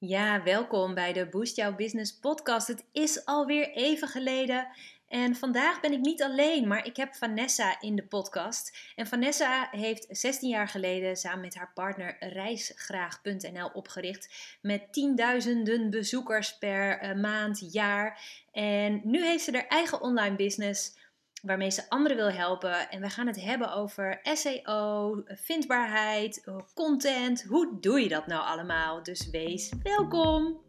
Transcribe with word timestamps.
Ja, 0.00 0.42
welkom 0.42 0.94
bij 0.94 1.12
de 1.12 1.28
Boost 1.28 1.56
Jouw 1.56 1.74
Business 1.74 2.18
podcast. 2.18 2.66
Het 2.66 2.84
is 2.92 3.24
alweer 3.24 3.70
even 3.70 4.08
geleden 4.08 4.68
en 5.08 5.36
vandaag 5.36 5.80
ben 5.80 5.92
ik 5.92 6.00
niet 6.00 6.22
alleen, 6.22 6.68
maar 6.68 6.86
ik 6.86 6.96
heb 6.96 7.14
Vanessa 7.14 7.80
in 7.80 7.96
de 7.96 8.06
podcast. 8.06 8.92
En 8.96 9.06
Vanessa 9.06 9.68
heeft 9.70 10.06
16 10.10 10.48
jaar 10.48 10.68
geleden 10.68 11.16
samen 11.16 11.40
met 11.40 11.54
haar 11.54 11.70
partner 11.74 12.16
reisgraag.nl 12.20 13.70
opgericht 13.72 14.56
met 14.60 14.92
tienduizenden 14.92 15.90
bezoekers 15.90 16.58
per 16.58 16.98
eh, 16.98 17.14
maand, 17.14 17.72
jaar. 17.72 18.20
En 18.52 19.00
nu 19.04 19.24
heeft 19.24 19.44
ze 19.44 19.52
haar 19.52 19.66
eigen 19.66 20.00
online 20.00 20.36
business 20.36 20.96
waarmee 21.42 21.70
ze 21.70 21.88
anderen 21.88 22.16
wil 22.16 22.30
helpen. 22.30 22.90
En 22.90 23.00
we 23.00 23.08
gaan 23.08 23.26
het 23.26 23.40
hebben 23.40 23.72
over 23.72 24.20
SEO, 24.22 25.22
vindbaarheid, 25.26 26.50
content. 26.74 27.42
Hoe 27.42 27.76
doe 27.80 28.00
je 28.00 28.08
dat 28.08 28.26
nou 28.26 28.42
allemaal? 28.44 29.02
Dus 29.02 29.30
wees 29.30 29.72
welkom! 29.82 30.60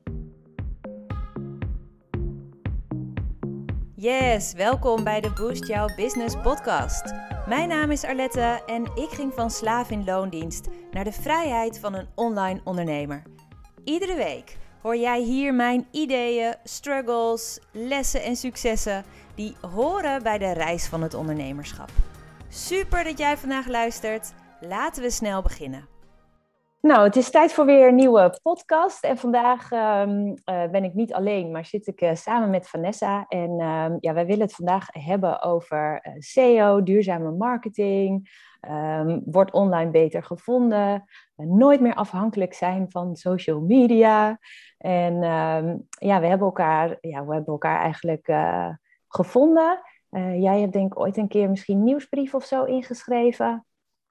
Yes, 3.95 4.53
welkom 4.53 5.03
bij 5.03 5.21
de 5.21 5.31
Boost 5.31 5.67
Jouw 5.67 5.95
Business 5.95 6.35
podcast. 6.41 7.13
Mijn 7.47 7.67
naam 7.67 7.91
is 7.91 8.03
Arlette 8.03 8.63
en 8.65 8.83
ik 8.83 9.09
ging 9.09 9.33
van 9.33 9.49
slaaf 9.49 9.89
in 9.89 10.03
loondienst 10.03 10.67
naar 10.91 11.03
de 11.03 11.11
vrijheid 11.11 11.79
van 11.79 11.93
een 11.93 12.07
online 12.15 12.61
ondernemer. 12.63 13.23
Iedere 13.83 14.15
week 14.15 14.57
hoor 14.81 14.97
jij 14.97 15.21
hier 15.21 15.53
mijn 15.53 15.87
ideeën, 15.91 16.55
struggles, 16.63 17.59
lessen 17.71 18.23
en 18.23 18.35
successen 18.35 19.03
die 19.39 19.55
horen 19.71 20.23
bij 20.23 20.37
de 20.37 20.51
reis 20.51 20.87
van 20.87 21.01
het 21.01 21.13
ondernemerschap. 21.13 21.89
Super 22.47 23.03
dat 23.03 23.17
jij 23.17 23.37
vandaag 23.37 23.67
luistert. 23.67 24.33
Laten 24.59 25.03
we 25.03 25.09
snel 25.09 25.41
beginnen. 25.41 25.87
Nou, 26.81 27.03
het 27.03 27.15
is 27.15 27.29
tijd 27.29 27.53
voor 27.53 27.65
weer 27.65 27.87
een 27.87 27.95
nieuwe 27.95 28.39
podcast. 28.41 29.03
En 29.03 29.17
vandaag 29.17 29.71
ehm, 29.71 30.33
eh, 30.43 30.69
ben 30.69 30.83
ik 30.83 30.93
niet 30.93 31.13
alleen, 31.13 31.51
maar 31.51 31.65
zit 31.65 31.87
ik 31.87 32.01
uh, 32.01 32.13
samen 32.13 32.49
met 32.49 32.69
Vanessa. 32.69 33.25
En 33.27 33.49
um, 33.49 33.97
ja, 33.99 34.13
wij 34.13 34.25
willen 34.25 34.41
het 34.41 34.55
vandaag 34.55 34.87
hebben 34.91 35.41
over 35.41 36.05
uh, 36.07 36.13
SEO, 36.17 36.83
duurzame 36.83 37.31
marketing. 37.31 38.29
Um, 38.69 39.21
wordt 39.25 39.51
online 39.51 39.91
beter 39.91 40.23
gevonden? 40.23 41.03
nooit 41.35 41.79
meer 41.79 41.93
afhankelijk 41.93 42.53
zijn 42.53 42.91
van 42.91 43.15
social 43.15 43.61
media. 43.61 44.39
En 44.77 45.21
ja, 45.89 46.19
we 46.19 46.27
hebben 46.27 46.47
elkaar, 46.47 46.97
ja, 47.01 47.25
we 47.25 47.33
hebben 47.33 47.53
elkaar 47.53 47.79
eigenlijk 47.81 48.27
gevonden. 49.09 49.79
Uh, 50.11 50.41
jij 50.41 50.59
hebt 50.59 50.73
denk 50.73 50.93
ik 50.93 50.99
ooit 50.99 51.17
een 51.17 51.27
keer 51.27 51.49
misschien 51.49 51.83
nieuwsbrief 51.83 52.33
of 52.33 52.45
zo 52.45 52.63
ingeschreven. 52.63 53.65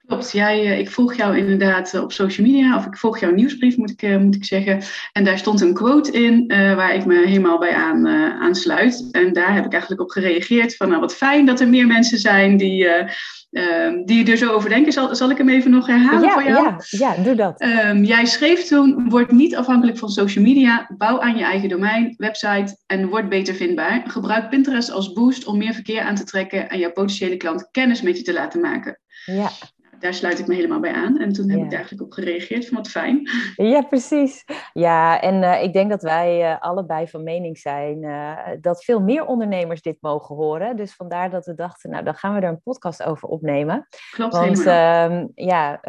Klopt, 0.06 0.32
jij, 0.32 0.64
uh, 0.64 0.78
ik 0.78 0.90
volg 0.90 1.14
jou 1.14 1.36
inderdaad 1.36 1.94
uh, 1.94 2.02
op 2.02 2.12
social 2.12 2.46
media, 2.46 2.76
of 2.76 2.86
ik 2.86 2.96
volg 2.96 3.18
jouw 3.18 3.30
nieuwsbrief 3.30 3.76
moet 3.76 4.02
ik, 4.02 4.18
moet 4.18 4.34
ik 4.34 4.44
zeggen. 4.44 4.82
En 5.12 5.24
daar 5.24 5.38
stond 5.38 5.60
een 5.60 5.74
quote 5.74 6.12
in 6.12 6.46
waar 6.48 6.94
ik 6.94 7.04
me 7.04 7.26
helemaal 7.26 7.58
bij 7.58 7.74
aan, 7.74 8.08
aansluit. 8.40 9.08
En 9.10 9.32
daar 9.32 9.54
heb 9.54 9.64
ik 9.64 9.72
eigenlijk 9.72 10.02
op 10.02 10.10
gereageerd 10.10 10.76
van 10.76 10.88
nou 10.88 11.00
wat 11.00 11.14
fijn 11.14 11.46
dat 11.46 11.60
er 11.60 11.68
meer 11.68 11.86
mensen 11.86 12.18
zijn 12.18 12.56
die 12.56 12.88
Um, 13.50 14.04
die 14.04 14.30
er 14.30 14.36
zo 14.36 14.52
over 14.52 14.68
denken. 14.68 14.92
Zal, 14.92 15.14
zal 15.14 15.30
ik 15.30 15.38
hem 15.38 15.48
even 15.48 15.70
nog 15.70 15.86
herhalen 15.86 16.30
voor 16.30 16.42
jou? 16.42 16.64
Ja, 16.64 16.78
ja 16.88 17.22
doe 17.22 17.34
dat. 17.34 17.62
Um, 17.62 18.04
jij 18.04 18.26
schreef 18.26 18.64
toen, 18.64 19.08
word 19.08 19.30
niet 19.30 19.56
afhankelijk 19.56 19.98
van 19.98 20.08
social 20.08 20.44
media, 20.44 20.90
bouw 20.98 21.20
aan 21.20 21.36
je 21.36 21.44
eigen 21.44 21.68
domein, 21.68 22.14
website 22.16 22.76
en 22.86 23.08
word 23.08 23.28
beter 23.28 23.54
vindbaar. 23.54 24.02
Gebruik 24.06 24.48
Pinterest 24.48 24.90
als 24.90 25.12
boost 25.12 25.46
om 25.46 25.58
meer 25.58 25.74
verkeer 25.74 26.00
aan 26.00 26.14
te 26.14 26.24
trekken 26.24 26.68
en 26.68 26.78
jouw 26.78 26.92
potentiële 26.92 27.36
klant 27.36 27.68
kennis 27.70 28.02
met 28.02 28.16
je 28.16 28.22
te 28.22 28.32
laten 28.32 28.60
maken. 28.60 29.00
Ja, 29.24 29.50
daar 29.98 30.14
sluit 30.14 30.38
ik 30.38 30.46
me 30.46 30.54
helemaal 30.54 30.80
bij 30.80 30.92
aan. 30.92 31.18
En 31.18 31.32
toen 31.32 31.50
heb 31.50 31.58
ik 31.58 31.64
daar 31.64 31.78
eigenlijk 31.78 32.02
op 32.02 32.12
gereageerd 32.12 32.66
van 32.66 32.76
wat 32.76 32.88
fijn. 32.88 33.30
Ja, 33.56 33.82
precies. 33.82 34.44
Ja, 34.72 35.20
en 35.20 35.42
uh, 35.42 35.62
ik 35.62 35.72
denk 35.72 35.90
dat 35.90 36.02
wij 36.02 36.50
uh, 36.50 36.60
allebei 36.60 37.08
van 37.08 37.22
mening 37.22 37.58
zijn 37.58 38.02
uh, 38.02 38.38
dat 38.60 38.84
veel 38.84 39.00
meer 39.00 39.26
ondernemers 39.26 39.82
dit 39.82 39.96
mogen 40.00 40.36
horen. 40.36 40.76
Dus 40.76 40.94
vandaar 40.94 41.30
dat 41.30 41.46
we 41.46 41.54
dachten, 41.54 41.90
nou 41.90 42.04
dan 42.04 42.14
gaan 42.14 42.34
we 42.34 42.40
er 42.40 42.48
een 42.48 42.62
podcast 42.62 43.02
over 43.02 43.28
opnemen. 43.28 43.86
Klopt 44.10 44.32
Want 44.32 44.58
uh, 44.58 45.24
ja, 45.34 45.80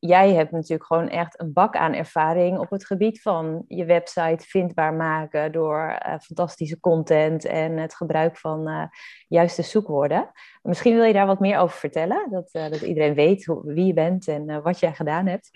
jij 0.00 0.32
hebt 0.32 0.50
natuurlijk 0.50 0.84
gewoon 0.84 1.08
echt 1.08 1.40
een 1.40 1.52
bak 1.52 1.76
aan 1.76 1.94
ervaring 1.94 2.58
op 2.58 2.70
het 2.70 2.86
gebied 2.86 3.22
van 3.22 3.64
je 3.68 3.84
website 3.84 4.46
vindbaar 4.46 4.94
maken 4.94 5.52
door 5.52 5.98
fantastische 6.20 6.80
content 6.80 7.44
en 7.44 7.76
het 7.76 7.94
gebruik 7.94 8.38
van 8.38 8.90
juiste 9.28 9.62
zoekwoorden. 9.62 10.30
Misschien 10.62 10.94
wil 10.94 11.04
je 11.04 11.12
daar 11.12 11.26
wat 11.26 11.40
meer 11.40 11.58
over 11.58 11.78
vertellen, 11.78 12.30
dat, 12.30 12.50
dat 12.52 12.80
iedereen 12.80 13.14
weet 13.14 13.41
wie 13.46 13.86
je 13.86 13.92
bent 13.92 14.28
en 14.28 14.48
uh, 14.48 14.62
wat 14.62 14.80
jij 14.80 14.92
gedaan 14.92 15.26
hebt. 15.26 15.50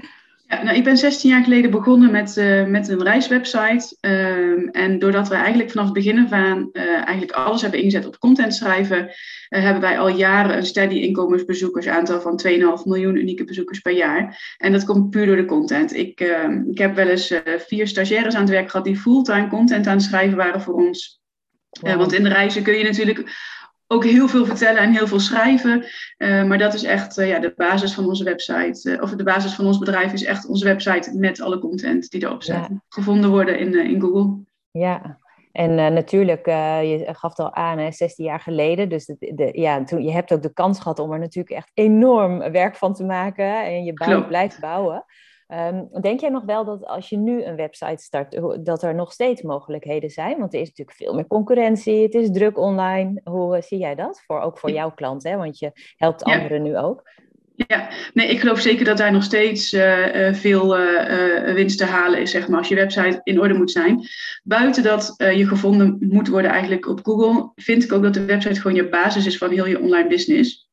Ja, 0.49 0.63
nou, 0.63 0.77
ik 0.77 0.85
ben 0.85 0.97
16 0.97 1.31
jaar 1.31 1.45
geleden 1.45 1.71
begonnen 1.71 2.11
met, 2.11 2.37
uh, 2.37 2.67
met 2.67 2.89
een 2.89 3.03
reiswebsite. 3.03 3.97
Uh, 4.01 4.83
en 4.83 4.99
doordat 4.99 5.29
we 5.29 5.35
eigenlijk 5.35 5.71
vanaf 5.71 5.85
het 5.85 5.95
begin 5.95 6.29
van 6.29 6.69
uh, 6.73 6.95
eigenlijk 6.95 7.33
alles 7.33 7.63
hebben 7.63 7.81
ingezet 7.81 8.07
op 8.07 8.19
content 8.19 8.55
schrijven, 8.55 9.11
hebben 9.49 9.83
wij 9.83 9.99
al 9.99 10.09
jaren 10.09 10.57
een 10.57 10.67
steady 10.67 10.95
inkomensbezoekers 10.95 11.87
aantal 11.87 12.21
van 12.21 12.41
2,5 12.47 12.53
miljoen 12.85 13.17
unieke 13.17 13.45
bezoekers 13.45 13.81
per 13.81 13.93
jaar. 13.93 14.55
En 14.59 14.73
dat 14.73 14.85
komt 14.85 15.11
puur 15.11 15.27
door 15.27 15.37
de 15.37 15.45
content. 15.45 15.95
Ik, 15.95 16.21
ehm, 16.21 16.63
ik 16.71 16.79
heb 16.79 16.95
wel 16.95 17.09
eens 17.09 17.35
vier 17.67 17.87
stagiaires 17.87 18.35
aan 18.35 18.41
het 18.41 18.51
werk 18.51 18.71
gehad 18.71 18.87
die 18.87 18.97
fulltime 18.97 19.49
content 19.49 19.87
aan 19.87 19.97
het 19.97 20.03
schrijven 20.03 20.37
waren 20.37 20.61
voor 20.61 20.75
ons. 20.75 21.21
Wow. 21.81 21.97
want 21.97 22.13
in 22.13 22.23
de 22.23 22.29
reizen 22.29 22.63
kun 22.63 22.79
je 22.79 22.85
natuurlijk 22.85 23.25
ook 23.87 24.05
heel 24.05 24.29
veel 24.29 24.47
vertellen 24.47 24.83
en 24.83 24.93
heel 24.93 25.07
veel 25.07 25.21
schrijven. 25.21 25.85
Uh, 26.19 26.45
maar 26.45 26.59
dat 26.59 26.75
is 26.75 26.83
echt 26.83 27.19
uh, 27.19 27.29
ja, 27.29 27.39
de 27.39 27.53
basis 27.57 27.95
van 27.95 28.07
onze 28.07 28.25
website. 28.25 28.91
Uh, 28.91 29.03
of 29.03 29.11
de 29.11 29.25
basis 29.25 29.55
van 29.55 29.67
ons 29.67 29.79
bedrijf 29.79 30.13
is 30.13 30.25
echt 30.25 30.49
onze 30.49 30.65
website 30.65 31.19
met 31.19 31.41
alle 31.41 31.59
content 31.59 32.11
die 32.11 32.25
erop. 32.25 32.43
Ja. 32.43 32.69
Gevonden 32.89 33.31
worden 33.31 33.59
in, 33.59 33.75
in 33.75 34.01
Google. 34.01 34.39
Ja, 34.71 35.19
en 35.53 35.75
natuurlijk, 35.75 36.47
je 36.47 37.09
gaf 37.13 37.31
het 37.31 37.39
al 37.39 37.55
aan, 37.55 37.79
hè, 37.79 37.93
16 37.93 38.25
jaar 38.25 38.41
geleden. 38.41 38.89
Dus 38.89 39.07
de, 39.07 39.17
de, 39.35 39.51
ja, 39.53 39.85
toen, 39.85 40.03
je 40.03 40.13
hebt 40.13 40.33
ook 40.33 40.43
de 40.43 40.53
kans 40.53 40.81
gehad 40.81 40.99
om 40.99 41.13
er 41.13 41.19
natuurlijk 41.19 41.57
echt 41.57 41.71
enorm 41.75 42.39
werk 42.39 42.77
van 42.77 42.95
te 42.95 43.05
maken. 43.05 43.65
En 43.65 43.85
je 43.85 43.93
bouw, 43.93 44.27
blijft 44.27 44.61
bouwen. 44.61 45.05
Um, 45.49 45.89
denk 46.01 46.21
jij 46.21 46.31
nog 46.31 46.45
wel 46.45 46.65
dat 46.65 46.87
als 46.87 47.09
je 47.09 47.17
nu 47.17 47.45
een 47.45 47.57
website 47.57 48.03
start, 48.03 48.41
dat 48.65 48.83
er 48.83 48.95
nog 48.95 49.13
steeds 49.13 49.43
mogelijkheden 49.43 50.11
zijn? 50.11 50.39
Want 50.39 50.55
er 50.55 50.61
is 50.61 50.69
natuurlijk 50.69 50.97
veel 50.97 51.15
meer 51.15 51.27
concurrentie, 51.27 52.03
het 52.03 52.15
is 52.15 52.31
druk 52.31 52.59
online. 52.59 53.21
Hoe 53.25 53.57
uh, 53.57 53.63
zie 53.63 53.79
jij 53.79 53.95
dat? 53.95 54.23
Voor, 54.27 54.41
ook 54.41 54.59
voor 54.59 54.71
jouw 54.71 54.91
klant, 54.91 55.23
hè? 55.23 55.37
want 55.37 55.59
je 55.59 55.73
helpt 55.97 56.27
ja. 56.27 56.35
anderen 56.35 56.63
nu 56.63 56.77
ook. 56.79 57.15
Ja, 57.57 57.89
nee, 58.13 58.29
ik 58.29 58.41
geloof 58.41 58.61
zeker 58.61 58.85
dat 58.85 58.97
daar 58.97 59.13
nog 59.13 59.23
steeds 59.23 59.73
uh, 59.73 60.29
uh, 60.29 60.35
veel 60.35 60.81
uh, 60.81 61.55
winst 61.55 61.79
te 61.79 61.85
halen 61.85 62.21
is, 62.21 62.31
zeg 62.31 62.49
maar, 62.49 62.59
als 62.59 62.69
je 62.69 62.75
website 62.75 63.21
in 63.23 63.41
orde 63.41 63.55
moet 63.55 63.71
zijn. 63.71 64.09
Buiten 64.43 64.83
dat 64.83 65.15
je 65.17 65.47
gevonden 65.47 65.97
moet 66.01 66.29
worden 66.29 66.51
eigenlijk 66.51 66.89
op 66.89 67.01
Google, 67.03 67.53
vind 67.55 67.85
ik 67.85 67.93
ook 67.93 68.03
dat 68.03 68.15
de 68.15 68.25
website 68.25 68.61
gewoon 68.61 68.77
je 68.77 68.89
basis 68.89 69.27
is 69.27 69.39
van 69.39 69.51
heel 69.51 69.67
je 69.67 69.81
online 69.81 70.09
business. 70.09 70.66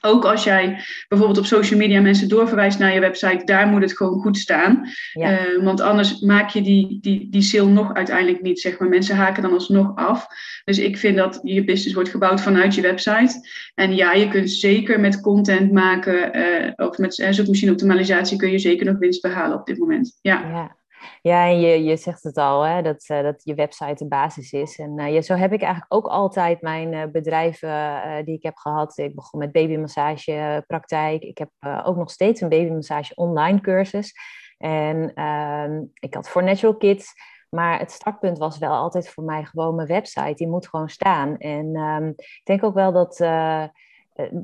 Ook 0.00 0.24
als 0.24 0.44
jij 0.44 0.84
bijvoorbeeld 1.08 1.38
op 1.38 1.46
social 1.46 1.78
media 1.78 2.00
mensen 2.00 2.28
doorverwijst 2.28 2.78
naar 2.78 2.94
je 2.94 3.00
website, 3.00 3.44
daar 3.44 3.66
moet 3.66 3.82
het 3.82 3.96
gewoon 3.96 4.20
goed 4.20 4.38
staan. 4.38 4.88
Ja. 5.12 5.30
Uh, 5.30 5.64
want 5.64 5.80
anders 5.80 6.20
maak 6.20 6.50
je 6.50 6.62
die, 6.62 6.98
die, 7.00 7.28
die 7.30 7.42
sale 7.42 7.70
nog 7.70 7.94
uiteindelijk 7.94 8.42
niet, 8.42 8.60
zeg 8.60 8.78
maar. 8.78 8.88
Mensen 8.88 9.16
haken 9.16 9.42
dan 9.42 9.52
alsnog 9.52 9.96
af. 9.96 10.26
Dus 10.64 10.78
ik 10.78 10.98
vind 10.98 11.16
dat 11.16 11.40
je 11.42 11.64
business 11.64 11.94
wordt 11.94 12.10
gebouwd 12.10 12.40
vanuit 12.40 12.74
je 12.74 12.82
website. 12.82 13.48
En 13.74 13.94
ja, 13.94 14.12
je 14.12 14.28
kunt 14.28 14.50
zeker 14.50 15.00
met 15.00 15.20
content 15.20 15.72
maken, 15.72 16.36
uh, 16.38 16.72
of 16.88 16.98
met 16.98 17.14
zoekmachine 17.30 17.70
optimalisatie 17.70 18.36
kun 18.36 18.50
je 18.50 18.58
zeker 18.58 18.86
nog 18.86 18.98
winst 18.98 19.22
behalen 19.22 19.58
op 19.58 19.66
dit 19.66 19.78
moment. 19.78 20.18
Ja. 20.20 20.40
ja. 20.40 20.78
Ja, 21.22 21.46
en 21.46 21.60
je, 21.60 21.84
je 21.84 21.96
zegt 21.96 22.22
het 22.22 22.36
al, 22.36 22.62
hè, 22.62 22.82
dat, 22.82 23.08
uh, 23.08 23.22
dat 23.22 23.40
je 23.44 23.54
website 23.54 23.94
de 23.94 24.08
basis 24.08 24.52
is. 24.52 24.78
En 24.78 25.00
uh, 25.00 25.12
ja, 25.12 25.20
zo 25.20 25.34
heb 25.34 25.52
ik 25.52 25.62
eigenlijk 25.62 25.94
ook 25.94 26.06
altijd 26.06 26.60
mijn 26.60 26.92
uh, 26.92 27.02
bedrijven 27.12 28.24
die 28.24 28.34
ik 28.36 28.42
heb 28.42 28.56
gehad. 28.56 28.98
Ik 28.98 29.14
begon 29.14 29.40
met 29.40 29.52
babymassagepraktijk. 29.52 31.22
Ik 31.22 31.38
heb 31.38 31.50
ook 31.84 31.96
nog 31.96 32.10
steeds 32.10 32.40
een 32.40 32.48
babymassage 32.48 33.14
online 33.14 33.60
cursus. 33.60 34.14
En 34.58 35.14
ehm, 35.14 35.82
ik 35.94 36.14
had 36.14 36.28
voor 36.28 36.44
Natural 36.44 36.76
Kids. 36.76 37.12
Maar 37.50 37.78
het 37.78 37.90
startpunt 37.90 38.38
was 38.38 38.58
wel 38.58 38.72
altijd 38.72 39.08
voor 39.08 39.24
mij 39.24 39.44
gewoon 39.44 39.74
mijn 39.74 39.88
website. 39.88 40.34
Die 40.34 40.48
moet 40.48 40.68
gewoon 40.68 40.88
staan. 40.88 41.36
En 41.36 41.76
um, 41.76 42.08
ik 42.16 42.40
denk 42.44 42.64
ook 42.64 42.74
wel 42.74 42.92
dat 42.92 43.20
eh, 43.20 43.64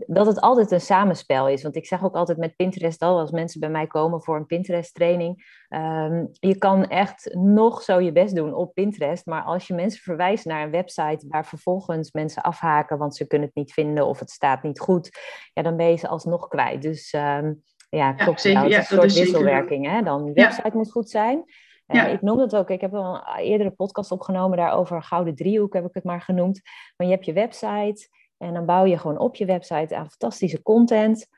dat 0.07 0.27
het 0.27 0.41
altijd 0.41 0.71
een 0.71 0.81
samenspel 0.81 1.49
is. 1.49 1.63
Want 1.63 1.77
ik 1.77 1.87
zeg 1.87 2.05
ook 2.05 2.15
altijd 2.15 2.39
met 2.39 2.57
Pinterest 2.57 3.03
al, 3.03 3.19
als 3.19 3.31
mensen 3.31 3.61
bij 3.61 3.71
mij 3.71 3.87
komen 3.87 4.23
voor 4.23 4.37
een 4.37 4.47
Pinterest-training, 4.47 5.65
um, 5.69 6.29
je 6.33 6.59
kan 6.59 6.87
echt 6.89 7.35
nog 7.35 7.83
zo 7.83 8.01
je 8.01 8.13
best 8.13 8.35
doen 8.35 8.55
op 8.55 8.75
Pinterest, 8.75 9.27
maar 9.27 9.43
als 9.43 9.67
je 9.67 9.75
mensen 9.75 10.03
verwijst 10.03 10.45
naar 10.45 10.63
een 10.63 10.71
website 10.71 11.27
waar 11.29 11.47
vervolgens 11.47 12.13
mensen 12.13 12.43
afhaken, 12.43 12.99
want 12.99 13.17
ze 13.17 13.27
kunnen 13.27 13.47
het 13.47 13.57
niet 13.57 13.73
vinden 13.73 14.07
of 14.07 14.19
het 14.19 14.31
staat 14.31 14.63
niet 14.63 14.81
goed, 14.81 15.19
ja, 15.53 15.63
dan 15.63 15.77
ben 15.77 15.91
je 15.91 15.97
ze 15.97 16.09
alsnog 16.09 16.49
kwijt. 16.49 16.83
Dus 16.83 17.13
um, 17.13 17.63
ja, 17.89 18.13
klopt. 18.13 18.43
Ja, 18.43 18.65
een 18.65 18.83
soort 18.83 19.15
wisselwerking. 19.15 19.87
Hè? 19.87 20.03
Dan, 20.03 20.25
de 20.25 20.33
website 20.33 20.77
moet 20.77 20.91
goed 20.91 21.11
zijn. 21.11 21.45
Ja. 21.87 22.07
Uh, 22.07 22.13
ik 22.13 22.23
noem 22.23 22.39
het 22.39 22.57
ook, 22.57 22.71
ik 22.71 22.81
heb 22.81 22.95
al 22.95 23.15
een 23.15 23.45
eerdere 23.45 23.71
podcast 23.71 24.11
opgenomen 24.11 24.57
daarover, 24.57 25.03
Gouden 25.03 25.35
Driehoek 25.35 25.73
heb 25.75 25.85
ik 25.85 25.95
het 25.95 26.05
maar 26.05 26.21
genoemd. 26.21 26.61
Maar 26.97 27.07
je 27.07 27.13
hebt 27.13 27.27
je 27.27 27.33
website, 27.33 28.09
en 28.39 28.55
dan 28.55 28.67
bouw 28.67 28.85
je 28.85 28.99
gewoon 28.99 29.19
op 29.19 29.37
je 29.37 29.45
website 29.45 29.97
aan 29.97 30.11
fantastische 30.11 30.63
content. 30.63 31.29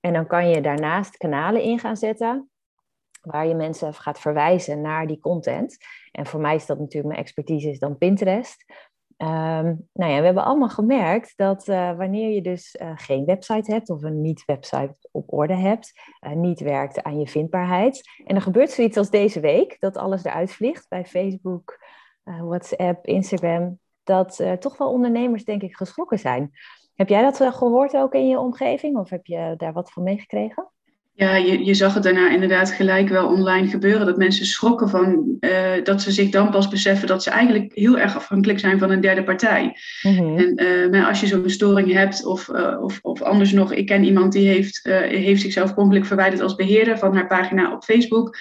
En 0.00 0.12
dan 0.12 0.26
kan 0.26 0.48
je 0.48 0.60
daarnaast 0.60 1.16
kanalen 1.16 1.62
in 1.62 1.78
gaan 1.78 1.96
zetten. 1.96 2.50
waar 3.26 3.46
je 3.46 3.54
mensen 3.54 3.94
gaat 3.94 4.18
verwijzen 4.18 4.80
naar 4.80 5.06
die 5.06 5.18
content. 5.18 5.76
En 6.12 6.26
voor 6.26 6.40
mij 6.40 6.54
is 6.54 6.66
dat 6.66 6.78
natuurlijk 6.78 7.06
mijn 7.06 7.20
expertise 7.20 7.70
is 7.70 7.78
dan 7.78 7.98
Pinterest. 7.98 8.64
Um, 9.18 9.88
nou 9.92 10.12
ja, 10.12 10.18
we 10.18 10.24
hebben 10.24 10.44
allemaal 10.44 10.68
gemerkt 10.68 11.32
dat 11.36 11.68
uh, 11.68 11.96
wanneer 11.96 12.30
je 12.30 12.42
dus 12.42 12.76
uh, 12.82 12.92
geen 12.94 13.24
website 13.24 13.72
hebt 13.72 13.90
of 13.90 14.02
een 14.02 14.20
niet-website 14.20 15.08
op 15.10 15.32
orde 15.32 15.54
hebt, 15.54 16.00
uh, 16.20 16.32
niet 16.32 16.60
werkt 16.60 17.02
aan 17.02 17.18
je 17.18 17.28
vindbaarheid. 17.28 18.10
En 18.24 18.34
er 18.34 18.42
gebeurt 18.42 18.70
zoiets 18.70 18.96
als 18.96 19.10
deze 19.10 19.40
week, 19.40 19.76
dat 19.80 19.96
alles 19.96 20.24
eruit 20.24 20.52
vliegt 20.52 20.88
bij 20.88 21.04
Facebook, 21.04 21.84
WhatsApp, 22.22 23.06
Instagram, 23.06 23.78
dat 24.06 24.44
toch 24.60 24.78
wel 24.78 24.90
ondernemers 24.90 25.44
denk 25.44 25.62
ik 25.62 25.76
geschrokken 25.76 26.18
zijn. 26.18 26.52
Heb 26.94 27.08
jij 27.08 27.22
dat 27.22 27.36
gehoord 27.54 27.96
ook 27.96 28.14
in 28.14 28.28
je 28.28 28.38
omgeving 28.38 28.96
of 28.96 29.10
heb 29.10 29.26
je 29.26 29.54
daar 29.56 29.72
wat 29.72 29.92
van 29.92 30.02
meegekregen? 30.02 30.68
Ja, 31.16 31.36
je, 31.36 31.64
je 31.64 31.74
zag 31.74 31.94
het 31.94 32.02
daarna 32.02 32.30
inderdaad 32.30 32.70
gelijk 32.70 33.08
wel 33.08 33.26
online 33.26 33.68
gebeuren. 33.68 34.06
Dat 34.06 34.16
mensen 34.16 34.46
schrokken 34.46 34.88
van 34.88 35.36
uh, 35.40 35.50
dat 35.82 36.02
ze 36.02 36.12
zich 36.12 36.30
dan 36.30 36.50
pas 36.50 36.68
beseffen 36.68 37.08
dat 37.08 37.22
ze 37.22 37.30
eigenlijk 37.30 37.72
heel 37.74 37.98
erg 37.98 38.16
afhankelijk 38.16 38.58
zijn 38.58 38.78
van 38.78 38.90
een 38.90 39.00
derde 39.00 39.24
partij. 39.24 39.76
Mm-hmm. 40.02 40.38
En 40.38 40.62
uh, 40.62 40.90
maar 40.90 41.06
als 41.06 41.20
je 41.20 41.26
zo'n 41.26 41.50
storing 41.50 41.92
hebt, 41.92 42.24
of, 42.24 42.48
uh, 42.48 42.82
of, 42.82 42.98
of 43.02 43.22
anders 43.22 43.52
nog, 43.52 43.72
ik 43.72 43.86
ken 43.86 44.04
iemand 44.04 44.32
die 44.32 44.48
heeft, 44.48 44.80
heeft 45.08 45.40
zichzelf 45.40 45.74
ongeluk 45.74 46.04
verwijderd 46.04 46.42
als 46.42 46.54
beheerder 46.54 46.98
van 46.98 47.14
haar 47.14 47.26
pagina 47.26 47.72
op 47.72 47.84
Facebook. 47.84 48.36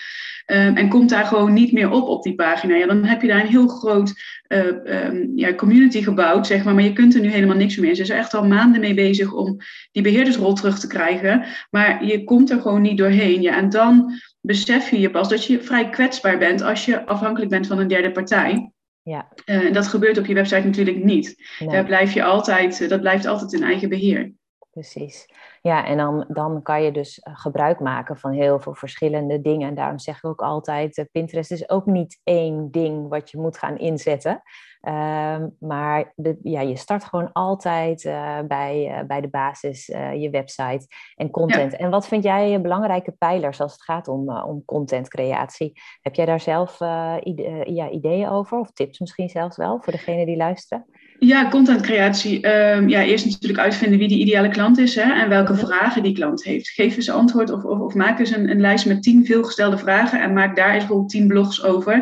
Um, 0.47 0.77
en 0.77 0.89
komt 0.89 1.09
daar 1.09 1.25
gewoon 1.25 1.53
niet 1.53 1.71
meer 1.71 1.92
op 1.92 2.07
op 2.07 2.24
die 2.24 2.36
pagina. 2.36 2.75
Ja, 2.75 2.86
dan 2.86 3.03
heb 3.03 3.21
je 3.21 3.27
daar 3.27 3.42
een 3.42 3.47
heel 3.47 3.68
groot 3.68 4.13
um, 4.47 5.31
ja, 5.36 5.53
community 5.53 6.01
gebouwd, 6.01 6.47
zeg 6.47 6.63
maar. 6.63 6.74
Maar 6.74 6.83
je 6.83 6.94
kunt 6.94 7.15
er 7.15 7.21
nu 7.21 7.30
helemaal 7.30 7.56
niks 7.56 7.75
meer. 7.77 7.95
Ze 7.95 8.01
is 8.01 8.09
er 8.09 8.18
echt 8.18 8.33
al 8.33 8.47
maanden 8.47 8.81
mee 8.81 8.94
bezig 8.94 9.33
om 9.33 9.57
die 9.92 10.03
beheerdersrol 10.03 10.53
terug 10.53 10.80
te 10.80 10.88
krijgen. 10.88 11.45
Maar 11.69 12.06
je 12.06 12.24
komt 12.24 12.50
er 12.50 12.62
gewoon 12.62 12.81
niet 12.81 12.97
doorheen. 12.97 13.42
Ja, 13.42 13.57
en 13.57 13.69
dan 13.69 14.12
besef 14.42 14.89
je 14.89 15.00
je 15.00 15.09
pas 15.09 15.30
dat 15.30 15.45
je 15.45 15.62
vrij 15.62 15.89
kwetsbaar 15.89 16.38
bent 16.38 16.62
als 16.62 16.86
je 16.86 17.06
afhankelijk 17.06 17.51
bent 17.51 17.68
van 17.68 17.80
een 17.80 17.88
derde 17.88 18.12
partij. 18.12 18.71
Ja. 19.01 19.31
Uh, 19.45 19.74
dat 19.74 19.88
gebeurt 19.88 20.18
op 20.18 20.25
je 20.25 20.33
website 20.33 20.65
natuurlijk 20.65 21.03
niet. 21.03 21.44
Nee. 21.59 21.69
Daar 21.69 21.86
blijf 21.86 22.13
je 22.13 22.24
altijd, 22.24 22.89
dat 22.89 23.01
blijft 23.01 23.25
altijd 23.25 23.53
in 23.53 23.63
eigen 23.63 23.89
beheer. 23.89 24.31
Precies. 24.71 25.25
Ja, 25.65 25.85
en 25.85 25.97
dan, 25.97 26.25
dan 26.27 26.62
kan 26.62 26.83
je 26.83 26.91
dus 26.91 27.19
eh, 27.19 27.33
gebruik 27.35 27.79
maken 27.79 28.17
van 28.17 28.31
heel 28.31 28.59
veel 28.59 28.75
verschillende 28.75 29.41
dingen. 29.41 29.67
En 29.67 29.75
daarom 29.75 30.00
zeg 30.00 30.17
ik 30.17 30.25
ook 30.25 30.41
altijd, 30.41 30.97
uh, 30.97 31.06
Pinterest 31.12 31.51
is 31.51 31.69
ook 31.69 31.85
niet 31.85 32.19
één 32.23 32.71
ding 32.71 33.09
wat 33.09 33.31
je 33.31 33.38
moet 33.38 33.57
gaan 33.57 33.77
inzetten. 33.77 34.41
Uh, 34.81 35.38
maar 35.59 36.13
de, 36.15 36.39
ja, 36.44 36.62
je 36.62 36.75
start 36.75 37.03
gewoon 37.03 37.31
altijd 37.31 38.03
uh, 38.03 38.39
bij, 38.47 39.03
bij 39.07 39.21
de 39.21 39.27
basis, 39.27 39.85
je 40.15 40.29
website 40.31 40.88
en 41.15 41.29
content. 41.29 41.71
Ja. 41.71 41.77
En 41.77 41.89
wat 41.89 42.07
vind 42.07 42.23
jij 42.23 42.61
belangrijke 42.61 43.11
pijlers 43.11 43.61
als 43.61 43.71
het 43.71 43.83
gaat 43.83 44.07
om, 44.07 44.29
om 44.29 44.65
contentcreatie? 44.65 45.81
Heb 46.01 46.15
jij 46.15 46.25
daar 46.25 46.39
zelf 46.39 46.79
ide 47.23 47.63
ja, 47.73 47.89
ideeën 47.89 48.29
over? 48.29 48.59
Of 48.59 48.71
tips 48.71 49.00
misschien 49.00 49.29
zelfs 49.29 49.57
wel 49.57 49.81
voor 49.81 49.94
degene 49.94 50.25
die 50.25 50.38
luisteren? 50.38 50.85
Ja, 51.19 51.50
contentcreatie. 51.50 52.47
Um, 52.47 52.89
ja, 52.89 53.03
eerst 53.03 53.25
natuurlijk 53.25 53.62
uitvinden 53.62 54.00
wie 54.00 54.07
die 54.07 54.19
ideale 54.19 54.50
klant 54.50 54.77
is 54.77 54.95
hè, 54.95 55.13
en 55.13 55.29
welke 55.29 55.56
vragen 55.56 56.03
die 56.03 56.13
klant 56.13 56.44
heeft. 56.44 56.69
Geef 56.69 56.95
eens 56.95 57.09
antwoord 57.09 57.51
of, 57.51 57.63
of, 57.63 57.79
of 57.79 57.94
maak 57.94 58.19
eens 58.19 58.35
een, 58.35 58.50
een, 58.50 58.62
lijst 58.62 58.85
met 58.85 59.03
tien 59.03 59.25
veelgestelde 59.25 59.77
vragen 59.77 60.21
en 60.21 60.33
maak 60.33 60.56
daar 60.56 60.69
eens 60.69 60.77
bijvoorbeeld 60.77 61.09
tien 61.09 61.27
blogs 61.27 61.63
over. 61.63 61.94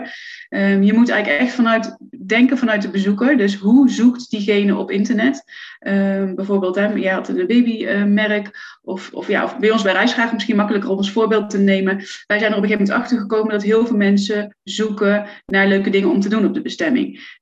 Um, 0.50 0.84
je 0.84 0.94
moet 0.94 1.10
eigenlijk 1.10 1.42
echt 1.42 1.54
vanuit 1.54 1.98
denken 2.26 2.58
vanuit 2.58 2.82
de 2.82 2.90
bezoeker. 2.90 3.38
Dus 3.38 3.56
hoe 3.56 3.90
zoekt 3.90 4.30
diegene 4.30 4.78
op 4.78 4.92
internet? 4.92 5.44
Um, 5.88 6.36
bijvoorbeeld, 6.36 6.76
hè, 6.76 6.88
jij 6.88 7.14
had 7.14 7.28
een 7.28 7.48
babymerk. 7.48 8.72
Of, 8.82 9.10
of, 9.14 9.28
ja, 9.28 9.44
of 9.44 9.60
bij 9.60 9.72
ons 9.72 9.84
bij 9.84 9.94
Reisgraag 9.94 10.34
misschien 10.34 10.56
makkelijker 10.56 10.90
om 10.90 10.98
als 10.98 11.12
voorbeeld 11.12 11.50
te 11.50 11.58
nemen. 11.58 11.96
Wij 12.28 12.40
zijn 12.40 12.52
er 12.52 12.58
op 12.58 12.64
een 12.64 12.70
gegeven 12.70 12.86
moment 12.86 13.04
achter 13.04 13.18
gekomen 13.18 13.52
dat 13.52 13.64
heel 13.64 13.86
veel 13.86 13.98
mensen 13.98 14.56
zoeken 14.64 15.26
naar 15.46 15.68
leuke 15.68 15.90
dingen 15.90 16.10
om 16.10 16.20
te 16.20 16.30
doen 16.30 16.46
op 16.46 16.54
de 16.54 16.62
bestemming. 16.62 17.40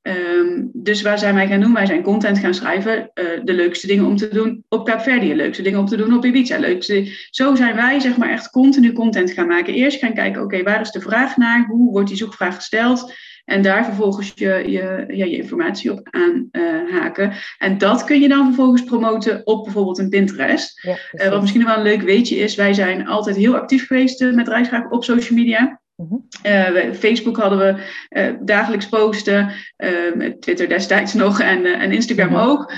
Dus 0.74 1.02
waar 1.02 1.20
zijn 1.20 1.36
wij 1.36 1.48
gaan 1.48 1.61
doen? 1.62 1.74
Wij 1.74 1.86
zijn 1.86 2.02
content 2.02 2.40
gaan 2.40 2.54
schrijven. 2.54 3.12
Uh, 3.14 3.26
de 3.44 3.54
leukste 3.54 3.88
dingen 3.88 4.06
om 4.06 4.16
te 4.16 4.28
doen 4.28 4.64
op 4.70 4.86
Kaapverdië. 4.86 5.28
De 5.28 5.36
leukste 5.36 5.64
dingen 5.64 5.80
om 5.80 5.86
te 5.86 5.98
doen 5.98 6.14
op 6.14 6.26
Ibiza. 6.26 6.60
Leukste... 6.60 7.28
Zo 7.30 7.56
zijn 7.56 7.76
wij 7.76 8.00
zeg 8.00 8.18
maar 8.18 8.30
echt 8.30 8.50
continu 8.50 8.94
content 8.94 9.32
gaan 9.32 9.48
maken. 9.48 9.74
Eerst 9.74 10.00
gaan 10.00 10.14
kijken, 10.14 10.42
oké, 10.42 10.56
okay, 10.56 10.74
waar 10.74 10.82
is 10.82 10.92
de 10.92 11.02
vraag 11.02 11.38
naar? 11.38 11.66
Hoe 11.66 11.92
wordt 11.92 12.08
die 12.08 12.18
zoekvraag 12.18 12.56
gesteld? 12.56 13.14
En 13.46 13.62
daar 13.62 13.86
vervolgens 13.86 14.32
je, 14.36 14.64
je, 14.68 15.06
ja, 15.08 15.26
je 15.26 15.38
informatie 15.38 15.92
op 15.92 16.08
aanhaken. 16.12 17.30
Uh, 17.30 17.36
en 17.58 17.78
dat 17.78 18.04
kun 18.04 18.20
je 18.20 18.28
dan 18.28 18.46
vervolgens 18.46 18.84
promoten 18.84 19.42
op 19.46 19.64
bijvoorbeeld 19.64 19.98
een 19.98 20.10
Pinterest. 20.10 20.82
Ja, 20.82 20.98
uh, 21.14 21.30
wat 21.30 21.42
misschien 21.42 21.66
wel 21.66 21.78
een 21.78 21.84
leuk 21.84 22.02
weetje 22.02 22.36
is, 22.36 22.56
wij 22.56 22.74
zijn 22.74 23.08
altijd 23.08 23.36
heel 23.36 23.56
actief 23.56 23.88
geweest 23.88 24.32
met 24.34 24.48
Reisgraag 24.48 24.90
op 24.90 25.04
social 25.04 25.40
media. 25.40 25.81
Uh, 26.46 26.94
Facebook 26.94 27.38
hadden 27.38 27.60
we 27.60 27.84
uh, 28.10 28.34
dagelijks 28.42 28.90
posten, 28.90 29.52
uh, 29.78 30.30
Twitter 30.40 30.70
destijds 30.70 31.14
nog 31.14 31.42
en, 31.42 31.66
en 31.66 31.92
Instagram 31.92 32.28
-hmm. 32.28 32.38
ook. 32.38 32.74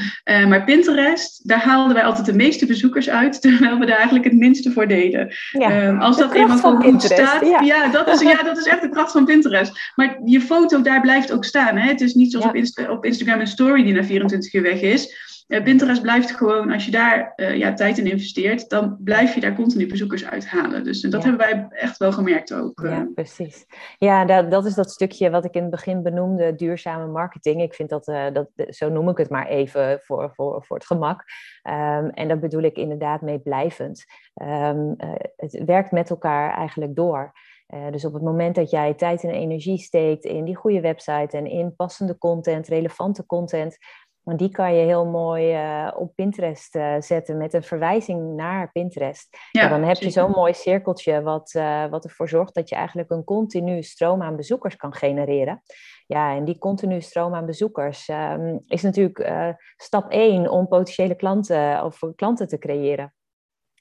maar 0.47 0.63
Pinterest, 0.63 1.47
daar 1.47 1.59
haalden 1.63 1.93
wij 1.93 2.03
altijd 2.03 2.25
de 2.25 2.33
meeste 2.33 2.65
bezoekers 2.65 3.09
uit, 3.09 3.41
terwijl 3.41 3.79
we 3.79 3.85
daar 3.85 3.95
eigenlijk 3.95 4.25
het 4.25 4.33
minste 4.33 4.71
voor 4.71 4.87
deden. 4.87 5.33
Ja, 5.51 5.97
als 5.97 6.17
dat 6.17 6.33
eenmaal 6.33 6.57
goed 6.57 7.03
staat, 7.03 7.45
ja. 7.45 7.59
ja. 7.59 7.87
dat 7.87 8.07
is, 8.07 8.21
ja, 8.21 8.43
dat 8.53 8.57
is 8.57 8.65
echt 8.65 8.81
de 8.81 8.89
kracht 8.89 9.11
van 9.11 9.25
Pinterest. 9.25 9.91
Maar 9.95 10.19
je 10.25 10.41
foto 10.41 10.81
daar 10.81 11.01
blijft 11.01 11.31
ook 11.31 11.45
staan. 11.45 11.77
Hè? 11.77 11.87
Het 11.87 12.01
is 12.01 12.13
niet 12.13 12.31
zoals 12.31 12.45
ja. 12.45 12.51
op, 12.51 12.57
Insta 12.57 12.91
op 12.91 13.05
Instagram 13.05 13.39
een 13.39 13.47
story 13.47 13.83
die 13.83 13.93
na 13.93 14.03
24 14.03 14.53
uur 14.53 14.61
weg 14.61 14.81
is. 14.81 15.31
Uh, 15.53 15.63
Pinterest 15.63 16.01
blijft 16.01 16.31
gewoon, 16.31 16.71
als 16.71 16.85
je 16.85 16.91
daar 16.91 17.33
uh, 17.35 17.55
ja, 17.55 17.73
tijd 17.73 17.97
in 17.97 18.05
investeert, 18.05 18.69
dan 18.69 18.97
blijf 18.99 19.33
je 19.33 19.41
daar 19.41 19.55
continu 19.55 19.87
bezoekers 19.87 20.25
uithalen. 20.25 20.83
Dus 20.83 21.03
en 21.03 21.09
dat 21.09 21.23
ja. 21.23 21.29
hebben 21.29 21.47
wij 21.47 21.67
echt 21.69 21.97
wel 21.97 22.11
gemerkt 22.11 22.53
ook. 22.53 22.79
Uh. 22.79 22.91
Ja, 22.91 23.07
precies. 23.15 23.65
Ja, 23.97 24.25
dat, 24.25 24.51
dat 24.51 24.65
is 24.65 24.73
dat 24.73 24.91
stukje 24.91 25.29
wat 25.29 25.45
ik 25.45 25.53
in 25.53 25.61
het 25.61 25.71
begin 25.71 26.03
benoemde, 26.03 26.55
duurzame 26.55 27.07
marketing. 27.07 27.61
Ik 27.61 27.73
vind 27.73 27.89
dat, 27.89 28.05
dat 28.33 28.49
zo 28.69 28.89
noem 28.89 29.09
ik 29.09 29.17
het 29.17 29.29
maar 29.29 29.47
even 29.47 29.99
voor, 29.99 30.31
voor, 30.35 30.65
voor 30.65 30.77
het 30.77 30.85
gemak. 30.85 31.23
Um, 31.63 32.09
en 32.09 32.27
dat 32.27 32.39
bedoel 32.39 32.61
ik 32.61 32.77
inderdaad 32.77 33.21
mee 33.21 33.39
blijvend. 33.39 34.05
Um, 34.41 34.95
het 35.35 35.63
werkt 35.65 35.91
met 35.91 36.09
elkaar 36.09 36.57
eigenlijk 36.57 36.95
door. 36.95 37.33
Uh, 37.73 37.91
dus 37.91 38.05
op 38.05 38.13
het 38.13 38.21
moment 38.21 38.55
dat 38.55 38.69
jij 38.69 38.93
tijd 38.93 39.23
en 39.23 39.29
energie 39.29 39.77
steekt 39.77 40.25
in 40.25 40.43
die 40.43 40.55
goede 40.55 40.81
website 40.81 41.37
en 41.37 41.45
in 41.45 41.75
passende 41.75 42.17
content, 42.17 42.67
relevante 42.67 43.25
content, 43.25 43.77
want 44.23 44.39
die 44.39 44.49
kan 44.49 44.75
je 44.75 44.85
heel 44.85 45.05
mooi 45.05 45.53
uh, 45.53 45.91
op 45.95 46.15
Pinterest 46.15 46.75
uh, 46.75 46.95
zetten 46.99 47.37
met 47.37 47.53
een 47.53 47.63
verwijzing 47.63 48.35
naar 48.35 48.71
Pinterest. 48.71 49.37
Ja, 49.51 49.67
dan 49.67 49.83
heb 49.83 49.97
je 49.97 50.09
zo'n 50.09 50.31
mooi 50.31 50.53
cirkeltje 50.53 51.21
wat, 51.21 51.53
uh, 51.53 51.85
wat 51.85 52.03
ervoor 52.03 52.29
zorgt 52.29 52.53
dat 52.53 52.69
je 52.69 52.75
eigenlijk 52.75 53.09
een 53.09 53.23
continu 53.23 53.83
stroom 53.83 54.21
aan 54.21 54.35
bezoekers 54.35 54.75
kan 54.75 54.93
genereren. 54.93 55.61
Ja, 56.07 56.35
en 56.35 56.45
die 56.45 56.57
continu 56.57 57.01
stroom 57.01 57.33
aan 57.33 57.45
bezoekers 57.45 58.07
um, 58.07 58.63
is 58.67 58.81
natuurlijk 58.81 59.53
stap 59.77 60.11
1 60.11 60.49
om 60.49 60.67
potentiële 60.67 61.15
klanten 61.15 61.83
of 61.83 61.99
klanten 62.15 62.47
te 62.47 62.57
creëren. 62.57 63.13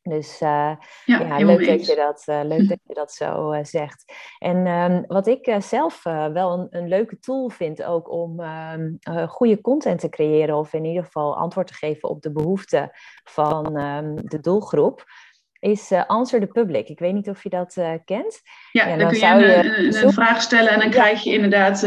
Dus 0.03 0.41
uh, 0.41 0.73
ja, 1.05 1.21
ja 1.21 1.37
leuk, 1.37 1.67
dat 1.67 1.87
je 1.87 1.95
dat, 1.95 2.25
uh, 2.27 2.41
leuk 2.53 2.69
dat 2.69 2.79
je 2.87 2.95
dat 2.95 3.13
zo 3.13 3.53
uh, 3.53 3.59
zegt. 3.63 4.13
En 4.39 4.67
um, 4.67 5.05
wat 5.07 5.27
ik 5.27 5.57
zelf 5.59 6.03
wel 6.03 6.53
een, 6.53 6.67
een, 6.71 6.89
leuke 6.89 7.19
tool 7.19 7.49
vind 7.49 7.83
ook 7.83 8.11
om 8.11 8.41
um, 8.41 8.99
goede 9.29 9.61
content 9.61 10.01
te 10.01 10.09
creëren 10.09 10.57
of 10.57 10.73
in 10.73 10.85
ieder 10.85 11.05
geval 11.05 11.37
antwoord 11.37 11.67
te 11.67 11.75
geven 11.75 12.09
op 12.09 12.23
de 12.23 12.33
behoeften 12.33 12.91
van 13.25 13.81
um, 13.81 14.29
de 14.29 14.41
doelgroep, 14.41 15.05
is 15.59 15.93
Answer 15.93 16.41
the 16.41 16.47
Public. 16.47 16.89
Ik 16.89 16.99
weet 16.99 17.15
niet 17.15 17.29
of 17.29 17.43
je 17.43 17.49
dat 17.49 17.75
kent. 18.05 18.41
Ja, 18.73 18.85
dan, 18.85 18.99
dan, 18.99 19.09
kun 19.09 19.19
je 19.19 19.27
een, 19.27 19.85
een, 19.85 20.05
een, 20.05 20.13
vraag 20.13 20.43
stellen 20.43 20.71
en 20.71 20.79
dan 20.79 20.89
ja. 20.89 20.95
krijg 20.95 21.23
je 21.23 21.33
inderdaad 21.33 21.79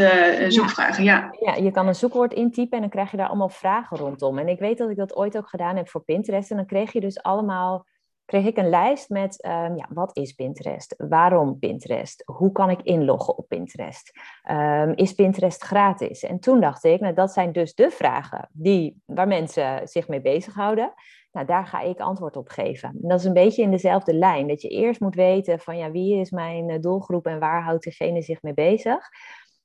zoekvragen. 0.48 1.04
Ja. 1.04 1.36
ja, 1.40 1.56
je 1.56 1.72
kan 1.72 1.88
een 1.88 1.96
zoekwoord 1.96 2.34
intypen 2.34 2.76
en 2.76 2.80
dan 2.80 2.90
krijg 2.90 3.12
je 3.12 3.18
daar 3.18 3.28
allemaal 3.28 3.50
vragen 3.50 3.98
rondom. 3.98 4.38
En 4.38 4.48
ik 4.48 4.60
weet 4.60 4.78
dat 4.78 4.90
ik 4.90 4.98
dat 4.98 5.16
ooit 5.16 5.38
ook 5.38 5.50
gedaan 5.50 5.76
heb 5.76 5.90
voor 5.90 6.04
Pinterest. 6.04 6.52
En 6.52 6.58
dan 6.58 6.66
kreeg 6.66 6.92
je 6.92 7.00
dus 7.00 7.22
allemaal 7.22 7.86
kreeg 8.26 8.46
ik 8.46 8.58
een 8.58 8.70
lijst 8.70 9.10
met 9.10 9.46
um, 9.46 9.78
ja, 9.78 9.86
wat 9.90 10.18
is 10.18 10.34
Pinterest? 10.34 10.96
Waarom 10.98 11.60
Pinterest? 11.60 12.24
Hoe 12.26 12.52
kan 12.52 12.70
ik 12.70 12.82
inloggen 12.82 13.38
op 13.38 13.48
Pinterest? 13.48 14.12
Um, 14.52 14.94
is 14.94 15.14
Pinterest 15.14 15.64
gratis? 15.64 16.24
En 16.24 16.40
toen 16.40 16.60
dacht 16.60 16.84
ik, 16.84 17.00
nou, 17.00 17.14
dat 17.14 17.32
zijn 17.32 17.52
dus 17.52 17.74
de 17.76 17.90
vragen 17.92 18.50
die, 18.52 19.02
waar 19.06 19.28
mensen 19.28 19.88
zich 19.88 20.08
mee 20.08 20.22
bezighouden. 20.22 20.94
Nou, 21.32 21.48
daar 21.48 21.68
ga 21.68 21.82
ik 21.82 22.00
antwoord 22.00 22.38
op 22.38 22.50
geven. 22.50 22.90
En 22.90 23.08
dat 23.08 23.20
is 23.20 23.26
een 23.26 23.34
beetje 23.34 23.62
in 23.62 23.72
dezelfde 23.72 24.14
lijn. 24.14 24.48
Dat 24.48 24.62
je 24.62 24.70
eerst 24.70 25.00
moet 25.00 25.16
weten 25.16 25.60
van 25.60 25.78
ja, 25.78 25.92
wie 25.92 26.20
is 26.20 26.30
mijn 26.30 26.70
eh, 26.70 26.82
doelgroep 26.82 27.26
en 27.26 27.40
waar 27.40 27.64
houdt 27.64 27.84
degene 27.84 28.22
zich 28.22 28.42
mee 28.42 28.54
bezig? 28.54 29.10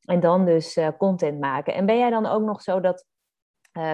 En 0.04 0.20
dan 0.20 0.44
dus 0.44 0.76
uh, 0.76 0.88
content 0.98 1.40
maken. 1.40 1.74
En 1.74 1.86
ben 1.86 1.98
jij 1.98 2.10
dan 2.10 2.26
ook 2.26 2.42
nog 2.42 2.62
zo 2.62 2.80
dat 2.80 3.04
uh, 3.72 3.92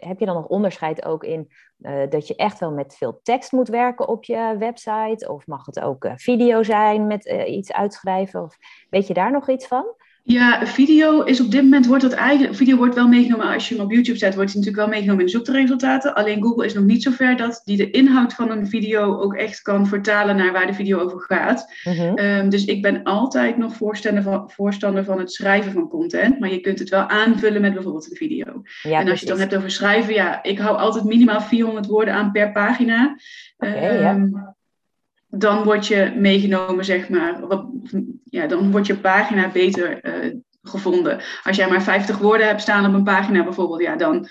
heb 0.00 0.18
je 0.18 0.26
dan 0.26 0.34
nog 0.34 0.46
onderscheid 0.46 1.04
ook 1.04 1.24
in 1.24 1.50
uh, 1.80 2.02
dat 2.08 2.28
je 2.28 2.36
echt 2.36 2.58
wel 2.58 2.72
met 2.72 2.96
veel 2.96 3.20
tekst 3.22 3.52
moet 3.52 3.68
werken 3.68 4.08
op 4.08 4.24
je 4.24 4.56
website? 4.58 5.28
Of 5.28 5.46
mag 5.46 5.66
het 5.66 5.80
ook 5.80 6.10
video 6.14 6.62
zijn 6.62 7.06
met 7.06 7.24
iets 7.46 7.72
uitschrijven? 7.72 8.42
Of 8.42 8.56
weet 8.90 9.06
je 9.06 9.14
daar 9.14 9.32
nog 9.32 9.48
iets 9.48 9.66
van? 9.66 9.94
Ja, 10.24 10.66
video 10.66 11.22
is 11.22 11.40
op 11.40 11.50
dit 11.50 11.62
moment 11.62 11.86
wordt 11.86 12.02
dat 12.02 12.12
eigenlijk. 12.12 12.54
Video 12.54 12.76
wordt 12.76 12.94
wel 12.94 13.08
meegenomen 13.08 13.46
als 13.46 13.68
je 13.68 13.74
hem 13.74 13.84
op 13.84 13.92
YouTube 13.92 14.18
zet, 14.18 14.34
wordt 14.34 14.52
hij 14.52 14.60
natuurlijk 14.60 14.84
wel 14.84 14.94
meegenomen 14.94 15.20
in 15.20 15.32
de 15.32 15.38
zoekresultaten. 15.38 16.14
Alleen 16.14 16.42
Google 16.42 16.64
is 16.64 16.74
nog 16.74 16.84
niet 16.84 17.02
zover 17.02 17.36
dat 17.36 17.62
die 17.64 17.76
de 17.76 17.90
inhoud 17.90 18.34
van 18.34 18.50
een 18.50 18.68
video 18.68 19.20
ook 19.20 19.34
echt 19.34 19.62
kan 19.62 19.86
vertalen 19.86 20.36
naar 20.36 20.52
waar 20.52 20.66
de 20.66 20.74
video 20.74 20.98
over 20.98 21.20
gaat. 21.20 21.72
Mhm. 21.84 22.14
Ehm, 22.14 22.48
dus 22.48 22.64
ik 22.64 22.82
ben 22.82 23.02
altijd 23.02 23.56
nog 23.56 23.76
voorstander 23.76 24.22
van, 24.22 24.50
voorstander 24.50 25.04
van 25.04 25.18
het 25.18 25.32
schrijven 25.32 25.72
van 25.72 25.88
content. 25.88 26.38
Maar 26.38 26.50
je 26.50 26.60
kunt 26.60 26.78
het 26.78 26.88
wel 26.88 27.08
aanvullen 27.08 27.60
met 27.60 27.74
bijvoorbeeld 27.74 28.10
een 28.10 28.16
video. 28.16 28.62
Ja, 28.82 29.00
en 29.00 29.08
als 29.08 29.20
je 29.20 29.26
het 29.26 29.34
dan 29.36 29.38
hebt 29.38 29.56
over 29.56 29.70
schrijven, 29.70 30.14
ja, 30.14 30.42
ik 30.42 30.58
hou 30.58 30.76
altijd 30.76 31.04
minimaal 31.04 31.40
400 31.40 31.86
woorden 31.86 32.14
aan 32.14 32.32
per 32.32 32.52
pagina. 32.52 33.16
Okay, 33.56 34.00
ja. 34.00 34.51
Dan 35.34 35.64
word 35.64 35.86
je 35.86 36.12
meegenomen, 36.16 36.84
zeg 36.84 37.08
maar. 37.08 37.40
ja, 38.24 38.46
dan 38.46 38.70
wordt 38.70 38.86
je 38.86 38.98
pagina 38.98 39.50
beter 39.50 40.04
uh, 40.24 40.34
gevonden. 40.62 41.20
Als 41.42 41.56
jij 41.56 41.68
maar 41.68 41.82
50 41.82 42.18
woorden 42.18 42.46
hebt 42.46 42.60
staan 42.60 42.86
op 42.86 42.94
een 42.94 43.04
pagina 43.04 43.44
bijvoorbeeld, 43.44 43.80
ja, 43.80 43.96
dan 43.96 44.28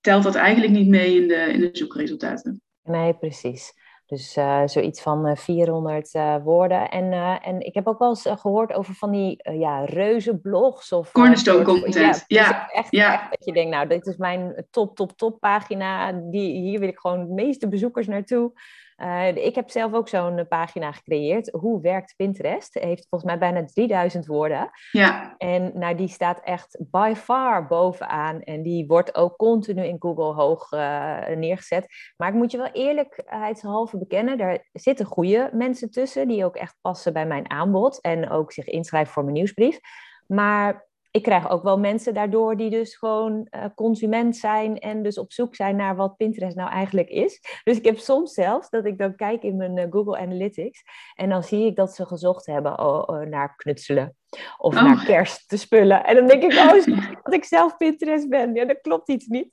telt 0.00 0.22
dat 0.22 0.34
eigenlijk 0.34 0.72
niet 0.72 0.88
mee 0.88 1.22
in 1.22 1.28
de, 1.28 1.34
in 1.34 1.60
de 1.60 1.68
zoekresultaten. 1.72 2.60
Nee, 2.82 3.14
precies. 3.14 3.72
Dus 4.06 4.36
uh, 4.36 4.62
zoiets 4.64 5.02
van 5.02 5.36
400 5.36 6.14
uh, 6.14 6.34
eh, 6.34 6.42
woorden. 6.42 6.90
En, 6.90 7.12
uh, 7.12 7.46
en 7.46 7.60
ik 7.60 7.74
heb 7.74 7.86
ook 7.86 7.98
wel 7.98 8.08
eens 8.08 8.28
gehoord 8.40 8.72
over 8.72 8.94
van 8.94 9.10
die 9.10 9.50
ja, 9.58 9.84
reuze 9.84 10.38
blogs. 10.38 10.92
Of, 10.92 11.12
Cornerstone 11.12 11.64
content. 11.64 11.94
Ja, 11.94 12.14
ja, 12.26 12.68
echt, 12.70 12.90
ja. 12.90 13.12
echt 13.12 13.30
dat 13.30 13.44
je 13.44 13.52
denkt, 13.52 13.70
nou, 13.70 13.88
dit 13.88 14.06
is 14.06 14.16
mijn 14.16 14.66
top, 14.70 14.96
top, 14.96 15.12
top 15.12 15.40
pagina. 15.40 16.12
Die, 16.12 16.60
hier 16.60 16.80
wil 16.80 16.88
ik 16.88 16.98
gewoon 16.98 17.26
de 17.26 17.32
meeste 17.32 17.68
bezoekers 17.68 18.06
naartoe. 18.06 18.52
Uh, 18.96 19.36
ik 19.36 19.54
heb 19.54 19.70
zelf 19.70 19.92
ook 19.92 20.08
zo'n 20.08 20.38
eh, 20.38 20.46
pagina 20.48 20.92
gecreëerd. 20.92 21.50
Hoe 21.50 21.80
werkt 21.80 22.14
Pinterest? 22.16 22.74
Heeft 22.74 23.06
volgens 23.08 23.30
mij 23.30 23.38
bijna 23.38 23.64
3000 23.64 24.26
woorden. 24.26 24.70
Ja. 24.90 25.34
En 25.38 25.70
nou, 25.74 25.94
die 25.94 26.08
staat 26.08 26.40
echt 26.40 26.78
by 26.90 27.12
far 27.16 27.66
bovenaan. 27.66 28.40
En 28.40 28.62
die 28.62 28.86
wordt 28.86 29.14
ook 29.14 29.36
continu 29.36 29.84
in 29.84 29.96
Google 29.98 30.34
hoog 30.34 30.72
uh, 30.72 31.26
neergezet. 31.26 31.86
Maar 32.16 32.28
ik 32.28 32.34
moet 32.34 32.50
je 32.50 32.58
wel 32.58 32.70
eerlijkheidshalve 32.72 33.98
bekennen, 33.98 34.38
daar 34.38 34.68
zitten 34.72 35.06
goede 35.06 35.50
mensen 35.52 35.90
tussen 35.90 36.28
die 36.28 36.44
ook 36.44 36.56
echt 36.56 36.76
passen 36.80 37.12
bij 37.12 37.26
mijn 37.26 37.50
aanbod. 37.50 38.00
En 38.00 38.30
ook 38.30 38.52
zich 38.52 38.66
inschrijven 38.66 39.12
voor 39.12 39.22
mijn 39.22 39.34
nieuwsbrief. 39.34 39.78
Maar 40.26 40.88
ik 41.16 41.22
krijg 41.22 41.50
ook 41.50 41.62
wel 41.62 41.78
mensen 41.78 42.14
daardoor 42.14 42.56
die 42.56 42.70
dus 42.70 42.96
gewoon 42.96 43.46
uh, 43.50 43.64
consument 43.74 44.36
zijn 44.36 44.78
en 44.78 45.02
dus 45.02 45.18
op 45.18 45.32
zoek 45.32 45.54
zijn 45.54 45.76
naar 45.76 45.96
wat 45.96 46.16
Pinterest 46.16 46.56
nou 46.56 46.70
eigenlijk 46.70 47.08
is. 47.08 47.60
Dus 47.64 47.76
ik 47.76 47.84
heb 47.84 47.98
soms 47.98 48.32
zelfs 48.32 48.70
dat 48.70 48.84
ik 48.84 48.98
dan 48.98 49.16
kijk 49.16 49.42
in 49.42 49.56
mijn 49.56 49.76
uh, 49.76 49.84
Google 49.90 50.18
Analytics 50.18 50.82
en 51.14 51.28
dan 51.28 51.42
zie 51.42 51.66
ik 51.66 51.76
dat 51.76 51.94
ze 51.94 52.06
gezocht 52.06 52.46
hebben 52.46 52.78
oh, 52.78 53.02
oh, 53.06 53.20
naar 53.20 53.56
knutselen 53.56 54.16
of 54.58 54.74
oh. 54.74 54.82
naar 54.82 55.04
kerst 55.04 55.48
te 55.48 55.56
spullen. 55.56 56.04
En 56.04 56.14
dan 56.14 56.26
denk 56.26 56.42
ik, 56.42 56.52
oh, 56.52 56.96
dat 57.22 57.34
ik 57.34 57.44
zelf 57.44 57.76
Pinterest 57.76 58.28
ben. 58.28 58.54
Ja, 58.54 58.64
dat 58.64 58.80
klopt 58.80 59.08
iets 59.08 59.26
niet. 59.26 59.50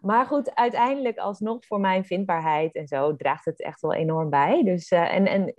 Maar 0.00 0.26
goed, 0.26 0.54
uiteindelijk 0.54 1.18
alsnog 1.18 1.66
voor 1.66 1.80
mijn 1.80 2.04
vindbaarheid 2.04 2.74
en 2.74 2.86
zo 2.86 3.16
draagt 3.16 3.44
het 3.44 3.62
echt 3.62 3.80
wel 3.80 3.94
enorm 3.94 4.30
bij. 4.30 4.62
Dus, 4.64 4.90
uh, 4.90 5.14
en, 5.14 5.26
en 5.26 5.52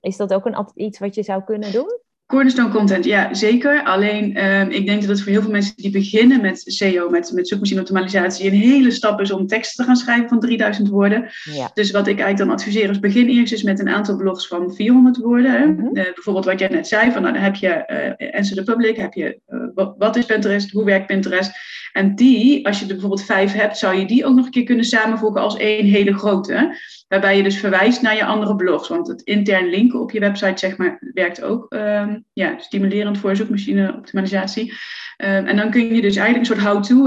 is 0.00 0.16
dat 0.16 0.34
ook 0.34 0.46
een, 0.46 0.66
iets 0.74 0.98
wat 0.98 1.14
je 1.14 1.22
zou 1.22 1.44
kunnen 1.44 1.72
doen? 1.72 2.00
Cornerstone 2.32 2.68
content, 2.68 3.04
ja, 3.04 3.34
zeker. 3.34 3.82
Alleen, 3.82 4.38
uh, 4.38 4.68
ik 4.68 4.86
denk 4.86 5.00
dat 5.00 5.10
het 5.10 5.22
voor 5.22 5.32
heel 5.32 5.42
veel 5.42 5.50
mensen 5.50 5.76
die 5.76 5.90
beginnen 5.90 6.40
met 6.40 6.62
SEO, 6.66 7.08
met, 7.10 7.32
met 7.34 7.48
zoekmachine 7.48 7.80
optimalisatie, 7.80 8.46
een 8.46 8.58
hele 8.58 8.90
stap 8.90 9.20
is 9.20 9.32
om 9.32 9.46
teksten 9.46 9.76
te 9.76 9.84
gaan 9.84 9.96
schrijven 9.96 10.28
van 10.28 10.40
3000 10.40 10.88
woorden. 10.88 11.30
Ja. 11.42 11.70
Dus 11.74 11.90
wat 11.90 12.06
ik 12.06 12.18
eigenlijk 12.18 12.38
dan 12.38 12.50
adviseer 12.50 12.90
is, 12.90 12.98
begin 12.98 13.28
eerst 13.28 13.52
eens 13.52 13.62
met 13.62 13.80
een 13.80 13.88
aantal 13.88 14.16
blogs 14.16 14.46
van 14.46 14.74
400 14.74 15.16
woorden. 15.16 15.74
Mm 15.74 15.90
bijvoorbeeld 15.92 16.44
wat 16.44 16.58
jij 16.58 16.68
net 16.68 16.88
zei, 16.88 17.12
van 17.12 17.22
nou, 17.22 17.34
dan 17.34 17.42
heb 17.42 17.54
je 17.54 18.14
uh, 18.18 18.36
Answer 18.36 18.56
the 18.56 18.72
Public, 18.72 18.96
heb 18.96 19.12
je 19.12 19.40
uh, 19.48 19.86
wat 19.98 20.16
is 20.16 20.24
Pinterest, 20.24 20.70
hoe 20.70 20.84
werkt 20.84 21.06
Pinterest. 21.06 21.50
En 21.92 22.14
die, 22.14 22.66
als 22.66 22.78
je 22.78 22.84
er 22.84 22.92
bijvoorbeeld 22.92 23.24
vijf 23.24 23.52
hebt, 23.52 23.78
zou 23.78 23.96
je 23.96 24.06
die 24.06 24.24
ook 24.24 24.34
nog 24.34 24.44
een 24.44 24.50
keer 24.50 24.64
kunnen 24.64 24.84
samenvoegen 24.84 25.40
als 25.40 25.56
één 25.56 25.86
hele 25.86 26.14
grote. 26.14 26.76
Waarbij 27.08 27.36
je 27.36 27.42
dus 27.42 27.58
verwijst 27.58 28.02
naar 28.02 28.16
je 28.16 28.24
andere 28.24 28.56
blogs. 28.56 28.88
Want 28.88 29.08
het 29.08 29.22
intern 29.22 29.68
linken 29.70 30.00
op 30.00 30.10
je 30.10 30.20
website 30.20 30.66
zeg 30.66 30.76
maar, 30.76 31.10
werkt 31.14 31.42
ook 31.42 31.74
um, 31.74 32.24
ja, 32.32 32.58
stimulerend 32.58 33.18
voor 33.18 33.36
zoekmachine 33.36 33.94
optimalisatie. 33.96 34.72
Um, 34.72 35.46
en 35.46 35.56
dan 35.56 35.70
kun 35.70 35.94
je 35.94 36.00
dus 36.00 36.16
eigenlijk 36.16 36.38
een 36.38 36.56
soort 36.56 36.72
how-to 36.72 37.06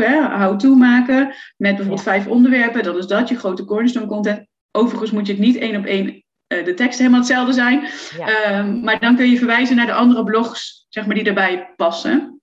how 0.62 0.78
maken 0.78 1.26
met 1.58 1.76
bijvoorbeeld 1.76 2.02
vijf 2.02 2.28
onderwerpen. 2.28 2.84
Dat 2.84 2.98
is 2.98 3.08
dat, 3.08 3.30
je 3.30 3.38
grote 3.38 3.66
cornerstone 3.66 4.06
content. 4.06 4.46
Overigens 4.72 5.12
moet 5.12 5.28
je 5.28 5.34
het 5.34 5.42
niet 5.42 5.58
één 5.58 5.76
op 5.76 5.86
één 5.86 6.06
uh, 6.06 6.66
de 6.66 6.74
teksten 6.74 7.06
helemaal 7.06 7.20
hetzelfde 7.20 7.54
zijn. 7.54 7.84
Um, 8.50 8.80
maar 8.84 9.00
dan 9.00 9.16
kun 9.16 9.30
je 9.30 9.38
verwijzen 9.38 9.76
naar 9.76 9.86
de 9.86 9.94
andere 9.94 10.24
blogs 10.24 10.86
zeg 10.90 11.06
maar, 11.06 11.16
die 11.16 11.24
daarbij 11.24 11.74
passen. 11.76 12.35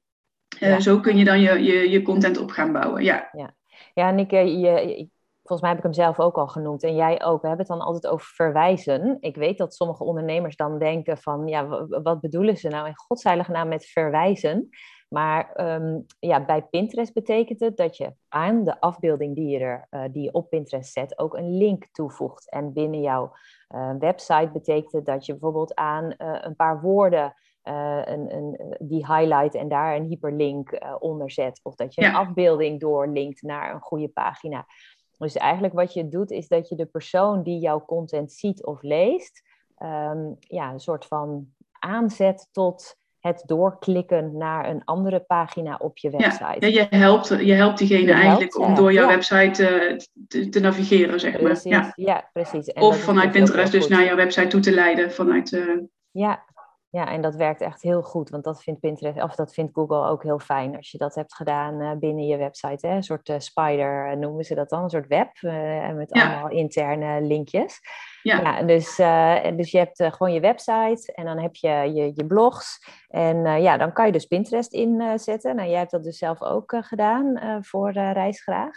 Uh, 0.61 0.79
Zo 0.79 1.01
kun 1.01 1.17
je 1.17 1.25
dan 1.25 1.41
je, 1.41 1.63
je, 1.63 1.91
je 1.91 2.03
content 2.03 2.39
op 2.39 2.51
gaan 2.51 2.73
bouwen. 2.73 3.05
Ja, 3.05 3.29
ja. 3.33 3.55
ja 3.95 4.09
en 4.09 4.19
ik, 4.19 4.31
je, 4.31 5.09
volgens 5.43 5.61
mij 5.61 5.71
heb 5.71 5.79
ik 5.79 5.85
hem 5.85 5.93
zelf 5.93 6.21
ook 6.21 6.37
al 6.37 6.49
genoemd 6.49 6.83
en 6.83 6.95
jij 6.95 7.23
ook. 7.23 7.43
We 7.43 7.49
hebben 7.49 7.67
het 7.67 7.77
dan 7.77 7.87
altijd 7.87 8.13
over 8.13 8.27
verwijzen. 8.27 9.17
Ik 9.21 9.37
weet 9.37 9.59
dat 9.59 9.75
sommige 9.75 10.05
ondernemers 10.05 10.57
dan 10.57 10.79
denken 10.79 11.19
van, 11.19 11.47
ja, 11.47 11.87
wat 11.87 12.21
bedoelen 12.21 12.57
ze 12.57 12.69
nou 12.69 12.87
in 12.87 12.99
godsheilige 12.99 13.51
naam 13.51 13.69
met 13.69 13.87
verwijzen? 13.87 14.69
Maar 15.13 15.53
ehm, 15.53 16.01
ja, 16.19 16.45
bij 16.45 16.63
Pinterest 16.63 17.13
betekent 17.13 17.61
het 17.61 17.77
dat 17.77 17.97
je 17.97 18.13
aan 18.29 18.65
de 18.65 18.81
afbeelding 18.81 19.35
die 19.35 19.49
je, 19.49 19.59
er, 19.59 19.87
uh, 19.91 20.05
die 20.13 20.23
je 20.23 20.33
op 20.33 20.51
Pinterest 20.51 20.93
zet 20.93 21.19
ook 21.19 21.37
een 21.37 21.57
link 21.57 21.87
toevoegt. 21.93 22.51
En 22.51 22.73
binnen 22.73 23.01
jouw 23.01 23.33
uh, 23.75 23.91
website 23.99 24.51
betekent 24.53 24.93
het 24.93 25.07
dat 25.07 25.27
je 25.27 25.33
bijvoorbeeld 25.33 25.75
aan 25.75 26.05
uh, 26.05 26.39
een 26.41 26.57
paar 26.57 26.81
woorden 26.81 27.35
een, 27.63 28.35
een, 28.35 28.77
die 28.79 29.07
highlight 29.07 29.55
en 29.55 29.69
daar 29.69 29.97
een 29.97 30.05
hyperlink 30.05 30.81
onder 30.99 31.31
zet. 31.31 31.61
Of 31.63 31.75
dat 31.75 31.95
je 31.95 32.05
een 32.05 32.15
afbeelding 32.15 32.81
doorlinkt 32.81 33.43
naar 33.43 33.75
een 33.75 33.81
goede 33.81 34.09
pagina. 34.09 34.67
Dus 35.19 35.37
eigenlijk 35.37 35.75
wat 35.75 35.93
je 35.93 36.09
doet 36.09 36.31
is 36.31 36.49
dat 36.49 36.69
je 36.69 36.77
de 36.77 36.87
persoon 36.87 37.43
die 37.43 37.59
jouw 37.59 37.85
content 37.85 38.33
ziet 38.33 38.65
of 38.65 38.83
leest, 38.83 39.43
ehm, 39.77 40.33
ja, 40.39 40.73
een 40.73 40.81
soort 40.81 41.05
van 41.05 41.47
aanzet 41.79 42.49
tot 42.53 42.97
het 43.23 43.43
doorklikken 43.47 44.37
naar 44.37 44.69
een 44.69 44.85
andere 44.85 45.21
pagina 45.21 45.77
op 45.77 45.99
je 45.99 46.11
website. 46.11 46.57
Ja, 46.59 46.67
je, 46.67 46.97
helpt, 46.97 47.29
je 47.29 47.53
helpt 47.53 47.79
diegene 47.79 48.13
eigenlijk 48.13 48.59
om 48.59 48.75
door 48.75 48.93
jouw 48.93 49.09
website 49.09 49.63
uh, 49.63 49.99
te, 50.29 50.49
te, 50.49 50.61
navigeren, 50.61 51.21
zeg 51.21 51.39
precies, 51.39 51.73
maar. 51.73 51.93
Ja, 51.97 52.15
ja 52.15 52.31
precies. 52.33 52.67
En 52.67 52.83
of 52.83 52.97
vanuit 52.97 53.31
Pinterest 53.31 53.73
dus 53.73 53.89
naar 53.89 54.05
jouw 54.05 54.17
website 54.17 54.47
toe 54.47 54.61
te 54.61 54.73
leiden. 54.73 55.13
Vanuit, 55.13 55.53
uh... 55.53 55.81
Ja, 56.11 56.45
ja, 56.93 57.07
en 57.07 57.21
dat 57.21 57.35
werkt 57.35 57.61
echt 57.61 57.83
heel 57.83 58.03
goed, 58.03 58.31
want 58.31 58.45
dat 58.45 58.63
vindt 58.63 58.81
Pinterest, 58.81 59.23
of 59.23 59.35
dat 59.35 59.55
vindt 59.55 59.75
Google 59.75 60.07
ook 60.07 60.23
heel 60.23 60.39
fijn 60.39 60.77
als 60.77 60.91
je 60.91 60.99
dat 60.99 61.15
hebt 61.15 61.35
gedaan 61.35 61.81
uh, 61.81 61.93
binnen 61.93 62.27
je 62.27 62.37
website. 62.37 62.87
Hè? 62.87 62.95
Een 62.95 63.03
soort 63.03 63.29
uh, 63.29 63.39
spider 63.39 64.11
uh, 64.11 64.17
noemen 64.17 64.45
ze 64.45 64.55
dat 64.55 64.69
dan, 64.69 64.83
een 64.83 64.91
soort 64.91 65.07
web 65.07 65.31
met 65.95 66.13
allemaal 66.13 66.49
interne 66.49 67.21
linkjes. 67.21 67.81
Ja. 68.23 68.63
dus, 68.63 68.97
dus 69.57 69.71
je 69.71 69.79
hebt 69.79 70.05
gewoon 70.15 70.33
je 70.33 70.41
website 70.41 71.13
en 71.15 71.25
dan 71.25 71.39
heb 71.39 71.55
je 71.55 71.69
je, 71.69 72.13
je 72.15 72.27
blogs. 72.27 72.91
En 73.09 73.63
ja, 73.63 73.77
dan 73.77 73.93
kan 73.93 74.07
je 74.07 74.13
dus 74.13 74.27
Pinterest 74.27 74.73
inzetten. 74.73 75.57
nou, 75.57 75.69
jij 75.69 75.79
hebt 75.79 75.91
dat 75.91 76.05
dus 76.05 76.19
zelf 76.19 76.43
ook 76.43 76.75
gedaan 76.81 77.61
voor 77.65 77.93
Reisgraag. 77.93 78.77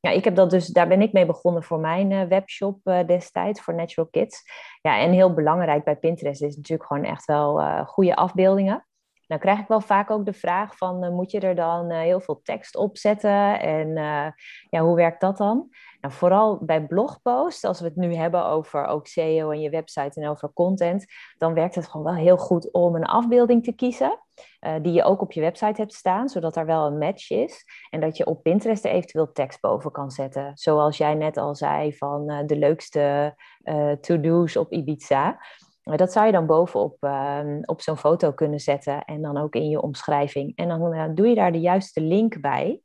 Ja, 0.00 0.10
ik 0.10 0.24
heb 0.24 0.34
dat 0.34 0.50
dus, 0.50 0.66
daar 0.66 0.88
ben 0.88 1.02
ik 1.02 1.12
mee 1.12 1.26
begonnen 1.26 1.62
voor 1.62 1.78
mijn 1.78 2.28
webshop 2.28 2.78
destijds, 3.06 3.60
voor 3.60 3.74
Natural 3.74 4.10
Kids. 4.10 4.42
Ja, 4.80 4.98
en 4.98 5.12
heel 5.12 5.34
belangrijk 5.34 5.84
bij 5.84 5.96
Pinterest 5.96 6.42
is 6.42 6.56
natuurlijk 6.56 6.88
gewoon 6.88 7.04
echt 7.04 7.24
wel 7.24 7.84
goede 7.84 8.16
afbeeldingen. 8.16 8.86
Dan 9.26 9.38
krijg 9.40 9.58
ik 9.58 9.68
wel 9.68 9.80
vaak 9.80 10.10
ook 10.10 10.26
de 10.26 10.32
vraag 10.32 10.76
van, 10.76 11.14
moet 11.14 11.30
je 11.30 11.40
er 11.40 11.54
dan 11.54 11.90
heel 11.90 12.20
veel 12.20 12.40
tekst 12.42 12.76
op 12.76 12.96
zetten? 12.96 13.60
En 13.60 13.94
ja, 14.70 14.80
hoe 14.80 14.96
werkt 14.96 15.20
dat 15.20 15.36
dan? 15.36 15.68
Nou, 16.02 16.14
vooral 16.14 16.58
bij 16.64 16.86
blogposts, 16.86 17.64
als 17.64 17.80
we 17.80 17.86
het 17.86 17.96
nu 17.96 18.14
hebben 18.14 18.46
over 18.46 18.84
ook 18.84 19.06
SEO 19.06 19.50
en 19.50 19.60
je 19.60 19.70
website 19.70 20.20
en 20.20 20.28
over 20.28 20.52
content, 20.52 21.04
dan 21.38 21.54
werkt 21.54 21.74
het 21.74 21.88
gewoon 21.88 22.06
wel 22.06 22.22
heel 22.22 22.36
goed 22.36 22.72
om 22.72 22.94
een 22.94 23.04
afbeelding 23.04 23.64
te 23.64 23.72
kiezen. 23.72 24.18
Uh, 24.60 24.74
die 24.82 24.92
je 24.92 25.02
ook 25.02 25.20
op 25.20 25.32
je 25.32 25.40
website 25.40 25.80
hebt 25.80 25.94
staan, 25.94 26.28
zodat 26.28 26.56
er 26.56 26.66
wel 26.66 26.86
een 26.86 26.98
match 26.98 27.30
is. 27.30 27.64
En 27.90 28.00
dat 28.00 28.16
je 28.16 28.26
op 28.26 28.42
Pinterest 28.42 28.84
er 28.84 28.90
eventueel 28.90 29.32
tekst 29.32 29.60
boven 29.60 29.90
kan 29.90 30.10
zetten. 30.10 30.50
Zoals 30.54 30.96
jij 30.96 31.14
net 31.14 31.36
al 31.36 31.54
zei 31.54 31.96
van 31.96 32.30
uh, 32.30 32.38
de 32.46 32.56
leukste 32.56 33.34
uh, 33.62 33.92
to-do's 33.92 34.56
op 34.56 34.72
Ibiza. 34.72 35.38
Dat 35.82 36.12
zou 36.12 36.26
je 36.26 36.32
dan 36.32 36.46
bovenop 36.46 36.96
ehm, 37.00 37.60
op 37.64 37.80
zo'n 37.80 37.96
foto 37.96 38.32
kunnen 38.32 38.60
zetten 38.60 39.04
en 39.04 39.22
dan 39.22 39.36
ook 39.36 39.54
in 39.54 39.68
je 39.68 39.82
omschrijving. 39.82 40.52
En 40.56 40.68
dan 40.68 41.14
doe 41.14 41.28
je 41.28 41.34
daar 41.34 41.52
de 41.52 41.60
juiste 41.60 42.00
link 42.00 42.40
bij. 42.40 42.80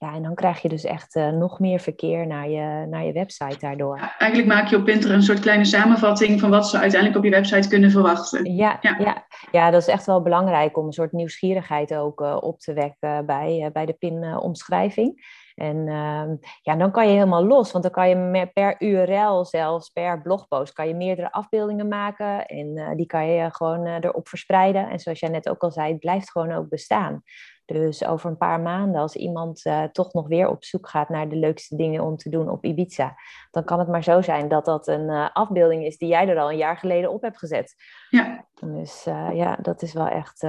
Ja, 0.00 0.14
en 0.14 0.22
dan 0.22 0.34
krijg 0.34 0.62
je 0.62 0.68
dus 0.68 0.84
echt 0.84 1.16
uh, 1.16 1.28
nog 1.28 1.58
meer 1.58 1.80
verkeer 1.80 2.26
naar 2.26 2.48
je, 2.48 2.86
naar 2.86 3.04
je 3.04 3.12
website 3.12 3.58
daardoor. 3.58 3.96
Ja, 3.96 4.18
eigenlijk 4.18 4.52
maak 4.52 4.68
je 4.68 4.76
op 4.76 4.84
Pinterest 4.84 5.16
een 5.16 5.22
soort 5.22 5.40
kleine 5.40 5.64
samenvatting 5.64 6.40
van 6.40 6.50
wat 6.50 6.68
ze 6.68 6.78
uiteindelijk 6.78 7.18
op 7.18 7.24
je 7.24 7.30
website 7.30 7.68
kunnen 7.68 7.90
verwachten. 7.90 8.54
Ja, 8.54 8.78
ja. 8.80 8.96
ja. 8.98 9.26
ja 9.50 9.70
dat 9.70 9.80
is 9.80 9.88
echt 9.88 10.06
wel 10.06 10.22
belangrijk 10.22 10.76
om 10.76 10.86
een 10.86 10.92
soort 10.92 11.12
nieuwsgierigheid 11.12 11.94
ook 11.94 12.20
uh, 12.20 12.36
op 12.40 12.60
te 12.60 12.72
wekken 12.72 13.26
bij, 13.26 13.60
uh, 13.60 13.66
bij 13.72 13.86
de 13.86 13.92
pin-omschrijving. 13.92 15.38
En 15.54 15.88
ehm, 15.88 16.36
ja, 16.62 16.76
dan 16.76 16.90
kan 16.90 17.06
je 17.06 17.12
helemaal 17.12 17.44
los, 17.44 17.72
want 17.72 17.84
dan 17.84 17.92
kan 17.92 18.08
je 18.08 18.50
per 18.52 18.74
URL 18.78 19.44
zelfs, 19.44 19.88
per 19.90 20.22
blogpost, 20.22 20.72
kan 20.72 20.88
je 20.88 20.94
meerdere 20.94 21.32
afbeeldingen 21.32 21.88
maken 21.88 22.46
en 22.46 22.96
die 22.96 23.06
kan 23.06 23.26
je 23.26 23.54
gewoon 23.54 23.86
erop 23.86 24.28
verspreiden. 24.28 24.90
En 24.90 24.98
zoals 24.98 25.20
jij 25.20 25.30
net 25.30 25.48
ook 25.48 25.62
al 25.62 25.70
zei, 25.70 25.90
het 25.90 26.00
blijft 26.00 26.30
gewoon 26.30 26.52
ook 26.52 26.68
bestaan. 26.68 27.22
Dus 27.72 28.04
over 28.04 28.30
een 28.30 28.36
paar 28.36 28.60
maanden, 28.60 29.00
als 29.00 29.16
iemand 29.16 29.64
uh, 29.64 29.84
toch 29.84 30.12
nog 30.12 30.28
weer 30.28 30.48
op 30.48 30.64
zoek 30.64 30.88
gaat 30.88 31.08
naar 31.08 31.28
de 31.28 31.36
leukste 31.36 31.76
dingen 31.76 32.02
om 32.02 32.16
te 32.16 32.28
doen 32.28 32.50
op 32.50 32.64
Ibiza, 32.64 33.16
dan 33.50 33.64
kan 33.64 33.78
het 33.78 33.88
maar 33.88 34.02
zo 34.02 34.22
zijn 34.22 34.48
dat 34.48 34.64
dat 34.64 34.88
een 34.88 35.08
uh, 35.08 35.28
afbeelding 35.32 35.84
is 35.84 35.96
die 35.98 36.08
jij 36.08 36.28
er 36.28 36.38
al 36.38 36.50
een 36.50 36.56
jaar 36.56 36.76
geleden 36.76 37.12
op 37.12 37.22
hebt 37.22 37.38
gezet. 37.38 37.74
Ja. 38.10 38.46
Dus 38.60 39.06
uh, 39.06 39.30
ja, 39.34 39.58
dat 39.62 39.82
is 39.82 39.92
wel 39.92 40.08
echt, 40.08 40.42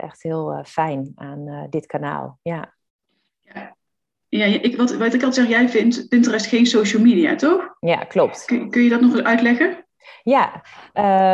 echt 0.00 0.22
heel 0.22 0.62
fijn 0.64 1.12
aan 1.14 1.66
dit 1.70 1.86
kanaal. 1.86 2.38
Ja. 2.42 2.74
ja. 3.40 3.76
Ja, 4.28 4.44
ik, 4.44 4.76
wat, 4.76 4.96
wat 4.96 5.14
ik 5.14 5.22
altijd 5.22 5.34
zeg, 5.34 5.48
jij 5.48 5.68
vindt 5.68 6.08
Pinterest 6.08 6.46
geen 6.46 6.66
social 6.66 7.02
media, 7.02 7.34
toch? 7.36 7.76
Ja, 7.80 7.96
klopt. 7.96 8.44
Kun, 8.44 8.70
kun 8.70 8.82
je 8.82 8.88
dat 8.88 9.00
nog 9.00 9.12
eens 9.12 9.22
uitleggen? 9.22 9.83
Ja, 10.22 10.62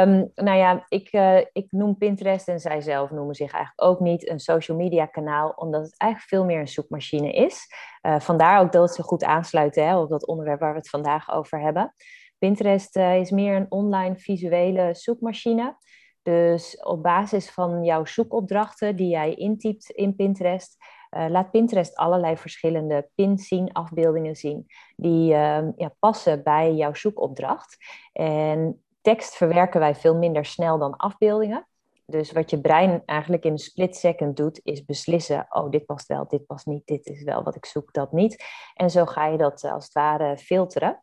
um, 0.04 0.30
nou 0.34 0.58
ja, 0.58 0.84
ik, 0.88 1.12
uh, 1.12 1.38
ik 1.52 1.66
noem 1.70 1.98
Pinterest 1.98 2.48
en 2.48 2.60
zij 2.60 2.80
zelf 2.80 3.10
noemen 3.10 3.34
zich 3.34 3.52
eigenlijk 3.52 3.90
ook 3.90 4.00
niet 4.00 4.28
een 4.28 4.40
social 4.40 4.76
media 4.76 5.06
kanaal, 5.06 5.50
omdat 5.50 5.82
het 5.82 5.98
eigenlijk 5.98 6.30
veel 6.30 6.44
meer 6.44 6.60
een 6.60 6.68
zoekmachine 6.68 7.32
is. 7.32 7.66
Uh, 8.02 8.20
vandaar 8.20 8.60
ook 8.60 8.72
dat 8.72 8.94
zo 8.94 9.02
goed 9.02 9.24
aansluit 9.24 9.74
hè, 9.74 9.98
op 9.98 10.08
dat 10.08 10.26
onderwerp 10.26 10.60
waar 10.60 10.72
we 10.72 10.78
het 10.78 10.88
vandaag 10.88 11.30
over 11.30 11.60
hebben. 11.60 11.94
Pinterest 12.38 12.96
uh, 12.96 13.16
is 13.16 13.30
meer 13.30 13.56
een 13.56 13.66
online 13.68 14.16
visuele 14.16 14.94
zoekmachine. 14.94 15.76
Dus 16.22 16.82
op 16.82 17.02
basis 17.02 17.50
van 17.50 17.84
jouw 17.84 18.04
zoekopdrachten 18.04 18.96
die 18.96 19.08
jij 19.08 19.34
intypt 19.34 19.90
in 19.90 20.16
Pinterest, 20.16 20.76
uh, 21.16 21.26
laat 21.28 21.50
Pinterest 21.50 21.96
allerlei 21.96 22.36
verschillende 22.36 23.10
pins 23.14 23.48
zien, 23.48 23.72
afbeeldingen 23.72 24.36
zien, 24.36 24.66
die 24.96 25.32
uh, 25.32 25.62
ja, 25.76 25.94
passen 25.98 26.42
bij 26.42 26.74
jouw 26.74 26.94
zoekopdracht. 26.94 27.76
En 28.12 28.82
tekst 29.00 29.36
verwerken 29.36 29.80
wij 29.80 29.94
veel 29.94 30.16
minder 30.16 30.44
snel 30.44 30.78
dan 30.78 30.96
afbeeldingen. 30.96 31.66
Dus 32.06 32.32
wat 32.32 32.50
je 32.50 32.60
brein 32.60 33.02
eigenlijk 33.06 33.44
in 33.44 33.52
een 33.52 33.58
split 33.58 33.96
second 33.96 34.36
doet, 34.36 34.60
is 34.62 34.84
beslissen: 34.84 35.46
oh, 35.48 35.70
dit 35.70 35.86
past 35.86 36.06
wel, 36.06 36.28
dit 36.28 36.46
past 36.46 36.66
niet, 36.66 36.86
dit 36.86 37.06
is 37.06 37.22
wel 37.22 37.42
wat 37.42 37.56
ik 37.56 37.66
zoek, 37.66 37.92
dat 37.92 38.12
niet. 38.12 38.44
En 38.74 38.90
zo 38.90 39.06
ga 39.06 39.26
je 39.26 39.38
dat 39.38 39.62
uh, 39.62 39.72
als 39.72 39.84
het 39.84 39.92
ware 39.92 40.36
filteren. 40.38 41.02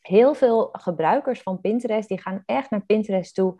Heel 0.00 0.34
veel 0.34 0.68
gebruikers 0.72 1.42
van 1.42 1.60
Pinterest 1.60 2.08
die 2.08 2.20
gaan 2.20 2.42
echt 2.46 2.70
naar 2.70 2.84
Pinterest 2.86 3.34
toe 3.34 3.56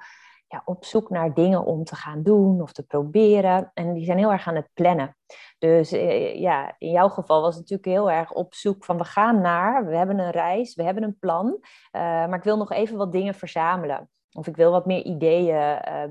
ja, 0.48 0.62
op 0.64 0.84
zoek 0.84 1.10
naar 1.10 1.34
dingen 1.34 1.64
om 1.64 1.84
te 1.84 1.96
gaan 1.96 2.22
doen 2.22 2.62
of 2.62 2.72
te 2.72 2.86
proberen. 2.86 3.70
En 3.74 3.92
die 3.92 4.04
zijn 4.04 4.18
heel 4.18 4.32
erg 4.32 4.48
aan 4.48 4.56
het 4.56 4.70
plannen. 4.74 5.16
Dus 5.58 5.92
eh, 5.92 6.40
ja, 6.40 6.74
in 6.78 6.90
jouw 6.90 7.08
geval 7.08 7.40
was 7.40 7.56
het 7.56 7.70
natuurlijk 7.70 7.98
heel 7.98 8.10
erg 8.10 8.32
op 8.32 8.54
zoek 8.54 8.84
van 8.84 8.98
we 8.98 9.04
gaan 9.04 9.40
naar, 9.40 9.86
we 9.86 9.96
hebben 9.96 10.18
een 10.18 10.30
reis, 10.30 10.74
we 10.74 10.82
hebben 10.82 11.02
een 11.02 11.18
plan, 11.18 11.46
uh, 11.46 12.00
maar 12.02 12.34
ik 12.34 12.42
wil 12.42 12.56
nog 12.56 12.72
even 12.72 12.96
wat 12.96 13.12
dingen 13.12 13.34
verzamelen. 13.34 14.10
Of 14.32 14.46
ik 14.46 14.56
wil 14.56 14.70
wat 14.70 14.86
meer 14.86 15.04
ideeën 15.04 15.56
uh, 15.56 16.04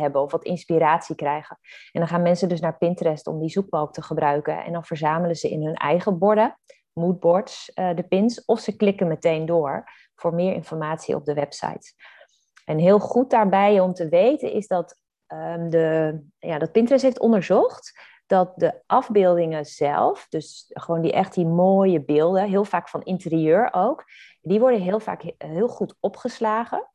hebben 0.00 0.22
of 0.22 0.32
wat 0.32 0.44
inspiratie 0.44 1.14
krijgen. 1.14 1.58
En 1.92 2.00
dan 2.00 2.08
gaan 2.08 2.22
mensen 2.22 2.48
dus 2.48 2.60
naar 2.60 2.78
Pinterest 2.78 3.26
om 3.26 3.40
die 3.40 3.48
zoekbalk 3.48 3.92
te 3.92 4.02
gebruiken. 4.02 4.64
En 4.64 4.72
dan 4.72 4.84
verzamelen 4.84 5.36
ze 5.36 5.50
in 5.50 5.64
hun 5.64 5.74
eigen 5.74 6.18
borden, 6.18 6.58
moodboards, 6.92 7.72
de 7.74 8.04
pins. 8.08 8.44
Of 8.44 8.60
ze 8.60 8.76
klikken 8.76 9.08
meteen 9.08 9.46
door 9.46 9.84
voor 10.14 10.34
meer 10.34 10.54
informatie 10.54 11.14
op 11.14 11.24
de 11.24 11.34
website. 11.34 11.94
En 12.70 12.78
heel 12.78 12.98
goed 12.98 13.30
daarbij 13.30 13.80
om 13.80 13.92
te 13.92 14.08
weten 14.08 14.52
is 14.52 14.66
dat, 14.66 15.00
um, 15.26 15.70
de, 15.70 16.20
ja, 16.38 16.58
dat 16.58 16.72
Pinterest 16.72 17.02
heeft 17.02 17.18
onderzocht 17.18 18.00
dat 18.26 18.52
de 18.56 18.82
afbeeldingen 18.86 19.66
zelf, 19.66 20.26
dus 20.28 20.64
gewoon 20.68 21.00
die 21.00 21.12
echt 21.12 21.34
die 21.34 21.46
mooie 21.46 22.04
beelden, 22.04 22.48
heel 22.48 22.64
vaak 22.64 22.88
van 22.88 23.02
interieur 23.02 23.68
ook, 23.72 24.04
die 24.40 24.60
worden 24.60 24.80
heel 24.80 25.00
vaak 25.00 25.22
heel 25.38 25.68
goed 25.68 25.94
opgeslagen. 26.00 26.88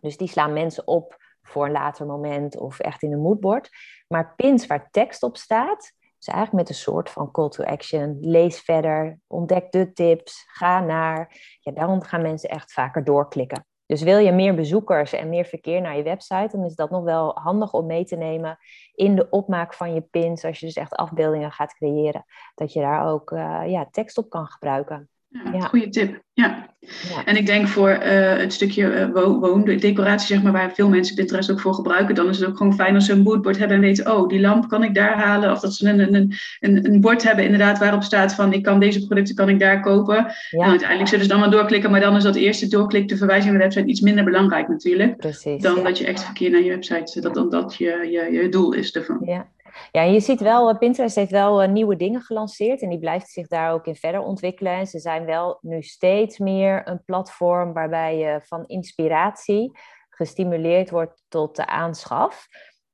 Dus 0.00 0.16
die 0.16 0.28
slaan 0.28 0.52
mensen 0.52 0.86
op 0.86 1.16
voor 1.42 1.66
een 1.66 1.72
later 1.72 2.06
moment 2.06 2.56
of 2.56 2.78
echt 2.78 3.02
in 3.02 3.12
een 3.12 3.22
moodboard. 3.22 3.70
Maar 4.08 4.34
pins 4.36 4.66
waar 4.66 4.90
tekst 4.90 5.22
op 5.22 5.36
staat, 5.36 5.92
dus 6.18 6.34
eigenlijk 6.34 6.52
met 6.52 6.68
een 6.68 6.82
soort 6.82 7.10
van 7.10 7.30
call 7.30 7.48
to 7.48 7.64
action, 7.64 8.18
lees 8.20 8.60
verder, 8.60 9.18
ontdek 9.26 9.72
de 9.72 9.92
tips, 9.92 10.44
ga 10.46 10.80
naar, 10.80 11.36
ja, 11.60 11.72
daarom 11.72 12.02
gaan 12.02 12.22
mensen 12.22 12.50
echt 12.50 12.72
vaker 12.72 13.04
doorklikken. 13.04 13.66
Dus 13.88 14.02
wil 14.02 14.18
je 14.18 14.32
meer 14.32 14.54
bezoekers 14.54 15.12
en 15.12 15.28
meer 15.28 15.44
verkeer 15.44 15.80
naar 15.80 15.96
je 15.96 16.02
website, 16.02 16.56
dan 16.56 16.64
is 16.64 16.74
dat 16.74 16.90
nog 16.90 17.04
wel 17.04 17.34
handig 17.34 17.72
om 17.72 17.86
mee 17.86 18.04
te 18.04 18.16
nemen 18.16 18.58
in 18.94 19.16
de 19.16 19.30
opmaak 19.30 19.74
van 19.74 19.94
je 19.94 20.00
pins. 20.00 20.44
Als 20.44 20.60
je 20.60 20.66
dus 20.66 20.74
echt 20.74 20.94
afbeeldingen 20.94 21.52
gaat 21.52 21.74
creëren, 21.74 22.24
dat 22.54 22.72
je 22.72 22.80
daar 22.80 23.06
ook 23.06 23.30
uh, 23.30 23.62
ja, 23.66 23.88
tekst 23.90 24.18
op 24.18 24.30
kan 24.30 24.46
gebruiken. 24.46 25.08
Ja, 25.28 25.60
Goede 25.60 25.88
tip. 25.88 26.22
Ja. 26.32 26.76
ja. 26.80 27.24
En 27.24 27.36
ik 27.36 27.46
denk 27.46 27.68
voor 27.68 27.90
uh, 27.90 28.36
het 28.36 28.52
stukje 28.52 29.10
uh, 29.14 29.38
woondecoratie, 29.40 30.26
zeg 30.26 30.42
maar, 30.42 30.52
waar 30.52 30.72
veel 30.74 30.88
mensen 30.88 31.14
Pinterest 31.14 31.50
ook 31.50 31.60
voor 31.60 31.74
gebruiken, 31.74 32.14
dan 32.14 32.28
is 32.28 32.38
het 32.38 32.48
ook 32.48 32.56
gewoon 32.56 32.74
fijn 32.74 32.94
als 32.94 33.06
ze 33.06 33.12
een 33.12 33.22
moodboard 33.22 33.58
hebben 33.58 33.76
en 33.76 33.82
weten, 33.82 34.16
oh, 34.16 34.28
die 34.28 34.40
lamp 34.40 34.68
kan 34.68 34.84
ik 34.84 34.94
daar 34.94 35.18
halen. 35.18 35.50
Of 35.50 35.60
dat 35.60 35.74
ze 35.74 35.88
een, 35.88 36.14
een, 36.14 36.34
een, 36.60 36.92
een 36.92 37.00
bord 37.00 37.22
hebben 37.22 37.44
inderdaad 37.44 37.78
waarop 37.78 38.02
staat 38.02 38.34
van, 38.34 38.52
ik 38.52 38.62
kan 38.62 38.80
deze 38.80 39.06
producten 39.06 39.34
kan 39.34 39.48
ik 39.48 39.58
daar 39.58 39.80
kopen. 39.80 40.14
Ja. 40.14 40.64
En 40.64 40.70
uiteindelijk 40.70 41.08
zullen 41.08 41.24
ze 41.24 41.30
dan 41.30 41.40
maar 41.40 41.50
doorklikken, 41.50 41.90
maar 41.90 42.00
dan 42.00 42.16
is 42.16 42.22
dat 42.22 42.36
eerste 42.36 42.68
doorklik, 42.68 43.08
de 43.08 43.16
verwijzing 43.16 43.50
naar 43.50 43.60
de 43.60 43.66
website, 43.66 43.90
iets 43.90 44.00
minder 44.00 44.24
belangrijk 44.24 44.68
natuurlijk. 44.68 45.16
Precies. 45.16 45.62
Dan 45.62 45.82
dat 45.82 45.98
je 45.98 46.06
echt 46.06 46.24
verkeer 46.24 46.50
naar 46.50 46.62
je 46.62 46.70
website, 46.70 47.20
dat 47.20 47.34
dan 47.34 47.50
dat 47.50 47.74
je, 47.74 48.08
je, 48.10 48.40
je 48.42 48.48
doel 48.48 48.72
is 48.72 48.92
ervan. 48.92 49.20
Ja. 49.24 49.46
Ja, 49.92 50.02
je 50.02 50.20
ziet 50.20 50.40
wel, 50.40 50.68
eh, 50.68 50.78
Pinterest 50.78 51.16
heeft 51.16 51.30
wel 51.30 51.62
uh, 51.62 51.68
nieuwe 51.68 51.96
dingen 51.96 52.20
gelanceerd 52.20 52.82
en 52.82 52.88
die 52.88 52.98
blijft 52.98 53.28
zich 53.28 53.46
daar 53.46 53.72
ook 53.72 53.86
in 53.86 53.96
verder 53.96 54.20
ontwikkelen. 54.20 54.72
En 54.72 54.86
ze 54.86 54.98
zijn 54.98 55.24
wel 55.24 55.58
nu 55.60 55.82
steeds 55.82 56.38
meer 56.38 56.88
een 56.88 57.04
platform 57.04 57.72
waarbij 57.72 58.16
je 58.16 58.40
van 58.42 58.66
inspiratie 58.66 59.78
gestimuleerd 60.08 60.90
wordt 60.90 61.24
tot 61.28 61.56
de 61.56 61.66
aanschaf. 61.66 62.46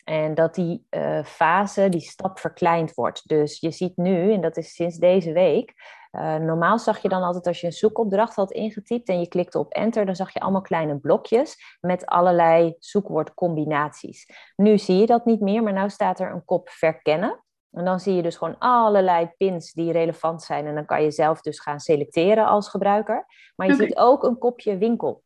En 0.04 0.34
dat 0.34 0.54
die 0.54 0.86
uh, 0.90 1.24
fase, 1.24 1.88
die 1.88 2.00
stap 2.00 2.38
verkleind 2.38 2.94
wordt. 2.94 3.28
Dus 3.28 3.60
je 3.60 3.70
ziet 3.70 3.96
nu, 3.96 4.32
en 4.32 4.40
dat 4.40 4.56
is 4.56 4.74
sinds 4.74 4.96
deze 4.96 5.32
week, 5.32 5.74
uh, 6.14 6.36
normaal 6.36 6.78
zag 6.78 6.98
je 7.02 7.08
dan 7.08 7.22
altijd 7.22 7.46
als 7.46 7.60
je 7.60 7.66
een 7.66 7.72
zoekopdracht 7.72 8.34
had 8.34 8.50
ingetypt 8.50 9.08
en 9.08 9.20
je 9.20 9.28
klikte 9.28 9.58
op 9.58 9.72
enter, 9.72 10.06
dan 10.06 10.16
zag 10.16 10.32
je 10.32 10.40
allemaal 10.40 10.60
kleine 10.60 10.98
blokjes 10.98 11.76
met 11.80 12.06
allerlei 12.06 12.74
zoekwoordcombinaties. 12.78 14.26
Nu 14.56 14.78
zie 14.78 14.96
je 14.96 15.06
dat 15.06 15.24
niet 15.24 15.40
meer, 15.40 15.62
maar 15.62 15.82
nu 15.82 15.90
staat 15.90 16.20
er 16.20 16.30
een 16.30 16.44
kop 16.44 16.68
verkennen. 16.68 17.44
En 17.70 17.84
dan 17.84 18.00
zie 18.00 18.14
je 18.14 18.22
dus 18.22 18.36
gewoon 18.36 18.58
allerlei 18.58 19.30
pins 19.36 19.72
die 19.72 19.92
relevant 19.92 20.42
zijn. 20.42 20.66
En 20.66 20.74
dan 20.74 20.84
kan 20.84 21.02
je 21.02 21.10
zelf 21.10 21.40
dus 21.40 21.60
gaan 21.60 21.80
selecteren 21.80 22.46
als 22.46 22.68
gebruiker. 22.68 23.26
Maar 23.56 23.66
je 23.66 23.74
ziet 23.74 23.96
ook 23.96 24.22
een 24.24 24.38
kopje 24.38 24.78
winkel. 24.78 25.22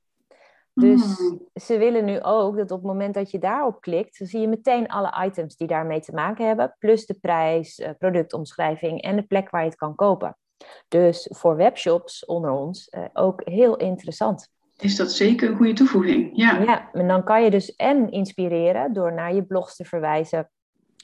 Dus 0.74 1.16
hmm. 1.16 1.48
ze 1.54 1.78
willen 1.78 2.04
nu 2.04 2.20
ook 2.20 2.56
dat 2.56 2.70
op 2.70 2.78
het 2.78 2.86
moment 2.86 3.14
dat 3.14 3.30
je 3.30 3.38
daarop 3.38 3.80
klikt, 3.80 4.18
dan 4.18 4.28
zie 4.28 4.40
je 4.40 4.48
meteen 4.48 4.88
alle 4.88 5.26
items 5.26 5.56
die 5.56 5.66
daarmee 5.66 6.00
te 6.00 6.12
maken 6.12 6.46
hebben, 6.46 6.76
plus 6.78 7.06
de 7.06 7.18
prijs, 7.20 7.78
eh, 7.78 7.90
productomschrijving 7.98 9.02
en 9.02 9.16
de 9.16 9.22
plek 9.22 9.50
waar 9.50 9.62
je 9.62 9.68
het 9.68 9.78
kan 9.78 9.94
kopen. 9.94 10.36
Dus 10.88 11.28
voor 11.30 11.56
webshops 11.56 12.24
onder 12.24 12.50
ons 12.50 12.90
uh, 12.90 13.04
ook 13.12 13.42
heel 13.44 13.76
interessant. 13.76 14.48
Is 14.78 14.96
dat 14.96 15.12
zeker 15.12 15.50
een 15.50 15.56
goede 15.56 15.72
toevoeging? 15.72 16.30
Ja. 16.32 16.58
ja, 16.58 16.88
en 16.92 17.08
dan 17.08 17.24
kan 17.24 17.44
je 17.44 17.50
dus 17.50 17.76
en 17.76 18.10
inspireren 18.10 18.92
door 18.92 19.12
naar 19.12 19.34
je 19.34 19.42
blogs 19.42 19.76
te 19.76 19.84
verwijzen, 19.84 20.50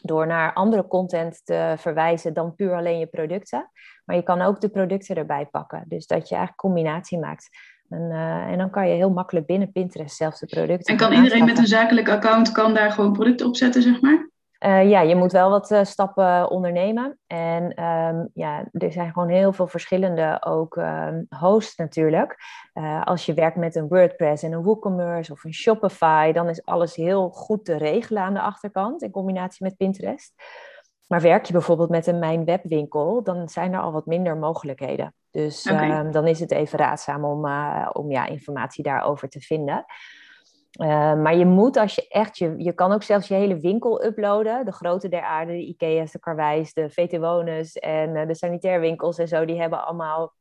door 0.03 0.27
naar 0.27 0.53
andere 0.53 0.87
content 0.87 1.41
te 1.45 1.75
verwijzen 1.79 2.35
dan 2.35 2.55
puur 2.55 2.75
alleen 2.75 2.99
je 2.99 3.07
producten. 3.07 3.71
Maar 4.05 4.17
je 4.17 4.23
kan 4.23 4.43
ook 4.43 4.61
de 4.61 4.69
producten 4.69 5.17
erbij 5.17 5.47
pakken. 5.47 5.85
Dus 5.89 6.07
dat 6.07 6.29
je 6.29 6.35
eigenlijk 6.35 6.57
combinatie 6.57 7.19
maakt. 7.19 7.49
En, 7.89 8.01
uh, 8.01 8.51
en, 8.51 8.59
dan 8.59 8.71
kan 8.71 8.89
je 8.89 8.95
heel 8.95 9.11
makkelijk 9.11 9.47
binnen 9.47 9.73
Pinterest 9.73 10.17
zelfs 10.17 10.41
de 10.41 10.47
producten. 10.47 10.93
En 10.93 10.97
kan 10.97 11.13
iedereen 11.13 11.45
met 11.45 11.59
een 11.59 11.67
zakelijk 11.67 12.09
account 12.09 12.53
kan 12.53 12.75
daar 12.75 12.91
gewoon 12.91 13.13
producten 13.13 13.47
op 13.47 13.57
zetten, 13.57 13.83
zeg 13.83 14.01
maar? 14.01 14.31
Uh, 14.61 14.91
ja, 14.91 15.01
je 15.01 15.15
moet 15.15 15.33
wel 15.33 15.51
wat 15.51 15.71
uh, 15.71 15.85
stappen 15.85 16.51
ondernemen. 16.51 17.19
En 17.27 17.85
um, 17.85 18.31
ja, 18.35 18.65
er 18.73 18.93
zijn 18.93 19.13
gewoon 19.13 19.29
heel 19.29 19.53
veel 19.53 19.67
verschillende 19.67 20.43
ook 20.45 20.77
um, 20.77 21.27
hosts 21.29 21.77
natuurlijk. 21.77 22.37
Uh, 22.75 23.03
als 23.03 23.27
je 23.27 23.35
werkt 23.35 23.57
met 23.57 23.75
een 23.75 23.89
WordPress 23.89 24.43
en 24.43 24.53
een 24.53 24.63
WooCommerce 24.63 25.33
of 25.33 25.45
een 25.45 25.55
Shopify, 25.55 26.33
dan 26.33 26.49
is 26.49 26.65
alles 26.65 26.97
heel 26.97 27.29
goed 27.29 27.65
te 27.65 27.77
regelen 27.77 28.23
aan 28.23 28.35
de 28.35 28.41
achterkant 28.41 29.03
in 29.03 29.11
combinatie 29.11 29.65
met 29.65 29.77
Pinterest. 29.77 30.35
Maar 31.07 31.21
werk 31.21 31.45
je 31.45 31.53
bijvoorbeeld 31.53 31.91
met 31.91 32.07
een 32.07 32.19
Mijn 32.19 32.45
Webwinkel, 32.45 33.23
dan 33.23 33.49
zijn 33.49 33.73
er 33.73 33.81
al 33.81 33.93
wat 33.93 34.07
minder 34.07 34.37
mogelijkheden. 34.37 35.15
Dus 35.31 35.71
okay. 35.71 35.99
um, 35.99 36.13
dan 36.13 36.27
is 36.27 36.41
het 36.41 36.51
even 36.51 36.79
raadzaam 36.79 37.25
om, 37.25 37.47
om 37.93 38.11
ja, 38.11 38.27
informatie 38.27 38.85
daarover 38.85 39.29
te 39.29 39.41
vinden. 39.41 39.85
Uh, 40.81 41.15
maar 41.15 41.37
je 41.37 41.47
moet 41.47 41.77
als 41.77 41.95
je 41.95 42.09
echt, 42.09 42.39
je, 42.39 42.55
je 42.57 42.73
kan 42.73 42.93
ook 42.93 43.03
zelfs 43.03 43.29
je 43.29 43.35
hele 43.35 43.61
winkel 43.61 44.05
uploaden. 44.05 44.65
De 44.65 44.73
grote 44.73 45.09
der 45.09 45.23
aarde, 45.23 45.53
de 45.53 45.67
Ikea's, 45.67 46.13
de 46.13 46.19
Karwijs, 46.19 46.73
de 46.73 46.91
VT 46.91 47.19
Wonus 47.19 47.73
en 47.79 48.15
uh, 48.15 48.27
de 48.27 48.35
sanitairwinkels 48.35 49.19
en 49.19 49.29
zo, 49.29 49.45
die 49.45 49.61
hebben 49.61 49.87
allemaal 49.87 50.33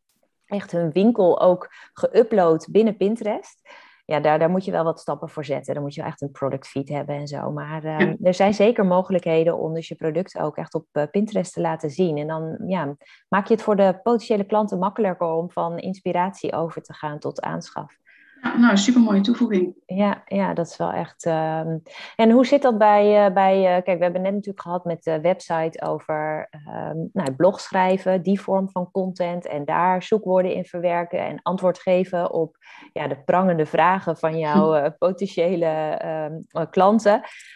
echt 0.46 0.72
hun 0.72 0.92
winkel 0.92 1.42
ook 1.42 1.70
geüpload 1.94 2.72
binnen 2.72 2.98
Pinterest. 2.98 3.62
ja, 4.06 4.20
daar, 4.20 4.40
daar 4.40 4.50
moet 4.50 4.66
je 4.66 4.72
wel 4.72 4.84
wat 4.84 5.00
stappen 5.00 5.30
voor 5.30 5.46
zetten. 5.46 5.74
Dan 5.74 5.84
moet 5.84 5.94
je 5.94 6.04
echt 6.04 6.22
een 6.22 6.32
product 6.32 6.68
feed 6.68 6.90
hebben 6.90 7.16
en 7.16 7.28
zo. 7.28 7.52
Maar 7.52 7.84
ehm, 7.84 8.16
er 8.24 8.34
zijn 8.34 8.54
zeker 8.54 8.86
mogelijkheden 8.86 9.58
om 9.58 9.74
dus 9.74 9.88
je 9.88 9.96
product 9.96 10.38
ook 10.38 10.58
echt 10.58 10.74
op 10.74 10.86
uh, 10.94 11.04
Pinterest 11.12 11.54
te 11.54 11.62
laten 11.62 11.90
zien. 11.90 12.18
En 12.18 12.28
dan 12.28 12.58
ja, 12.68 12.96
maak 13.28 13.48
je 13.48 13.54
het 13.54 13.64
voor 13.64 13.76
de 13.76 14.00
potentiële 14.04 14.44
klanten 14.44 14.80
makkelijker 14.80 15.28
om 15.28 15.52
van 15.52 15.78
inspiratie 15.78 16.54
over 16.54 16.82
te 16.82 16.94
gaan 16.94 17.20
tot 17.20 17.42
aanschaf. 17.42 18.02
Ja, 18.44 18.58
nou, 18.58 18.78
super 18.78 19.02
mooie 19.02 19.22
toevoeging. 19.22 19.76
Ja, 19.86 20.24
ja, 20.26 20.54
dat 20.54 20.68
is 20.68 20.78
wel 20.78 20.92
echt. 20.92 21.26
Ehm, 21.26 21.78
en 22.16 22.32
hoe 22.32 22.46
zit 22.46 22.62
dat 22.62 22.78
bij. 22.78 23.26
Uh, 23.28 23.34
bij 23.34 23.58
uh, 23.58 23.84
kijk, 23.84 23.98
we 23.98 24.04
hebben 24.04 24.22
net 24.22 24.34
natuurlijk 24.34 24.62
gehad 24.62 24.86
met 24.86 25.04
de 25.04 25.22
website 25.22 25.82
over 25.82 26.50
um, 26.68 27.10
nou, 27.14 27.32
blog 27.32 27.60
schrijven, 27.60 28.22
die 28.22 28.42
vorm 28.42 28.70
van 28.70 28.92
content. 28.92 29.48
En 29.48 29.66
daar 29.66 30.04
zoekwoorden 30.04 30.54
in 30.54 30.66
verwerken 30.66 31.20
en 31.20 31.40
antwoord 31.42 31.80
geven 31.80 32.32
op 32.32 32.58
ja, 32.94 33.08
de 33.08 33.24
prangende 33.26 33.66
vragen 33.66 34.18
van 34.18 34.38
jouw 34.38 34.76
uh, 34.76 34.86
potentiële 35.00 35.98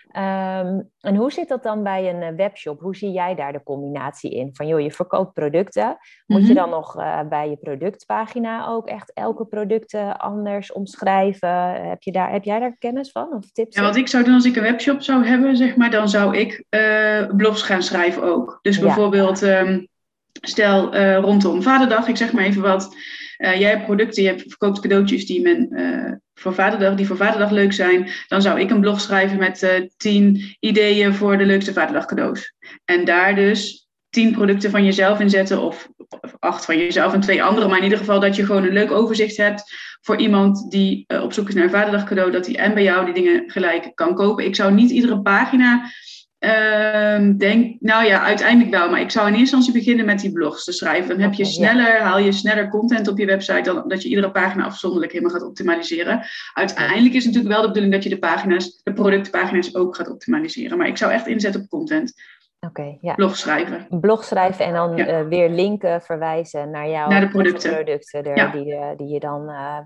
um, 0.08 0.14
klanten. 0.14 0.92
en 1.00 1.16
hoe 1.16 1.32
zit 1.32 1.48
dat 1.48 1.64
dan 1.64 1.84
bij 1.84 2.10
een 2.10 2.36
webshop? 2.36 2.80
Hoe 2.80 2.96
zie 2.96 3.12
jij 3.12 3.36
daar 3.36 3.54
de 3.54 3.64
combinatie 3.64 4.32
in? 4.32 4.50
Van 4.54 4.68
joh, 4.68 4.80
je 4.80 4.92
verkoopt 4.92 5.34
producten. 5.34 5.98
Moet 6.26 6.42
je 6.42 6.54
mhm. 6.54 6.56
dan 6.56 6.70
nog 6.70 6.96
bij 7.30 7.50
je 7.50 7.58
productpagina 7.58 8.68
ook 8.68 8.88
echt 8.88 9.14
elke 9.14 9.46
producten 9.46 10.18
anders 10.18 10.72
omschrijven? 10.72 11.90
Heb, 11.90 12.02
je 12.02 12.12
daar, 12.12 12.32
heb 12.32 12.44
jij 12.44 12.60
daar 12.60 12.78
kennis 12.78 13.12
van 13.12 13.34
of 13.34 13.52
tips? 13.52 13.76
Ja, 13.76 13.82
wat 13.82 13.96
ik 13.96 14.08
zou 14.08 14.24
doen 14.24 14.34
als 14.34 14.46
ik 14.46 14.56
een 14.56 14.64
webshop 14.64 15.02
zou 15.02 15.26
hebben, 15.26 15.58
zeg 15.58 15.76
maar, 15.76 15.92
dan 15.92 16.10
zou 16.10 16.38
ik 16.38 16.64
uh, 16.70 17.36
blogs 17.36 17.62
gaan 17.62 17.84
schrijven 17.84 18.24
ook. 18.24 18.60
Dus 18.62 18.80
bijvoorbeeld, 18.80 19.42
ehm, 19.42 19.86
stel 20.32 20.96
uh, 20.96 21.18
rondom 21.18 21.62
Vaderdag, 21.62 22.08
ik 22.08 22.18
zeg 22.18 22.34
maar 22.34 22.44
even 22.44 22.62
wat. 22.62 22.96
Uh, 23.38 23.60
jij 23.60 23.70
hebt 23.70 23.86
producten, 23.86 24.24
je 24.24 24.40
verkoopt 24.48 24.80
cadeautjes 24.80 25.26
die, 25.26 25.42
men, 25.42 26.22
voor 26.34 26.54
Vaderdag, 26.54 26.96
die 26.96 27.08
voor 27.08 27.18
Vaderdag 27.18 27.52
leuk 27.52 27.74
zijn. 27.74 28.10
Dan 28.28 28.42
zou 28.42 28.60
ik 28.60 28.70
een 28.70 28.80
blog 28.80 29.02
schrijven 29.02 29.38
met 29.38 29.88
tien 29.98 30.56
ideeën 30.60 31.14
voor 31.14 31.38
de 31.38 31.46
leukste 31.46 31.74
Vaderdag 31.74 32.06
cadeaus. 32.06 32.54
En 32.86 33.06
daar 33.06 33.36
dus 33.36 33.88
tien 34.10 34.32
producten 34.32 34.72
van 34.72 34.86
jezelf 34.86 35.20
inzetten 35.20 35.62
of, 35.62 35.90
of 35.98 36.36
acht 36.40 36.66
van 36.66 36.78
jezelf 36.78 37.14
en 37.14 37.20
twee 37.20 37.44
andere. 37.44 37.68
Maar 37.68 37.78
in 37.78 37.84
ieder 37.84 37.98
geval 37.98 38.20
dat 38.20 38.36
je 38.36 38.46
gewoon 38.46 38.64
een 38.64 38.74
leuk 38.74 38.92
overzicht 38.92 39.38
hebt 39.38 39.64
voor 40.02 40.18
iemand 40.18 40.72
die 40.72 41.06
op 41.22 41.34
zoek 41.34 41.48
is 41.48 41.54
naar 41.54 41.64
een 41.64 41.70
vaderdag 41.70 42.04
cadeau, 42.04 42.32
dat 42.32 42.46
hij 42.46 42.56
en 42.56 42.74
bij 42.74 42.84
jou 42.84 43.06
die 43.06 43.14
dingen 43.14 43.52
gelijk 43.52 43.92
kan 43.94 44.16
kopen. 44.16 44.46
Ik 44.46 44.56
zou 44.56 44.74
niet 44.74 44.92
iedere 44.92 45.22
pagina 45.22 45.92
uh, 46.40 47.38
denk, 47.38 47.82
nou 47.82 48.06
ja, 48.06 48.22
uiteindelijk 48.22 48.76
wel, 48.76 48.90
maar 48.90 49.02
ik 49.02 49.12
zou 49.12 49.28
in 49.28 49.34
eerste 49.34 49.56
instantie 49.56 49.84
beginnen 49.84 50.06
met 50.06 50.20
die 50.20 50.32
blogs 50.32 50.64
te 50.64 50.72
schrijven. 50.72 51.10
Dan 51.10 51.20
heb 51.20 51.34
je 51.34 51.46
sneller, 51.46 52.02
haal 52.02 52.20
je 52.20 52.32
sneller 52.32 52.70
content 52.70 53.08
op 53.08 53.18
je 53.18 53.26
website 53.26 53.62
dan 53.62 53.88
dat 53.88 54.02
je 54.02 54.10
iedere 54.10 54.32
pagina 54.32 54.66
afzonderlijk 54.66 55.12
helemaal 55.12 55.34
gaat 55.34 55.48
optimaliseren. 55.48 56.26
Uiteindelijk 56.54 57.16
is 57.16 57.26
het 57.26 57.34
natuurlijk 57.34 57.54
wel 57.54 57.62
de 57.62 57.68
bedoeling 57.68 57.94
dat 57.94 58.04
je 58.04 58.10
de 58.10 58.20
pagina's, 58.20 58.82
de 58.84 58.94
productpagina's 58.94 59.76
ook 59.76 59.96
gaat 59.96 60.10
optimaliseren. 60.10 60.78
Maar 60.78 60.88
ik 60.88 60.98
zou 60.98 61.12
echt 61.12 61.28
inzetten 61.28 61.62
op 61.62 61.70
content. 61.70 62.14
Oké, 62.60 62.98
ja. 63.02 63.14
Blog 63.14 63.38
schrijven. 63.38 63.88
Blog 63.90 64.24
schrijven 64.24 64.66
en 64.66 64.74
dan 64.74 65.00
uh, 65.00 65.22
weer 65.22 65.50
linken 65.50 66.02
verwijzen 66.02 66.70
naar 66.70 66.90
jouw 66.90 67.10
naar 67.10 67.22
de 67.22 67.28
producten, 67.28 67.74
producten 67.74 68.24
er, 68.24 68.52
die, 68.52 68.74
uh, 68.74 68.90
die 68.98 69.08
je 69.08 69.20
dan, 69.20 69.42
uh, 69.50 69.78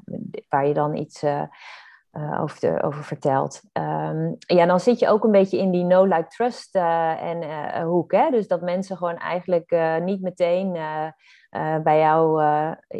waar 0.49 0.67
je 0.67 0.73
dan 0.73 0.97
iets 0.97 1.23
over, 2.39 2.59
de, 2.59 2.81
over 2.83 3.03
vertelt. 3.03 3.61
Um, 3.73 4.35
ja, 4.37 4.65
dan 4.65 4.79
zit 4.79 4.99
je 4.99 5.09
ook 5.09 5.23
een 5.23 5.31
beetje 5.31 5.57
in 5.57 5.71
die 5.71 5.83
no-like-trust 5.83 6.75
en 6.75 7.81
hoek. 7.81 8.11
Hè? 8.11 8.29
Dus 8.29 8.47
dat 8.47 8.61
mensen 8.61 8.97
gewoon 8.97 9.17
eigenlijk 9.17 9.75
niet 10.03 10.21
meteen 10.21 10.77
bij 11.83 11.99
jou 11.99 12.43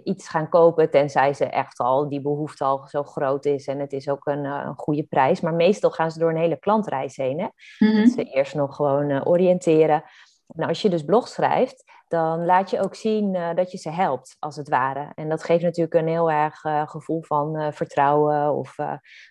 iets 0.03 0.29
gaan 0.29 0.49
kopen, 0.49 0.89
tenzij 0.89 1.33
ze 1.33 1.45
echt 1.45 1.79
al 1.79 2.09
die 2.09 2.21
behoefte 2.21 2.63
al 2.63 2.87
zo 2.87 3.03
groot 3.03 3.45
is 3.45 3.67
en 3.67 3.79
het 3.79 3.93
is 3.93 4.09
ook 4.09 4.25
een, 4.25 4.45
een 4.45 4.75
goede 4.75 5.03
prijs. 5.03 5.41
Maar 5.41 5.53
meestal 5.53 5.89
gaan 5.89 6.11
ze 6.11 6.19
door 6.19 6.29
een 6.29 6.37
hele 6.37 6.59
klantreis 6.59 7.15
heen. 7.15 7.39
Hè? 7.39 7.47
Mm 7.79 7.91
-hmm. 7.91 8.03
Dat 8.03 8.11
ze 8.11 8.23
eerst 8.23 8.55
nog 8.55 8.75
gewoon 8.75 9.25
oriënteren. 9.25 10.03
Nou, 10.47 10.69
als 10.69 10.81
je 10.81 10.89
dus 10.89 11.05
blog 11.05 11.27
schrijft, 11.27 11.83
dan 12.11 12.45
laat 12.45 12.69
je 12.69 12.81
ook 12.83 12.95
zien 12.95 13.35
uh, 13.35 13.49
dat 13.55 13.71
je 13.71 13.77
ze 13.77 13.89
helpt, 13.89 14.35
als 14.39 14.55
het 14.55 14.69
ware. 14.69 15.11
En 15.15 15.29
dat 15.29 15.43
geeft 15.43 15.63
natuurlijk 15.63 15.93
een 15.93 16.07
heel 16.07 16.31
erg 16.31 16.63
uh, 16.63 16.87
gevoel 16.87 17.23
van 17.23 17.59
uh, 17.59 17.67
vertrouwen 17.71 18.53
of 18.53 18.75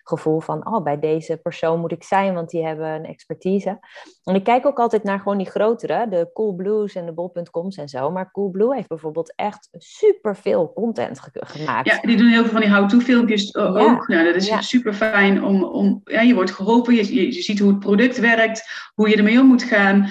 gevoel 0.03 0.39
van, 0.39 0.67
oh, 0.67 0.83
bij 0.83 0.99
deze 0.99 1.37
persoon 1.37 1.79
moet 1.79 1.91
ik 1.91 2.03
zijn, 2.03 2.33
want 2.33 2.49
die 2.49 2.65
hebben 2.65 2.87
een 2.87 3.05
expertise. 3.05 3.79
En 4.23 4.35
ik 4.35 4.43
kijk 4.43 4.65
ook 4.65 4.79
altijd 4.79 5.03
naar 5.03 5.17
gewoon 5.17 5.37
die 5.37 5.49
grotere, 5.49 6.07
de 6.09 6.29
Coolblues 6.33 6.95
en 6.95 7.05
de 7.05 7.13
Bol.coms 7.13 7.77
en 7.77 7.87
zo. 7.87 8.11
Maar 8.11 8.31
Coolblue 8.31 8.75
heeft 8.75 8.87
bijvoorbeeld 8.87 9.33
echt 9.35 9.67
superveel 9.71 10.73
content 10.73 11.19
ge 11.19 11.29
gemaakt. 11.33 11.87
Ja, 11.87 12.01
die 12.01 12.17
doen 12.17 12.27
heel 12.27 12.41
veel 12.41 12.51
van 12.51 12.61
die 12.61 12.73
how-to 12.73 12.99
filmpjes 12.99 13.55
ook. 13.55 14.07
Ja. 14.07 14.15
Nou, 14.15 14.25
dat 14.25 14.35
is 14.35 14.47
ja. 14.47 14.61
super 14.61 14.93
fijn 14.93 15.43
om, 15.43 15.63
om 15.63 16.01
ja, 16.03 16.21
je 16.21 16.33
wordt 16.33 16.51
geholpen, 16.51 16.95
je, 16.95 17.15
je, 17.15 17.33
je, 17.33 17.41
ziet 17.41 17.59
hoe 17.59 17.69
het 17.69 17.79
product 17.79 18.19
werkt, 18.19 18.89
hoe 18.93 19.09
je 19.09 19.15
ermee 19.15 19.39
om 19.39 19.47
moet 19.47 19.63
gaan. 19.63 20.07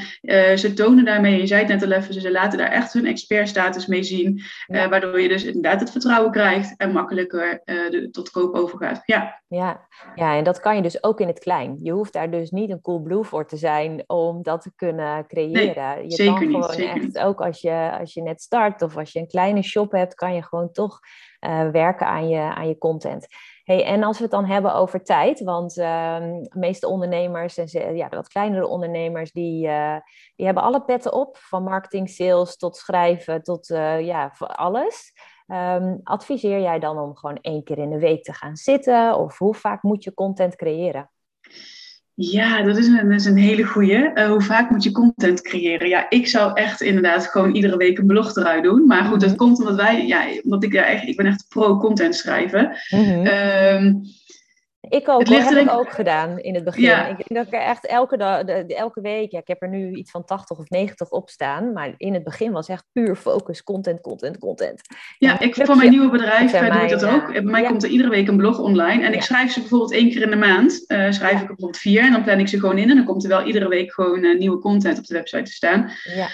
ze 0.57 0.73
tonen 0.75 1.05
daarmee, 1.05 1.41
je 1.41 1.47
zei 1.47 1.61
het 1.61 1.69
net 1.69 1.83
al 1.83 1.99
even, 1.99 2.15
ze 2.15 2.31
laten 2.31 2.59
daar 2.61 2.71
echt 2.71 2.93
hun 2.93 3.07
expertstatus 3.07 3.87
mee 3.87 4.03
zien. 4.03 4.43
Uh, 4.69 4.87
waardoor 4.87 5.21
je 5.21 5.29
dus 5.29 5.45
inderdaad 5.45 5.81
het 5.81 5.91
vertrouwen 5.91 6.31
krijgt 6.31 6.77
en 6.77 6.93
makkelijker 6.93 7.63
uh, 7.65 7.91
de, 7.91 8.09
tot 8.11 8.31
koop 8.31 8.55
overgaat. 8.55 9.03
Ja. 9.05 9.41
Ja. 9.49 9.87
ja, 10.15 10.37
en 10.37 10.45
dat 10.45 10.61
kan 10.61 10.77
je 10.77 10.83
dus 10.83 11.03
ook 11.03 11.21
in 11.21 11.27
het 11.27 11.39
klein. 11.39 11.77
Je 11.83 11.93
hoeft 11.93 12.13
daar 12.13 12.31
dus 12.31 12.51
niet 12.51 12.71
een 12.71 12.81
cool 12.81 13.01
blue 13.01 13.25
voor 13.25 13.47
te 13.47 13.57
zijn 13.57 14.05
om 14.07 14.43
dat 14.43 14.63
te 14.63 14.73
kunnen 14.77 15.27
creëren. 15.27 15.97
Nee, 15.97 16.09
je 16.09 16.15
zeker 16.15 16.35
kan 16.35 16.43
gewoon 16.43 16.61
niet, 16.61 16.71
zeker 16.71 16.95
echt, 16.95 17.05
niet. 17.05 17.19
ook 17.19 17.41
als 17.41 17.61
je, 17.61 17.97
als 18.01 18.15
je 18.15 18.23
net 18.23 18.43
start 18.43 18.83
of 18.83 18.97
als 18.97 19.13
je 19.13 19.19
een 19.19 19.27
kleine 19.27 19.63
shop 19.63 19.93
hebt, 19.93 20.15
kan 20.15 20.35
je 20.35 20.43
gewoon 20.43 20.73
toch 20.73 21.01
uh, 21.41 21.71
werken 21.71 22.07
aan 22.07 22.29
je, 22.29 22.41
aan 22.41 22.69
je 22.69 22.79
content. 22.79 23.27
Hey, 23.71 23.85
en 23.85 24.03
als 24.03 24.17
we 24.17 24.23
het 24.23 24.33
dan 24.33 24.45
hebben 24.45 24.75
over 24.75 25.05
tijd, 25.05 25.41
want 25.41 25.75
de 25.75 26.51
meeste 26.57 26.87
ondernemers 26.87 27.57
en 27.57 27.97
ja, 27.97 28.09
wat 28.09 28.29
kleinere 28.29 28.67
ondernemers, 28.67 29.33
die, 29.33 29.67
uh, 29.67 29.97
die 30.37 30.47
hebben 30.47 30.63
alle 30.63 30.85
petten 30.85 31.13
op, 31.13 31.37
van 31.37 31.63
marketing, 31.63 32.09
sales 32.09 32.57
tot 32.57 32.77
schrijven, 32.77 33.43
tot 33.43 33.71
uh, 33.71 34.01
ja, 34.01 34.33
alles. 34.39 35.13
Um, 35.47 36.01
adviseer 36.03 36.61
jij 36.61 36.79
dan 36.79 36.99
om 36.99 37.17
gewoon 37.17 37.39
één 37.41 37.65
keer 37.65 37.79
in 37.79 37.91
de 37.91 37.99
week 37.99 38.23
te 38.23 38.33
gaan 38.33 38.57
zitten? 38.57 39.17
Of 39.17 39.39
hoe 39.39 39.55
vaak 39.55 39.83
moet 39.83 40.05
je 40.05 40.15
content 40.15 40.57
creëren? 40.57 41.11
Ja, 42.23 42.63
dat 42.63 42.77
is 42.77 42.87
een, 42.87 43.09
dat 43.09 43.21
is 43.21 43.25
een 43.25 43.37
hele 43.37 43.65
goeie. 43.65 44.11
Uh, 44.15 44.29
hoe 44.29 44.41
vaak 44.41 44.71
moet 44.71 44.83
je 44.83 44.93
content 44.93 45.43
creëren? 45.43 45.89
Ja, 45.89 46.07
ik 46.09 46.27
zou 46.27 46.53
echt 46.55 46.81
inderdaad 46.81 47.27
gewoon 47.27 47.55
iedere 47.55 47.77
week 47.77 47.99
een 47.99 48.07
blog 48.07 48.37
eruit 48.37 48.63
doen. 48.63 48.87
Maar 48.87 49.05
goed, 49.05 49.21
dat 49.21 49.37
komt 49.37 49.59
omdat 49.59 49.75
wij, 49.75 50.07
ja, 50.07 50.25
omdat 50.43 50.65
ik 50.65 50.73
ja 50.73 50.85
echt, 50.85 51.07
ik 51.07 51.17
ben 51.17 51.27
echt 51.27 51.47
pro-content 51.49 52.15
schrijven. 52.15 52.77
Mm 52.91 53.05
-hmm. 53.05 53.27
um, 53.27 54.03
ik 54.89 55.09
ook, 55.09 55.27
dat 55.27 55.49
heb 55.49 55.59
ik 55.59 55.71
ook 55.71 55.91
gedaan 55.91 56.39
in 56.39 56.55
het 56.55 56.65
begin. 56.65 56.83
Ja. 56.83 57.07
Ik 57.07 57.17
denk 57.17 57.29
dat 57.29 57.47
ik 57.47 57.61
er 57.61 57.67
echt 57.67 57.87
elke, 57.87 58.17
dag, 58.17 58.43
elke 58.67 59.01
week, 59.01 59.31
ja, 59.31 59.39
ik 59.39 59.49
heb 59.49 59.63
er 59.63 59.69
nu 59.69 59.93
iets 59.93 60.11
van 60.11 60.25
80 60.25 60.59
of 60.59 60.69
90 60.69 61.11
op 61.11 61.31
staan. 61.31 61.73
Maar 61.73 61.95
in 61.97 62.15
het 62.15 62.25
begin 62.25 62.53
was 62.53 62.69
echt 62.69 62.85
puur 62.93 63.17
focus, 63.17 63.63
content, 63.63 64.01
content, 64.01 64.39
content. 64.39 64.81
Ja, 65.19 65.41
ik, 65.41 65.55
voor 65.55 65.77
mijn 65.77 65.91
nieuwe 65.91 66.11
bedrijf 66.11 66.51
doe 66.51 66.83
ik 66.83 66.89
dat 66.89 67.05
ook. 67.05 67.33
Bij 67.33 67.43
mij 67.43 67.63
ja. 67.63 67.69
komt 67.69 67.83
er 67.83 67.91
iedere 67.91 68.11
week 68.11 68.29
een 68.29 68.37
blog 68.37 68.59
online. 68.59 69.05
En 69.05 69.13
ik 69.13 69.23
schrijf 69.23 69.53
ze 69.53 69.61
bijvoorbeeld 69.61 69.93
één 69.93 70.11
keer 70.11 70.23
in 70.23 70.31
de 70.31 70.37
maand. 70.37 70.85
Uh, 70.87 71.11
schrijf 71.11 71.33
ik 71.33 71.41
er 71.41 71.47
bijvoorbeeld 71.47 71.79
vier 71.79 72.03
en 72.03 72.13
dan 72.13 72.23
plan 72.23 72.39
ik 72.39 72.49
ze 72.49 72.61
gewoon 72.61 72.79
in. 72.79 72.91
En 72.91 72.97
dan 72.97 73.05
komt 73.05 73.23
er 73.23 73.29
wel 73.29 73.47
iedere 73.47 73.69
week 73.69 73.93
gewoon 73.93 74.25
uh, 74.25 74.39
nieuwe 74.39 74.59
content 74.59 74.99
op 74.99 75.07
de 75.07 75.15
website 75.15 75.43
te 75.43 75.53
staan. 75.53 75.91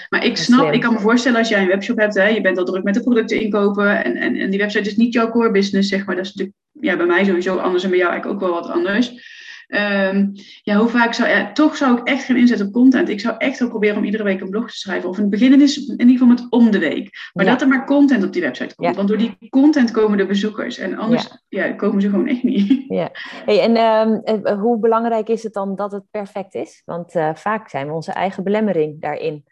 maar 0.09 0.24
ik 0.24 0.37
snap, 0.37 0.61
slim. 0.61 0.72
ik 0.72 0.80
kan 0.80 0.92
me 0.92 1.00
voorstellen 1.00 1.38
als 1.38 1.48
jij 1.48 1.61
een 1.61 1.68
webshop 1.68 1.98
hebt, 1.98 2.14
hè, 2.14 2.26
je 2.26 2.40
bent 2.40 2.59
al 2.59 2.64
druk 2.64 2.82
met 2.82 2.94
de 2.94 3.02
producten 3.02 3.40
inkopen. 3.40 4.04
En, 4.04 4.16
en, 4.16 4.37
en 4.37 4.50
die 4.50 4.61
website 4.61 4.88
is 4.88 4.96
niet 4.96 5.12
jouw 5.12 5.30
core 5.30 5.50
business, 5.50 5.88
zeg 5.88 6.06
maar. 6.06 6.16
Dat 6.16 6.24
is 6.24 6.35
natuurlijk 6.35 6.65
ja, 6.80 6.96
bij 6.96 7.06
mij 7.06 7.24
sowieso 7.24 7.56
anders 7.56 7.84
en 7.84 7.90
bij 7.90 7.98
jou 7.98 8.10
eigenlijk 8.10 8.42
ook 8.42 8.48
wel 8.50 8.60
wat 8.60 8.70
anders. 8.70 9.34
Um, 9.68 10.32
ja, 10.62 10.76
hoe 10.76 10.88
vaak 10.88 11.14
zou 11.14 11.28
ja, 11.28 11.52
toch 11.52 11.76
zou 11.76 11.98
ik 11.98 12.08
echt 12.08 12.24
gaan 12.24 12.36
inzetten 12.36 12.66
op 12.66 12.72
content. 12.72 13.08
Ik 13.08 13.20
zou 13.20 13.34
echt 13.38 13.58
wel 13.58 13.68
proberen 13.68 13.96
om 13.96 14.04
iedere 14.04 14.22
week 14.22 14.40
een 14.40 14.50
blog 14.50 14.70
te 14.70 14.76
schrijven. 14.76 15.08
Of 15.08 15.16
in 15.16 15.22
het 15.22 15.30
begin 15.30 15.60
is 15.60 15.76
in 15.86 15.98
ieder 15.98 16.12
geval 16.12 16.26
met 16.26 16.46
om 16.50 16.70
de 16.70 16.78
week. 16.78 17.30
Maar 17.32 17.44
ja. 17.44 17.50
dat 17.50 17.60
er 17.60 17.68
maar 17.68 17.86
content 17.86 18.24
op 18.24 18.32
die 18.32 18.42
website 18.42 18.74
komt. 18.74 18.88
Ja. 18.88 18.94
Want 18.94 19.08
door 19.08 19.18
die 19.18 19.36
content 19.50 19.90
komen 19.90 20.18
de 20.18 20.26
bezoekers. 20.26 20.78
En 20.78 20.96
anders 20.96 21.44
ja. 21.48 21.72
komen 21.72 22.00
ze 22.00 22.10
gewoon 22.10 22.28
echt 22.28 22.42
niet. 22.42 22.74
Ja. 22.88 23.10
Hey, 23.44 23.60
en 23.60 23.76
um, 23.76 24.58
hoe 24.58 24.78
belangrijk 24.78 25.28
is 25.28 25.42
het 25.42 25.52
dan 25.52 25.76
dat 25.76 25.92
het 25.92 26.02
perfect 26.10 26.54
is? 26.54 26.82
Want 26.84 27.14
uh, 27.14 27.30
vaak 27.34 27.68
zijn 27.68 27.86
we 27.86 27.92
onze 27.92 28.12
eigen 28.12 28.44
belemmering 28.44 29.00
daarin. 29.00 29.44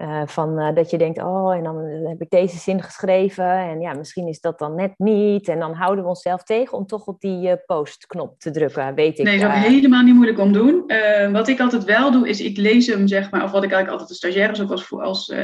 Uh, 0.00 0.22
van 0.26 0.58
uh, 0.58 0.74
dat 0.74 0.90
je 0.90 0.98
denkt, 0.98 1.22
oh, 1.22 1.54
en 1.54 1.62
dan 1.62 1.76
heb 2.04 2.20
ik 2.20 2.30
deze 2.30 2.56
zin 2.56 2.82
geschreven 2.82 3.50
en 3.50 3.80
ja, 3.80 3.92
misschien 3.92 4.28
is 4.28 4.40
dat 4.40 4.58
dan 4.58 4.74
net 4.74 4.92
niet. 4.96 5.48
En 5.48 5.58
dan 5.58 5.74
houden 5.74 6.04
we 6.04 6.10
onszelf 6.10 6.42
tegen 6.42 6.78
om 6.78 6.86
toch 6.86 7.06
op 7.06 7.20
die 7.20 7.48
uh, 7.48 7.52
postknop 7.66 8.40
te 8.40 8.50
drukken, 8.50 8.94
weet 8.94 9.18
ik. 9.18 9.24
Nee, 9.24 9.38
dat 9.38 9.50
is 9.54 9.62
helemaal 9.62 10.02
niet 10.02 10.14
moeilijk 10.14 10.38
om 10.38 10.52
doen. 10.52 10.92
wat 11.32 11.48
ik 11.48 11.60
altijd 11.60 11.84
wel 11.84 12.10
doe, 12.10 12.28
is 12.28 12.40
ik 12.40 12.56
lees 12.56 12.86
hem, 12.86 13.06
zeg 13.06 13.30
maar, 13.30 13.44
of 13.44 13.50
wat 13.50 13.64
ik 13.64 13.72
eigenlijk 13.72 13.90
altijd 13.90 14.08
de 14.08 14.14
stagiaires 14.14 14.60
ook 14.60 14.70
als, 14.70 14.92
als 14.92 15.34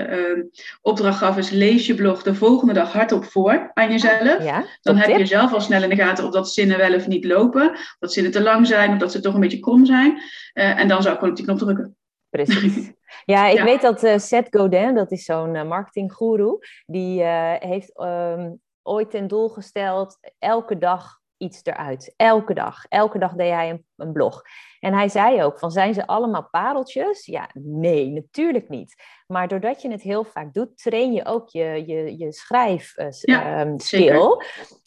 opdracht 0.83 1.19
gaf, 1.19 1.37
is 1.37 1.51
lees 1.51 1.87
je 1.87 1.95
blog 1.95 2.23
de 2.23 2.35
volgende 2.35 2.73
dag 2.73 2.93
hardop 2.93 3.25
voor 3.25 3.71
aan 3.73 3.91
jezelf. 3.91 4.45
Ja, 4.45 4.65
dan 4.83 4.97
heb 4.97 5.19
je 5.19 5.27
zelf 5.27 5.53
al 5.53 5.61
snel 5.61 5.83
in 5.83 5.89
de 5.89 5.97
gaten 5.97 6.25
of 6.25 6.31
dat 6.31 6.53
zinnen 6.53 6.79
wel 6.79 6.95
of 6.95 7.07
niet 7.07 7.25
lopen, 7.25 7.71
of 7.71 7.97
dat 7.99 8.13
zinnen 8.13 8.33
te 8.33 8.43
lang 8.43 8.67
zijn, 8.67 8.93
of 8.93 8.99
dat 8.99 9.13
ze 9.13 9.21
toch 9.21 9.35
een 9.35 9.41
beetje 9.41 9.61
krom 9.61 9.87
zijn. 9.87 10.23
en 10.53 10.89
dan 10.89 11.03
zou 11.03 11.15
ik 11.15 11.19
gewoon 11.19 11.31
op 11.31 11.37
die 11.37 11.45
knop 11.45 11.59
drukken. 11.59 11.97
Precies. 12.31 12.91
Ja, 13.25 13.47
ik 13.47 13.57
ja. 13.57 13.65
weet 13.65 13.81
dat 13.81 14.03
uh, 14.03 14.19
Seth 14.19 14.57
Godin, 14.57 14.95
dat 14.95 15.11
is 15.11 15.25
zo'n 15.25 15.55
uh, 15.55 15.65
marketinggoeroe, 15.65 16.67
die 16.87 17.23
uh, 17.23 17.53
heeft 17.59 18.01
um, 18.01 18.61
ooit 18.83 19.11
ten 19.11 19.27
doel 19.27 19.49
gesteld 19.49 20.19
elke 20.39 20.79
dag 20.79 21.23
iets 21.37 21.61
eruit. 21.63 22.15
Elke 22.17 22.55
dag. 22.55 22.85
Elke 22.89 23.19
dag 23.19 23.33
deed 23.33 23.53
hij 23.53 23.71
een, 23.71 23.87
een 23.97 24.13
blog. 24.13 24.43
En 24.85 24.95
hij 24.95 25.09
zei 25.09 25.43
ook 25.43 25.59
van, 25.59 25.71
zijn 25.71 25.95
ze 25.95 26.07
allemaal 26.07 26.49
pareltjes? 26.51 27.27
Ja, 27.27 27.49
nee, 27.55 28.11
natuurlijk 28.11 28.69
niet. 28.69 29.03
Maar 29.27 29.49
doordat 29.49 29.83
je 29.83 29.91
het 29.91 30.03
heel 30.03 30.25
vaak 30.25 30.55
doet, 30.55 30.79
train 30.79 31.13
je 31.13 31.25
ook 31.25 31.49
je, 31.49 31.83
je, 31.87 32.19
je 32.19 32.33
schrijfskill. 32.33 34.13
Uh, 34.13 34.31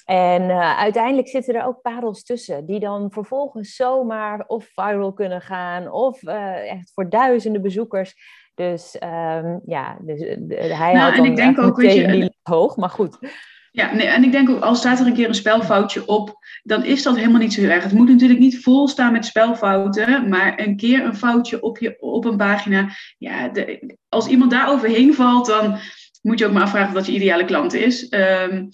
en 0.05 0.41
uh, 0.41 0.79
uiteindelijk 0.79 1.27
zitten 1.27 1.55
er 1.55 1.65
ook 1.65 1.81
parels 1.81 2.23
tussen, 2.23 2.65
die 2.65 2.79
dan 2.79 3.11
vervolgens 3.11 3.75
zomaar 3.75 4.43
of 4.47 4.65
viral 4.65 5.13
kunnen 5.13 5.41
gaan, 5.41 5.91
of 5.91 6.21
uh, 6.21 6.71
echt 6.71 6.91
voor 6.93 7.09
duizenden 7.09 7.61
bezoekers. 7.61 8.15
Dus 8.55 8.95
um, 9.03 9.61
ja, 9.65 9.97
dus, 10.01 10.19
hij 10.57 10.93
nou, 10.93 10.97
had 10.97 11.15
dan 11.15 11.25
ik 11.25 11.35
denk 11.35 11.59
ook, 11.59 11.77
weet 11.77 11.93
je, 11.93 12.07
die 12.07 12.37
hoog, 12.41 12.75
maar 12.75 12.89
goed. 12.89 13.17
Ja, 13.77 13.93
nee, 13.93 14.07
en 14.07 14.23
ik 14.23 14.31
denk 14.31 14.49
ook, 14.49 14.61
als 14.61 14.77
staat 14.77 14.99
er 14.99 15.05
een 15.05 15.13
keer 15.13 15.27
een 15.27 15.35
spelfoutje 15.35 16.07
op, 16.07 16.37
dan 16.63 16.83
is 16.83 17.03
dat 17.03 17.15
helemaal 17.15 17.41
niet 17.41 17.53
zo 17.53 17.61
erg. 17.61 17.83
Het 17.83 17.91
moet 17.91 18.07
natuurlijk 18.07 18.39
niet 18.39 18.61
vol 18.61 18.87
staan 18.87 19.11
met 19.11 19.25
spelfouten, 19.25 20.29
maar 20.29 20.59
een 20.59 20.77
keer 20.77 21.03
een 21.03 21.15
foutje 21.15 21.61
op, 21.61 21.77
je, 21.77 21.97
op 21.99 22.25
een 22.25 22.37
pagina. 22.37 22.89
Ja, 23.17 23.47
de, 23.47 23.95
als 24.09 24.27
iemand 24.27 24.51
daar 24.51 24.69
overheen 24.69 25.13
valt, 25.13 25.45
dan 25.45 25.77
moet 26.21 26.39
je 26.39 26.45
ook 26.45 26.53
maar 26.53 26.61
afvragen 26.61 26.87
of 26.87 26.93
dat 26.93 27.05
je 27.05 27.11
ideale 27.11 27.45
klant 27.45 27.73
is. 27.73 28.13
Um, 28.13 28.69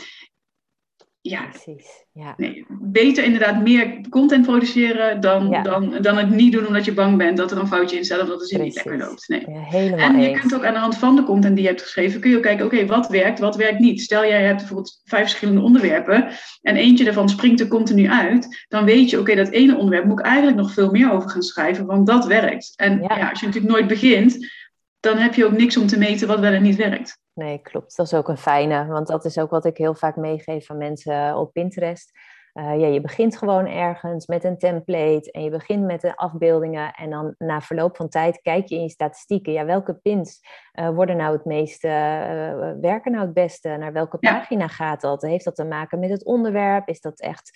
ja, 1.25 1.47
Precies. 1.47 2.05
Ja. 2.13 2.33
Nee, 2.37 2.65
beter 2.69 3.23
inderdaad 3.23 3.61
meer 3.61 4.09
content 4.09 4.45
produceren 4.45 5.21
dan, 5.21 5.63
dan, 5.63 5.97
dan 6.01 6.17
het 6.17 6.29
niet 6.29 6.51
doen 6.51 6.67
omdat 6.67 6.85
je 6.85 6.93
bang 6.93 7.17
bent 7.17 7.37
dat 7.37 7.51
er 7.51 7.57
een 7.57 7.67
foutje 7.67 7.97
in 7.97 8.05
staat 8.05 8.21
of 8.21 8.27
dat 8.27 8.39
de 8.39 8.45
zin 8.45 8.61
niet 8.61 8.75
lekker 8.75 8.97
loopt. 8.97 9.27
Nee. 9.27 9.45
Ja, 9.49 9.97
en 9.97 10.21
je 10.21 10.39
kunt 10.39 10.55
ook 10.55 10.65
aan 10.65 10.73
de 10.73 10.79
hand 10.79 10.97
van 10.97 11.15
de 11.15 11.23
content 11.23 11.55
die 11.55 11.63
je 11.63 11.69
hebt 11.69 11.81
geschreven, 11.81 12.19
kun 12.19 12.29
je 12.29 12.35
ook 12.35 12.41
kijken, 12.41 12.65
oké, 12.65 12.85
wat 12.85 13.07
werkt, 13.07 13.39
wat 13.39 13.55
werkt 13.55 13.79
niet. 13.79 14.01
Stel 14.01 14.25
jij 14.25 14.43
hebt 14.43 14.57
bijvoorbeeld 14.57 15.01
vijf 15.03 15.23
verschillende 15.23 15.61
onderwerpen 15.61 16.27
en 16.61 16.75
eentje 16.75 17.03
daarvan 17.03 17.29
springt 17.29 17.59
er 17.59 17.67
continu 17.67 18.07
uit, 18.07 18.65
dan 18.67 18.85
weet 18.85 19.09
je, 19.09 19.19
oké, 19.19 19.35
dat 19.35 19.49
ene 19.49 19.75
onderwerp 19.75 20.05
moet 20.05 20.19
ik 20.19 20.25
eigenlijk 20.25 20.57
nog 20.57 20.71
veel 20.71 20.91
meer 20.91 21.11
over 21.11 21.29
gaan 21.29 21.41
schrijven, 21.41 21.85
want 21.85 22.07
dat 22.07 22.25
werkt. 22.25 22.73
En 22.75 23.01
ja. 23.01 23.29
als 23.29 23.39
je 23.39 23.45
natuurlijk 23.45 23.73
nooit 23.73 23.87
begint, 23.87 24.51
dan 24.99 25.17
heb 25.17 25.33
je 25.33 25.45
ook 25.45 25.57
niks 25.57 25.77
om 25.77 25.87
te 25.87 25.97
meten 25.97 26.27
wat 26.27 26.39
wel 26.39 26.53
en 26.53 26.63
niet 26.63 26.75
werkt. 26.75 27.21
Nee, 27.33 27.57
klopt. 27.57 27.95
Dat 27.95 28.05
is 28.05 28.13
ook 28.13 28.27
een 28.27 28.37
fijne, 28.37 28.85
want 28.85 29.07
dat 29.07 29.25
is 29.25 29.37
ook 29.37 29.49
wat 29.49 29.65
ik 29.65 29.77
heel 29.77 29.95
vaak 29.95 30.15
meegeef 30.15 30.69
aan 30.69 30.77
mensen 30.77 31.35
op 31.35 31.53
Pinterest. 31.53 32.11
Uh, 32.53 32.79
ja, 32.79 32.87
je 32.87 33.01
begint 33.01 33.37
gewoon 33.37 33.65
ergens 33.65 34.27
met 34.27 34.43
een 34.43 34.57
template 34.57 35.31
en 35.31 35.43
je 35.43 35.49
begint 35.49 35.85
met 35.85 36.01
de 36.01 36.15
afbeeldingen 36.15 36.93
en 36.93 37.09
dan 37.09 37.35
na 37.37 37.61
verloop 37.61 37.95
van 37.95 38.09
tijd 38.09 38.41
kijk 38.41 38.67
je 38.67 38.75
in 38.75 38.81
je 38.81 38.89
statistieken. 38.89 39.53
Ja, 39.53 39.65
welke 39.65 39.93
pins 39.93 40.39
uh, 40.79 40.89
worden 40.89 41.17
nou 41.17 41.33
het 41.33 41.45
meeste, 41.45 41.87
uh, 41.87 42.71
werken 42.81 43.11
nou 43.11 43.23
het 43.23 43.33
beste? 43.33 43.69
Naar 43.69 43.93
welke 43.93 44.17
pagina 44.17 44.67
gaat 44.67 45.01
dat? 45.01 45.21
Heeft 45.21 45.45
dat 45.45 45.55
te 45.55 45.65
maken 45.65 45.99
met 45.99 46.09
het 46.09 46.25
onderwerp? 46.25 46.87
Is 46.87 47.01
dat 47.01 47.19
echt 47.19 47.51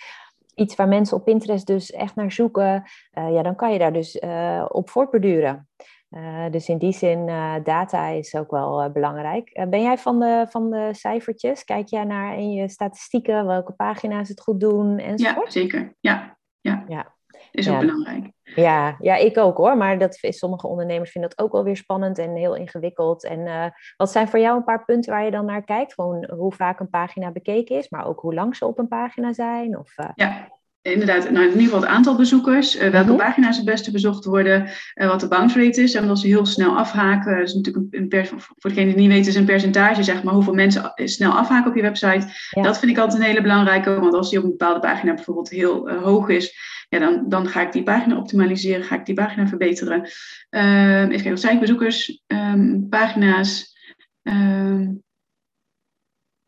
iets 0.55 0.75
waar 0.75 0.87
mensen 0.87 1.17
op 1.17 1.25
Pinterest 1.25 1.67
dus 1.67 1.91
echt 1.91 2.15
naar 2.15 2.31
zoeken? 2.31 2.83
ja, 3.11 3.41
dan 3.41 3.55
kan 3.55 3.71
je 3.73 3.79
daar 3.79 3.93
dus 3.93 4.19
op 4.67 4.89
voortborduren. 4.89 5.67
Uh, 6.12 6.50
dus 6.52 6.70
in 6.70 6.78
die 6.78 6.91
zin, 6.91 7.28
uh, 7.28 7.56
data 7.63 8.08
is 8.08 8.36
ook 8.36 8.52
wel 8.52 8.84
uh, 8.84 8.91
belangrijk. 8.91 9.65
ben 9.70 9.82
jij 9.82 9.98
van 9.98 10.20
de, 10.20 10.46
van 10.50 10.70
de 10.70 10.89
cijfertjes? 10.91 11.63
Kijk 11.63 11.88
jij 11.88 12.04
naar 12.04 12.38
in 12.38 12.52
je 12.52 12.70
statistieken 12.70 13.46
welke 13.46 13.72
pagina's 13.72 14.30
het 14.30 14.41
goed 14.41 14.60
doen 14.60 14.98
enzovoort? 14.98 15.54
Ja, 15.54 15.60
zeker. 15.60 15.96
Ja, 16.00 16.38
ja. 16.62 16.84
ja. 16.88 17.15
is 17.52 17.70
ook 17.70 17.80
belangrijk. 17.80 18.32
Ja, 18.43 18.96
ja, 19.00 19.15
ik 19.15 19.38
ook 19.38 19.58
hoor. 19.58 19.78
Maar 19.78 20.00
dat, 20.00 20.17
sommige 20.22 20.67
ondernemers 20.67 21.12
vinden 21.12 21.30
dat 21.30 21.46
ook 21.46 21.52
wel 21.52 21.63
weer 21.63 21.78
spannend 21.78 22.17
en 22.17 22.36
heel 22.36 22.56
ingewikkeld. 22.56 23.24
En 23.24 23.74
wat 23.98 24.12
zijn 24.12 24.28
voor 24.28 24.39
jou 24.39 24.58
een 24.58 24.63
paar 24.63 24.86
punten 24.86 25.12
waar 25.12 25.26
je 25.26 25.32
dan 25.32 25.46
naar 25.46 25.63
kijkt? 25.63 25.93
Gewoon 25.93 26.30
hoe 26.36 26.54
vaak 26.54 26.80
een 26.80 26.89
pagina 26.89 27.32
bekeken 27.32 27.78
is, 27.78 27.89
maar 27.89 28.06
ook 28.06 28.20
hoe 28.20 28.34
lang 28.34 28.56
ze 28.56 28.65
op 28.65 28.80
een 28.80 28.88
pagina 28.88 29.34
zijn? 29.34 29.78
Of, 29.78 29.96
Ja, 30.13 30.57
inderdaad, 30.91 31.32
nou, 31.32 31.45
in 31.45 31.52
ieder 31.52 31.63
geval 31.63 31.80
het 31.80 31.89
aantal 31.89 32.15
bezoekers, 32.15 32.76
uh, 32.76 32.89
welke 32.89 33.12
mhm. 33.12 33.17
pagina's 33.17 33.56
het 33.56 33.65
beste 33.65 33.91
bezocht 33.91 34.26
worden, 34.26 34.69
uh, 34.95 35.08
wat 35.08 35.19
de 35.19 35.28
bounce 35.28 35.63
rate 35.63 35.82
is. 35.82 35.93
En 35.93 36.10
als 36.10 36.21
ze 36.21 36.28
heel 36.28 36.45
snel 36.45 36.78
afhaken, 36.78 37.38
dat 37.38 37.47
is 37.47 37.54
natuurlijk 37.54 37.86
een, 37.89 38.26
voor 38.38 38.69
degene 38.69 38.86
die 38.86 38.95
niet 38.95 39.08
weten, 39.08 39.28
is 39.28 39.36
een 39.36 39.45
percentage, 39.45 40.04
zeg 40.04 40.23
maar, 40.23 40.34
hoeveel 40.34 40.54
mensen 40.54 40.91
snel 40.95 41.32
afhaken 41.32 41.69
op 41.69 41.76
je 41.76 41.82
website. 41.82 42.28
Dat 42.52 42.80
vind 42.80 42.91
ik 42.91 42.97
altijd 42.97 43.19
een 43.19 43.28
hele 43.28 43.41
belangrijke, 43.41 44.00
want 44.00 44.13
als 44.13 44.30
die 44.30 44.39
op 44.39 44.45
een 44.45 44.52
bepaalde 44.52 44.80
pagina 44.80 45.13
bijvoorbeeld 45.13 45.50
heel 45.50 45.89
uh, 45.89 46.04
hoog 46.04 46.30
is, 46.30 46.56
ja, 46.89 47.00
dan, 47.00 47.26
dan 47.30 47.47
ga 47.47 47.62
ik 47.62 47.71
die 47.71 47.84
pagina 47.84 48.17
optimaliseren, 48.17 48.84
ga 48.84 48.95
ik 48.95 49.06
die 49.06 49.15
pagina 49.15 49.47
verbeteren. 49.47 50.10
Uh, 50.50 51.02
even 51.02 51.21
kijken, 51.21 51.38
sitebezoekers, 51.38 52.23
um, 52.28 52.89
pagina's. 52.89 53.76
Uh, 54.23 54.88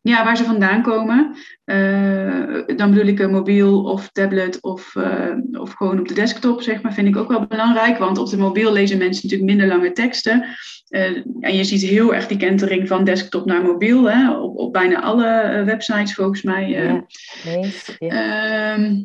ja, 0.02 0.24
waar 0.24 0.36
ze 0.36 0.44
vandaan 0.44 0.82
komen. 0.82 1.36
Uh, 1.64 2.76
dan 2.76 2.90
bedoel 2.90 3.06
ik 3.06 3.18
een 3.18 3.30
mobiel 3.30 3.82
of 3.82 4.10
tablet 4.12 4.62
of, 4.62 4.94
uh, 4.94 5.60
of 5.60 5.72
gewoon 5.72 5.98
op 5.98 6.08
de 6.08 6.14
desktop, 6.14 6.62
zeg 6.62 6.82
maar, 6.82 6.94
vind 6.94 7.08
ik 7.08 7.16
ook 7.16 7.28
wel 7.28 7.46
belangrijk. 7.46 7.98
Want 7.98 8.18
op 8.18 8.30
de 8.30 8.36
mobiel 8.36 8.72
lezen 8.72 8.98
mensen 8.98 9.22
natuurlijk 9.22 9.50
minder 9.50 9.76
lange 9.76 9.92
teksten. 9.92 10.44
Uh, 10.88 11.16
en 11.40 11.56
je 11.56 11.64
ziet 11.64 11.82
heel 11.82 12.14
erg 12.14 12.26
die 12.26 12.36
kentering 12.36 12.88
van 12.88 13.04
desktop 13.04 13.46
naar 13.46 13.62
mobiel, 13.62 14.10
hè, 14.10 14.30
op, 14.30 14.56
op 14.56 14.72
bijna 14.72 15.00
alle 15.00 15.62
websites 15.64 16.14
volgens 16.14 16.42
mij. 16.42 16.68
Ja, 16.68 17.04
nee, 17.44 17.74
ja. 17.98 18.74
Ehm, 18.74 19.02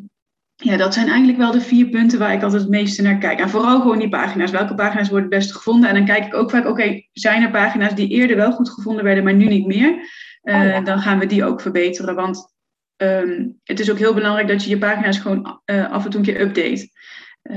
ja, 0.56 0.76
dat 0.76 0.94
zijn 0.94 1.06
eigenlijk 1.06 1.38
wel 1.38 1.50
de 1.50 1.60
vier 1.60 1.86
punten 1.86 2.18
waar 2.18 2.32
ik 2.32 2.42
altijd 2.42 2.62
het 2.62 2.70
meeste 2.70 3.02
naar 3.02 3.18
kijk. 3.18 3.40
En 3.40 3.50
vooral 3.50 3.80
gewoon 3.80 3.98
die 3.98 4.08
pagina's. 4.08 4.50
Welke 4.50 4.74
pagina's 4.74 5.08
worden 5.08 5.28
het 5.28 5.38
beste 5.38 5.54
gevonden? 5.54 5.88
En 5.88 5.94
dan 5.94 6.04
kijk 6.04 6.26
ik 6.26 6.34
ook 6.34 6.50
vaak, 6.50 6.66
oké, 6.66 7.02
zijn 7.12 7.42
er 7.42 7.50
pagina's 7.50 7.94
die 7.94 8.08
eerder 8.08 8.36
wel 8.36 8.52
goed 8.52 8.70
gevonden 8.70 9.04
werden, 9.04 9.24
maar 9.24 9.34
nu 9.34 9.46
niet 9.46 9.66
meer? 9.66 9.94
Uh, 10.46 10.84
Dan 10.84 10.98
gaan 10.98 11.18
we 11.18 11.26
die 11.26 11.44
ook 11.44 11.60
verbeteren. 11.60 12.14
Want 12.14 12.54
um, 12.96 13.60
het 13.64 13.80
is 13.80 13.90
ook 13.90 13.98
heel 13.98 14.14
belangrijk 14.14 14.48
dat 14.48 14.64
je 14.64 14.70
je 14.70 14.78
pagina's 14.78 15.18
gewoon 15.18 15.60
uh, 15.64 15.92
af 15.92 16.04
en 16.04 16.10
toe 16.10 16.20
een 16.20 16.26
keer 16.26 16.40
update. 16.40 16.88
Uh, 17.42 17.56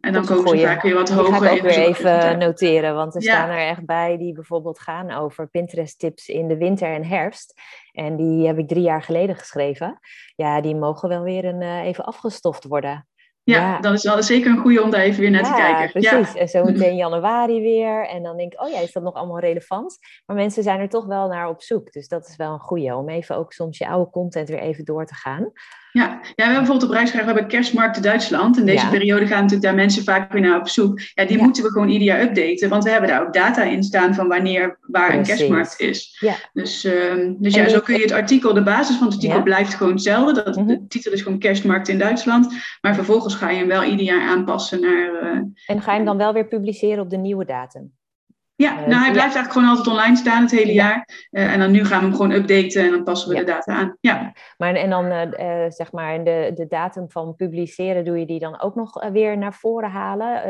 en 0.00 0.12
dan 0.12 0.26
komen 0.26 0.58
ze 0.58 0.66
vaak 0.66 0.82
weer 0.82 0.94
wat 0.94 1.10
hoger. 1.10 1.34
Ik 1.34 1.42
ga 1.42 1.50
ook 1.50 1.60
weer 1.60 1.86
even 1.86 2.38
noteren, 2.38 2.94
want 2.94 3.14
er 3.14 3.22
staan 3.22 3.50
er 3.50 3.68
echt 3.68 3.86
bij 3.86 4.16
die 4.16 4.32
bijvoorbeeld 4.32 4.80
gaan 4.80 5.10
over 5.10 5.48
Pinterest 5.48 5.98
tips 5.98 6.28
in 6.28 6.48
de 6.48 6.56
winter 6.56 6.88
en 6.88 7.04
herfst. 7.04 7.60
En 7.92 8.16
die 8.16 8.46
heb 8.46 8.58
ik 8.58 8.68
drie 8.68 8.82
jaar 8.82 9.02
geleden 9.02 9.36
geschreven. 9.36 9.98
Ja, 10.36 10.60
die 10.60 10.76
mogen 10.76 11.08
wel 11.08 11.22
weer 11.22 11.44
een, 11.44 11.62
even 11.62 12.04
afgestoft 12.04 12.64
worden. 12.64 13.08
Ja, 13.42 13.56
ja, 13.56 13.80
dan 13.80 13.92
is 13.92 14.02
het 14.02 14.24
zeker 14.24 14.50
een 14.50 14.58
goede 14.58 14.82
om 14.82 14.90
daar 14.90 15.00
even 15.00 15.20
weer 15.20 15.30
naar 15.30 15.42
te 15.42 15.54
kijken. 15.56 16.00
Precies, 16.00 16.34
en 16.34 16.48
zo 16.48 16.64
meteen 16.72 16.96
januari 16.96 17.60
weer. 17.60 18.08
En 18.08 18.22
dan 18.22 18.36
denk 18.36 18.52
ik, 18.52 18.62
oh 18.62 18.70
ja, 18.70 18.78
is 18.78 18.92
dat 18.92 19.02
nog 19.02 19.14
allemaal 19.14 19.40
relevant? 19.40 19.98
Maar 20.26 20.36
mensen 20.36 20.62
zijn 20.62 20.80
er 20.80 20.88
toch 20.88 21.06
wel 21.06 21.28
naar 21.28 21.48
op 21.48 21.62
zoek. 21.62 21.92
Dus 21.92 22.08
dat 22.08 22.28
is 22.28 22.36
wel 22.36 22.52
een 22.52 22.58
goede 22.58 22.96
om 22.96 23.08
even 23.08 23.36
ook 23.36 23.52
soms 23.52 23.78
je 23.78 23.88
oude 23.88 24.10
content 24.10 24.48
weer 24.48 24.60
even 24.60 24.84
door 24.84 25.06
te 25.06 25.14
gaan. 25.14 25.52
Ja, 25.92 26.02
ja 26.02 26.18
we 26.20 26.42
hebben 26.42 26.58
bijvoorbeeld 26.58 26.90
op 26.90 26.96
reis 26.96 27.12
we 27.12 27.22
hebben 27.22 27.46
kerstmarkt 27.46 28.02
Duitsland. 28.02 28.58
In 28.58 28.66
deze 28.66 28.88
periode 28.88 29.26
gaan 29.26 29.36
natuurlijk 29.36 29.62
daar 29.62 29.74
mensen 29.74 30.04
vaak 30.04 30.32
weer 30.32 30.42
naar 30.42 30.60
op 30.60 30.68
zoek. 30.68 31.00
Ja, 31.14 31.24
die 31.24 31.38
moeten 31.38 31.62
we 31.62 31.70
gewoon 31.70 31.88
ieder 31.88 32.06
jaar 32.06 32.20
updaten. 32.20 32.68
Want 32.68 32.84
we 32.84 32.90
hebben 32.90 33.08
daar 33.08 33.22
ook 33.22 33.32
data 33.32 33.62
in 33.62 33.82
staan 33.82 34.14
van 34.14 34.28
wanneer, 34.28 34.78
waar 34.80 35.14
een 35.14 35.22
kerstmarkt 35.22 35.80
is. 35.80 36.16
Ja. 36.20 36.34
Dus, 36.52 36.84
uh, 36.84 36.92
dus 37.38 37.54
ja, 37.54 37.68
zo 37.68 37.80
kun 37.80 37.94
je 37.94 38.02
het 38.02 38.12
artikel, 38.12 38.54
de 38.54 38.62
basis 38.62 38.96
van 38.96 39.06
het 39.06 39.14
artikel 39.14 39.42
blijft 39.42 39.74
gewoon 39.74 39.92
hetzelfde. 39.92 40.42
Dat, 40.42 40.56
mhm. 40.56 40.66
De 40.66 40.86
titel 40.88 41.12
is 41.12 41.22
gewoon 41.22 41.38
kerstmarkt 41.38 41.88
in 41.88 41.98
Duitsland. 41.98 42.54
Maar 42.80 42.94
vervolgens 42.94 43.29
ga 43.34 43.50
je 43.50 43.58
hem 43.58 43.68
wel 43.68 43.82
ieder 43.82 44.06
jaar 44.06 44.28
aanpassen 44.28 44.80
naar... 44.80 45.22
Uh, 45.22 45.40
en 45.66 45.80
ga 45.80 45.90
je 45.90 45.96
hem 45.96 46.04
dan 46.04 46.16
wel 46.16 46.32
weer 46.32 46.46
publiceren 46.46 47.02
op 47.02 47.10
de 47.10 47.16
nieuwe 47.16 47.44
datum? 47.44 47.92
Ja, 48.60 48.72
nou, 48.74 49.02
hij 49.02 49.12
blijft 49.12 49.34
eigenlijk 49.34 49.52
gewoon 49.52 49.68
altijd 49.68 49.86
online 49.86 50.16
staan 50.16 50.42
het 50.42 50.50
hele 50.50 50.72
jaar. 50.72 51.08
Uh, 51.30 51.52
en 51.52 51.58
dan 51.58 51.70
nu 51.70 51.84
gaan 51.84 51.98
we 51.98 52.04
hem 52.04 52.14
gewoon 52.14 52.30
updaten 52.30 52.82
en 52.82 52.90
dan 52.90 53.02
passen 53.02 53.28
we 53.30 53.36
de 53.36 53.44
data 53.44 53.72
aan. 53.72 53.96
Ja. 54.00 54.32
Maar 54.58 54.74
en 54.74 54.90
dan 54.90 55.04
uh, 55.04 55.22
uh, 55.22 55.64
zeg 55.68 55.92
maar 55.92 56.24
de, 56.24 56.50
de 56.54 56.66
datum 56.68 57.10
van 57.10 57.34
publiceren, 57.34 58.04
doe 58.04 58.18
je 58.18 58.26
die 58.26 58.38
dan 58.38 58.60
ook 58.60 58.74
nog 58.74 59.10
weer 59.12 59.38
naar 59.38 59.54
voren 59.54 59.90
halen, 59.90 60.42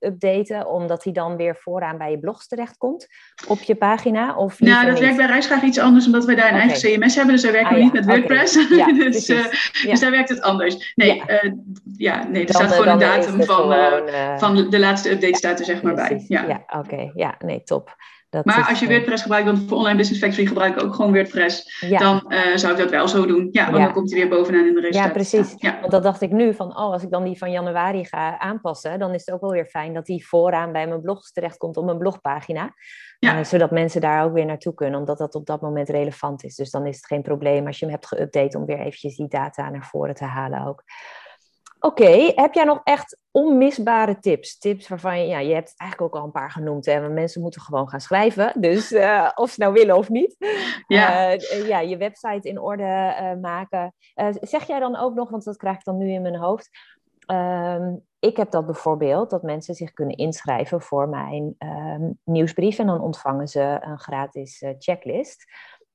updaten, 0.00 0.68
omdat 0.68 1.04
hij 1.04 1.12
dan 1.12 1.36
weer 1.36 1.56
vooraan 1.56 1.98
bij 1.98 2.10
je 2.10 2.18
blogs 2.18 2.48
terechtkomt 2.48 3.06
op 3.46 3.58
je 3.58 3.74
pagina? 3.74 4.36
Of 4.36 4.60
nou, 4.60 4.86
dat 4.86 4.98
werkt 4.98 5.16
bij 5.16 5.26
Reisgraag 5.26 5.62
iets 5.62 5.78
anders, 5.78 6.06
omdat 6.06 6.24
wij 6.24 6.34
daar 6.34 6.52
een 6.52 6.60
eigen 6.60 6.78
CMS 6.78 7.14
hebben, 7.14 7.34
dus 7.34 7.42
wij 7.42 7.52
werken 7.52 7.76
ah, 7.76 7.82
niet 7.82 7.92
met 7.92 8.04
WordPress. 8.04 8.56
Okay. 8.56 8.90
Dus, 9.12 9.26
dus 9.26 10.00
daar 10.00 10.10
werkt 10.10 10.28
het 10.28 10.42
anders. 10.42 10.92
Nee, 10.94 11.22
ja, 11.26 11.52
ja 11.96 12.26
nee 12.28 12.46
er 12.46 12.54
staat 12.54 12.72
gewoon 12.72 12.88
een 12.88 12.98
datum 12.98 13.42
van, 13.42 13.56
gewoon, 13.56 14.08
van 14.38 14.70
de 14.70 14.78
laatste 14.78 15.10
update 15.10 15.36
staat 15.36 15.58
er 15.58 15.64
zeg 15.64 15.82
maar 15.82 15.94
bij. 15.94 16.24
Ja, 16.28 16.46
ja 16.48 16.78
oké. 16.78 17.10
Ja, 17.14 17.34
nee 17.38 17.51
top. 17.60 17.96
Dat 18.32 18.44
maar 18.44 18.68
als 18.68 18.78
je 18.78 18.86
eh, 18.86 18.92
WordPress 18.92 19.22
gebruikt, 19.22 19.46
want 19.46 19.68
voor 19.68 19.76
Online 19.76 19.96
Business 19.96 20.22
Factory 20.22 20.46
gebruik 20.46 20.76
ik 20.76 20.82
ook 20.82 20.94
gewoon 20.94 21.12
WordPress, 21.12 21.84
dan 21.88 22.24
uh, 22.28 22.56
zou 22.56 22.72
ik 22.72 22.78
dat 22.78 22.90
wel 22.90 23.08
zo 23.08 23.26
doen. 23.26 23.48
Ja, 23.50 23.70
want 23.70 23.84
dan 23.84 23.92
komt 23.92 24.10
hij 24.10 24.20
weer 24.20 24.28
bovenaan 24.28 24.66
in 24.66 24.74
de 24.74 24.80
resultaten. 24.80 25.08
Ja, 25.08 25.14
precies. 25.14 25.54
Ja. 25.56 25.78
Want 25.80 25.92
dat 25.92 26.02
dacht 26.02 26.20
ik 26.20 26.30
nu 26.30 26.54
van, 26.54 26.68
oh, 26.68 26.92
als 26.92 27.02
ik 27.02 27.10
dan 27.10 27.24
die 27.24 27.38
van 27.38 27.50
januari 27.50 28.04
ga 28.04 28.38
aanpassen, 28.38 28.98
dan 28.98 29.14
is 29.14 29.26
het 29.26 29.34
ook 29.34 29.40
wel 29.40 29.50
weer 29.50 29.66
fijn 29.66 29.94
dat 29.94 30.06
die 30.06 30.26
vooraan 30.26 30.72
bij 30.72 30.86
mijn 30.86 31.00
blogs 31.00 31.32
terechtkomt 31.32 31.76
op 31.76 31.84
mijn 31.84 31.98
blogpagina. 31.98 32.74
Uh, 33.20 33.42
zodat 33.42 33.70
mensen 33.70 34.00
daar 34.00 34.24
ook 34.24 34.32
weer 34.32 34.46
naartoe 34.46 34.74
kunnen, 34.74 35.00
omdat 35.00 35.18
dat 35.18 35.34
op 35.34 35.46
dat 35.46 35.60
moment 35.60 35.88
relevant 35.88 36.44
is. 36.44 36.54
Dus 36.54 36.70
dan 36.70 36.86
is 36.86 36.96
het 36.96 37.06
geen 37.06 37.22
probleem 37.22 37.66
als 37.66 37.78
je 37.78 37.86
hem 37.86 37.94
hebt 37.94 38.14
geüpdate 38.14 38.56
om 38.56 38.66
weer 38.66 38.78
eventjes 38.78 39.16
die 39.16 39.28
data 39.28 39.70
naar 39.70 39.86
voren 39.90 40.14
te 40.14 40.24
halen 40.24 40.66
ook. 40.66 40.82
Oké, 41.84 42.32
heb 42.34 42.54
jij 42.54 42.64
nog 42.64 42.80
echt 42.84 43.20
onmisbare 43.30 44.18
tips? 44.18 44.58
Tips 44.58 44.88
waarvan 44.88 45.20
je, 45.20 45.26
ja, 45.26 45.38
je 45.38 45.54
hebt 45.54 45.74
eigenlijk 45.76 46.14
ook 46.14 46.20
al 46.20 46.26
een 46.26 46.32
paar 46.32 46.50
genoemd, 46.50 46.86
hè, 46.86 47.00
want 47.00 47.12
mensen 47.12 47.40
moeten 47.42 47.60
gewoon 47.60 47.88
gaan 47.88 48.00
schrijven. 48.00 48.60
Dus 48.60 48.92
uh, 48.92 49.30
of 49.34 49.50
ze 49.50 49.60
nou 49.60 49.72
willen 49.72 49.96
of 49.96 50.08
niet. 50.08 50.36
Ja, 50.86 51.34
uh, 51.34 51.66
ja 51.68 51.80
je 51.80 51.96
website 51.96 52.48
in 52.48 52.60
orde 52.60 53.16
uh, 53.20 53.40
maken. 53.40 53.94
zeg 54.40 54.66
jij 54.66 54.80
dan 54.80 54.96
ook 54.96 55.14
nog, 55.14 55.30
want 55.30 55.44
dat 55.44 55.56
krijg 55.56 55.76
ik 55.76 55.84
dan 55.84 55.98
nu 55.98 56.10
in 56.12 56.22
mijn 56.22 56.36
hoofd. 56.36 56.70
Ehm, 57.26 57.94
ik 58.18 58.36
heb 58.36 58.50
dat 58.50 58.66
bijvoorbeeld, 58.66 59.30
dat 59.30 59.42
mensen 59.42 59.74
zich 59.74 59.92
kunnen 59.92 60.16
inschrijven 60.16 60.80
voor 60.80 61.08
mijn 61.08 61.54
um, 61.58 62.18
nieuwsbrief 62.24 62.78
en 62.78 62.86
dan 62.86 63.00
ontvangen 63.00 63.48
ze 63.48 63.78
een 63.80 63.98
gratis 63.98 64.64
checklist. 64.78 65.44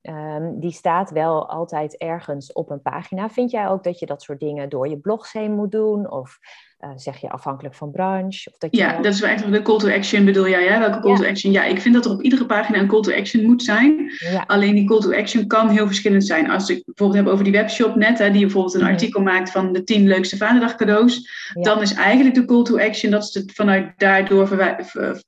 Um, 0.02 0.60
die 0.60 0.72
staat 0.72 1.10
wel 1.10 1.48
altijd 1.48 1.96
ergens 1.96 2.52
op 2.52 2.70
een 2.70 2.82
pagina. 2.82 3.30
Vind 3.30 3.50
jij 3.50 3.68
ook 3.68 3.84
dat 3.84 3.98
je 3.98 4.06
dat 4.06 4.22
soort 4.22 4.40
dingen 4.40 4.68
door 4.68 4.88
je 4.88 4.98
blogs 4.98 5.32
heen 5.32 5.52
moet 5.52 5.72
doen? 5.72 6.10
Of 6.10 6.38
uh, 6.84 6.90
zeg 6.96 7.20
je 7.20 7.28
afhankelijk 7.28 7.74
van 7.74 7.90
branche? 7.90 8.50
Of 8.50 8.58
dat 8.58 8.70
je 8.70 8.76
ja, 8.76 8.96
dat 8.96 9.12
is 9.12 9.20
wel 9.20 9.30
echt 9.30 9.52
de 9.52 9.62
call 9.62 9.78
to 9.78 9.90
action 9.90 10.24
bedoel 10.24 10.48
jij, 10.48 10.66
hè? 10.66 10.78
Welke 10.78 11.00
call 11.00 11.16
to 11.16 11.24
action? 11.24 11.52
Ja, 11.52 11.64
ik 11.64 11.80
vind 11.80 11.94
dat 11.94 12.04
er 12.04 12.10
op 12.10 12.22
iedere 12.22 12.46
pagina 12.46 12.78
een 12.78 12.86
call 12.86 13.00
to 13.00 13.12
action 13.12 13.44
moet 13.44 13.62
zijn. 13.62 14.12
Ja. 14.18 14.44
Alleen 14.46 14.74
die 14.74 14.86
call 14.86 15.00
to 15.00 15.12
action 15.12 15.46
kan 15.46 15.68
heel 15.68 15.86
verschillend 15.86 16.26
zijn. 16.26 16.50
Als 16.50 16.70
ik 16.70 16.82
bijvoorbeeld 16.84 17.24
heb 17.24 17.32
over 17.32 17.44
die 17.44 17.52
webshop 17.52 17.94
net, 17.94 18.18
hè, 18.18 18.30
die 18.30 18.40
bijvoorbeeld 18.40 18.74
een 18.74 18.80
mhm. 18.80 18.90
artikel 18.90 19.22
maakt 19.22 19.50
van 19.50 19.72
de 19.72 19.84
10 19.84 20.08
leukste 20.08 20.36
vaderdag 20.36 20.74
cadeaus, 20.74 21.28
dan 21.52 21.82
is 21.82 21.94
eigenlijk 21.94 22.34
de 22.34 22.44
call 22.44 22.62
to 22.62 22.78
action 22.78 23.10
dat 23.10 23.26
ze 23.26 23.42
vanuit 23.54 23.92
daardoor 23.96 24.56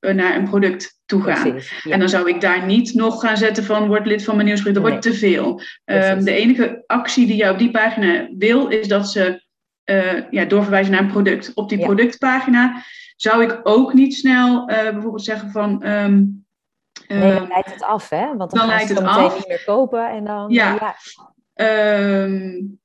naar 0.01 0.37
een 0.37 0.49
product 0.49 0.99
toe 1.07 1.23
gaan. 1.23 1.61
En 1.91 1.99
dan 1.99 2.09
zou 2.09 2.29
ik 2.29 2.41
daar 2.41 2.67
niet 2.67 2.95
nog 2.95 3.21
gaan 3.21 3.37
zetten 3.37 3.65
van 3.65 3.89
word 3.89 4.07
lid 4.07 4.25
van 4.25 4.35
mijn 4.35 4.47
nieuwsbrief, 4.47 4.75
dat 4.75 4.83
wordt 4.83 5.03
te 5.03 5.15
veel. 5.15 5.61
Um, 5.85 6.25
de 6.25 6.33
enige 6.33 6.83
actie 6.87 7.27
die 7.27 7.37
jij 7.37 7.51
op 7.51 7.59
die 7.59 7.71
pagina 7.71 8.29
wil, 8.39 8.69
is 8.69 8.89
dat 8.89 9.09
ze 9.09 9.49
uh, 9.85 10.31
ja, 10.31 10.45
doorverwijzen 10.45 10.93
naar 10.93 11.03
een 11.03 11.11
product. 11.11 11.55
Op 11.55 11.69
die 11.69 11.79
productpagina 11.79 12.83
zou 13.17 13.43
ik 13.43 13.61
ook 13.63 13.93
niet 13.93 14.15
snel 14.15 14.71
uh, 14.71 14.77
bijvoorbeeld 14.77 15.25
zeggen 15.25 15.51
van. 15.51 15.87
Um, 15.87 16.45
nee, 17.09 17.35
dan 17.35 17.49
leidt 17.49 17.73
het 17.73 17.83
af, 17.83 18.09
hè? 18.09 18.37
Want 18.37 18.51
dan, 18.51 18.59
dan 18.59 18.69
leidt 18.69 18.89
het 18.89 19.03
af. 19.03 19.37
niet 19.37 19.49
meer 19.49 19.65
kopen 19.65 20.11
en 20.11 20.25
dan. 20.25 20.51
Ja. 20.51 20.95
ja. 21.55 22.23
Um, 22.25 22.81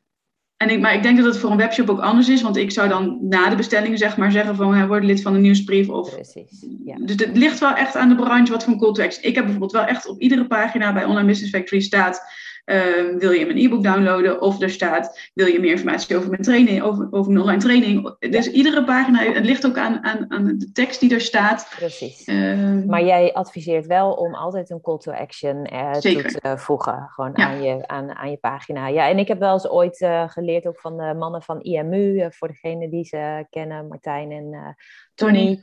en 0.58 0.70
ik, 0.70 0.80
maar 0.80 0.94
ik 0.94 1.04
denk 1.04 1.18
dat 1.18 1.26
het 1.26 1.38
voor 1.38 1.52
een 1.52 1.58
webshop 1.58 1.90
ook 1.90 2.00
anders 2.00 2.30
is, 2.30 2.42
want 2.42 2.56
ik 2.58 2.72
zou 2.72 2.90
dan 2.90 3.18
na 3.22 3.50
de 3.50 3.56
bestelling 3.56 3.98
zeg 3.98 4.18
maar 4.18 4.32
zeggen 4.32 4.56
van 4.56 4.74
hij 4.74 4.88
wordt 4.88 5.06
lid 5.06 5.22
van 5.22 5.34
de 5.34 5.40
nieuwsbrief. 5.40 5.90
Of, 5.90 6.14
Precies, 6.14 6.66
ja. 6.86 6.96
Dus 7.00 7.16
het 7.16 7.38
ligt 7.38 7.60
wel 7.60 7.74
echt 7.74 7.96
aan 7.96 8.10
de 8.10 8.16
branche 8.16 8.52
wat 8.52 8.64
voor 8.64 8.74
een 8.74 8.80
call 8.80 8.94
to 8.94 9.04
action. 9.04 9.24
Ik 9.24 9.36
heb 9.36 9.44
bijvoorbeeld 9.44 9.72
wel 9.72 9.86
echt 9.86 10.08
op 10.08 10.22
iedere 10.22 10.48
pagina 10.48 10.94
bij 10.94 11.06
Online 11.06 11.28
Business 11.28 11.54
Factory 11.54 11.82
staat 11.82 12.22
Ehm, 12.66 13.18
wil 13.18 13.32
je 13.32 13.46
mijn 13.46 13.58
e-book 13.58 13.84
downloaden? 13.84 14.42
Of 14.42 14.62
er 14.62 14.70
staat, 14.70 15.30
wil 15.34 15.48
je 15.48 15.60
meer 15.60 15.72
informatie 15.72 16.18
over 16.18 16.30
mijn 16.30 16.42
training, 16.42 16.82
over, 16.82 17.08
over 17.12 17.32
mijn 17.32 17.44
online 17.44 17.62
training? 17.62 18.16
Dus 18.20 18.52
iedere 18.52 18.84
pagina, 18.84 19.20
het 19.20 19.46
ligt 19.46 19.66
ook 19.66 19.78
aan, 19.78 20.04
aan, 20.04 20.26
aan 20.32 20.58
de 20.58 20.72
tekst 20.72 21.00
die 21.00 21.14
er 21.14 21.22
staat. 21.22 21.74
Precies. 21.76 22.24
Ehm, 22.24 22.86
maar 22.86 23.04
jij 23.04 23.34
adviseert 23.34 23.86
wel 23.86 24.12
om 24.14 24.34
altijd 24.34 24.70
een 24.70 24.82
call 24.82 24.98
to 24.98 25.12
action 25.12 25.74
uh, 25.74 25.92
toe 25.92 26.22
te 26.22 26.58
voegen, 26.58 27.08
gewoon 27.12 27.38
aan, 27.38 27.64
je, 27.64 27.88
aan, 27.88 28.16
aan 28.16 28.32
je 28.32 28.38
pagina. 28.38 28.88
Ja, 28.88 29.10
en 29.10 29.20
ik 29.20 29.28
heb 29.28 29.40
wel 29.40 29.54
eens 29.54 29.70
ooit 29.70 30.02
uh, 30.02 30.30
geleerd, 30.30 30.68
ook 30.68 30.80
van 30.80 30.98
de 30.98 31.14
mannen 31.18 31.42
van 31.42 31.62
IMU, 31.62 32.28
voor 32.32 32.48
degene 32.48 32.90
die 32.90 33.04
ze 33.04 33.46
kennen, 33.50 33.88
Martijn 33.88 34.32
en 34.32 34.76
Tony. 35.16 35.60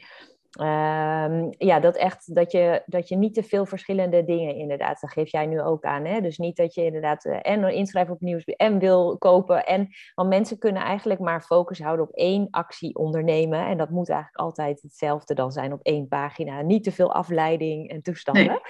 Um, 0.61 1.51
ja, 1.59 1.81
dat 1.81 1.97
echt 1.97 2.35
dat 2.35 2.53
je, 2.53 2.83
dat 2.87 3.09
je 3.09 3.17
niet 3.17 3.35
te 3.35 3.43
veel 3.43 3.67
verschillende 3.67 4.25
dingen 4.25 4.55
inderdaad, 4.55 5.01
dat 5.01 5.11
geef 5.11 5.31
jij 5.31 5.47
nu 5.47 5.61
ook 5.61 5.85
aan. 5.85 6.05
Hè? 6.05 6.21
Dus 6.21 6.38
niet 6.38 6.57
dat 6.57 6.75
je 6.75 6.85
inderdaad 6.85 7.25
uh, 7.25 7.38
en 7.43 7.75
inschrijven 7.75 8.15
op 8.15 8.21
nieuws 8.21 8.45
en 8.45 8.79
wil 8.79 9.19
kopen. 9.19 9.67
En, 9.67 9.88
want 10.15 10.29
mensen 10.29 10.59
kunnen 10.59 10.83
eigenlijk 10.83 11.21
maar 11.21 11.43
focus 11.43 11.79
houden 11.79 12.07
op 12.07 12.15
één 12.15 12.49
actie 12.51 12.97
ondernemen. 12.97 13.67
En 13.67 13.79
dat 13.79 13.91
moet 13.91 14.09
eigenlijk 14.09 14.41
altijd 14.41 14.83
hetzelfde 14.83 15.35
dan 15.35 15.53
zijn 15.53 15.73
op 15.73 15.83
één 15.83 16.09
pagina. 16.09 16.61
Niet 16.61 16.85
te 16.85 16.93
veel 16.93 17.12
afleiding 17.12 17.91
en 17.91 18.03
toestanden. 18.03 18.61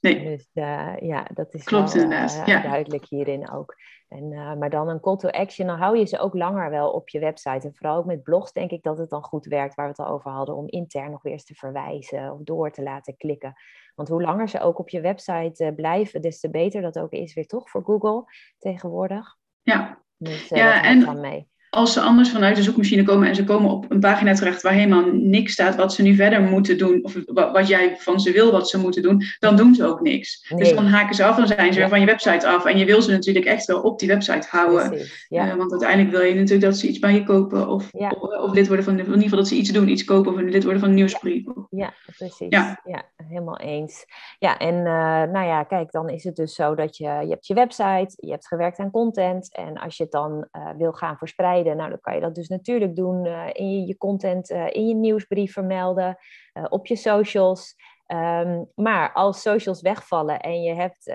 Nee. 0.00 0.24
Dus 0.24 0.50
uh, 0.54 0.96
ja, 1.00 1.26
dat 1.34 1.54
is 1.54 1.64
Klopt, 1.64 1.92
wel, 1.92 2.10
uh, 2.10 2.46
ja. 2.46 2.62
duidelijk 2.62 3.04
hierin 3.04 3.50
ook. 3.50 3.76
En, 4.08 4.32
uh, 4.32 4.54
maar 4.54 4.70
dan 4.70 4.88
een 4.88 5.00
call 5.00 5.16
to 5.16 5.28
action, 5.28 5.66
dan 5.66 5.78
hou 5.78 5.98
je 5.98 6.04
ze 6.04 6.18
ook 6.18 6.34
langer 6.34 6.70
wel 6.70 6.90
op 6.90 7.08
je 7.08 7.18
website. 7.18 7.66
En 7.66 7.74
vooral 7.74 7.96
ook 7.96 8.04
met 8.04 8.22
blogs 8.22 8.52
denk 8.52 8.70
ik 8.70 8.82
dat 8.82 8.98
het 8.98 9.10
dan 9.10 9.22
goed 9.22 9.46
werkt, 9.46 9.74
waar 9.74 9.84
we 9.84 9.90
het 9.96 10.06
al 10.06 10.14
over 10.14 10.30
hadden, 10.30 10.56
om 10.56 10.68
intern 10.68 11.10
nog 11.10 11.22
weer 11.22 11.32
eens 11.32 11.44
te 11.44 11.54
verwijzen 11.54 12.32
of 12.32 12.40
door 12.42 12.70
te 12.70 12.82
laten 12.82 13.16
klikken. 13.16 13.54
Want 13.94 14.08
hoe 14.08 14.22
langer 14.22 14.48
ze 14.48 14.60
ook 14.60 14.78
op 14.78 14.88
je 14.88 15.00
website 15.00 15.72
blijven, 15.76 16.22
des 16.22 16.40
te 16.40 16.50
beter 16.50 16.82
dat 16.82 16.98
ook 16.98 17.12
is 17.12 17.34
weer 17.34 17.46
toch 17.46 17.70
voor 17.70 17.84
Google 17.84 18.24
tegenwoordig. 18.58 19.36
Ja, 19.62 20.02
dus, 20.16 20.48
ja 20.48 20.82
en 20.84 21.00
dan 21.00 21.20
mee 21.20 21.48
als 21.70 21.92
ze 21.92 22.00
anders 22.00 22.30
vanuit 22.30 22.56
de 22.56 22.62
zoekmachine 22.62 23.02
komen 23.02 23.28
en 23.28 23.34
ze 23.34 23.44
komen 23.44 23.70
op 23.70 23.90
een 23.90 24.00
pagina 24.00 24.34
terecht 24.34 24.62
waar 24.62 24.72
helemaal 24.72 25.04
niks 25.12 25.52
staat 25.52 25.76
wat 25.76 25.94
ze 25.94 26.02
nu 26.02 26.14
verder 26.14 26.42
moeten 26.42 26.78
doen, 26.78 27.04
of 27.04 27.16
wat 27.52 27.68
jij 27.68 27.96
van 27.98 28.20
ze 28.20 28.32
wil 28.32 28.52
wat 28.52 28.68
ze 28.68 28.78
moeten 28.78 29.02
doen, 29.02 29.22
dan 29.38 29.56
doen 29.56 29.74
ze 29.74 29.84
ook 29.84 30.00
niks. 30.00 30.52
Dus 30.56 30.74
dan 30.74 30.86
haken 30.86 31.14
ze 31.14 31.24
af, 31.24 31.36
dan 31.36 31.46
zijn 31.46 31.72
ze 31.72 31.88
van 31.88 32.00
je 32.00 32.06
website 32.06 32.48
af. 32.48 32.64
En 32.64 32.78
je 32.78 32.84
wil 32.84 33.02
ze 33.02 33.10
natuurlijk 33.10 33.46
echt 33.46 33.66
wel 33.66 33.80
op 33.80 33.98
die 33.98 34.08
website 34.08 34.46
houden. 34.50 35.06
ja. 35.28 35.46
uh, 35.46 35.54
want 35.54 35.70
uiteindelijk 35.70 36.10
wil 36.10 36.20
je 36.20 36.34
natuurlijk 36.34 36.62
dat 36.62 36.76
ze 36.76 36.88
iets 36.88 36.98
bij 36.98 37.14
je 37.14 37.24
kopen 37.24 37.68
of, 37.68 37.92
of, 37.92 38.20
of, 38.20 38.52
lid 38.52 38.66
worden 38.66 38.84
van, 38.84 38.98
in 38.98 39.04
ieder 39.04 39.22
geval 39.22 39.38
dat 39.38 39.48
ze 39.48 39.54
iets 39.54 39.70
doen, 39.70 39.88
iets 39.88 40.04
kopen 40.04 40.32
of 40.32 40.40
lid 40.40 40.62
worden 40.62 40.80
van 40.80 40.88
een 40.88 40.94
nieuwsbrief. 40.94 41.44
Ja, 41.70 41.92
precies. 42.16 42.46
Ja, 42.48 42.80
ja 42.84 43.02
helemaal 43.28 43.58
eens. 43.58 44.06
Ja, 44.38 44.58
en 44.58 44.74
uh, 44.74 45.32
nou 45.32 45.46
ja, 45.46 45.62
kijk, 45.62 45.92
dan 45.92 46.08
is 46.08 46.24
het 46.24 46.36
dus 46.36 46.54
zo 46.54 46.74
dat 46.74 46.96
je, 46.96 47.04
je 47.04 47.30
hebt 47.30 47.46
je 47.46 47.54
website, 47.54 48.12
je 48.16 48.30
hebt 48.30 48.46
gewerkt 48.46 48.78
aan 48.78 48.90
content 48.90 49.54
en 49.54 49.78
als 49.78 49.96
je 49.96 50.02
het 50.02 50.12
dan 50.12 50.48
uh, 50.52 50.68
wil 50.76 50.92
gaan 50.92 51.16
verspreiden, 51.16 51.59
nou, 51.64 51.88
dan 51.88 52.00
kan 52.00 52.14
je 52.14 52.20
dat 52.20 52.34
dus 52.34 52.48
natuurlijk 52.48 52.96
doen 52.96 53.24
uh, 53.24 53.46
in 53.52 53.86
je, 53.86 53.96
content, 53.96 54.50
uh, 54.50 54.66
in 54.70 54.88
je 54.88 54.94
nieuwsbrief 54.94 55.52
vermelden, 55.52 56.16
uh, 56.54 56.64
op 56.68 56.86
je 56.86 56.96
socials. 56.96 57.74
Um, 58.06 58.70
maar 58.74 59.12
als 59.12 59.42
socials 59.42 59.80
wegvallen 59.80 60.40
en 60.40 60.62
je 60.62 60.74
hebt 60.74 61.08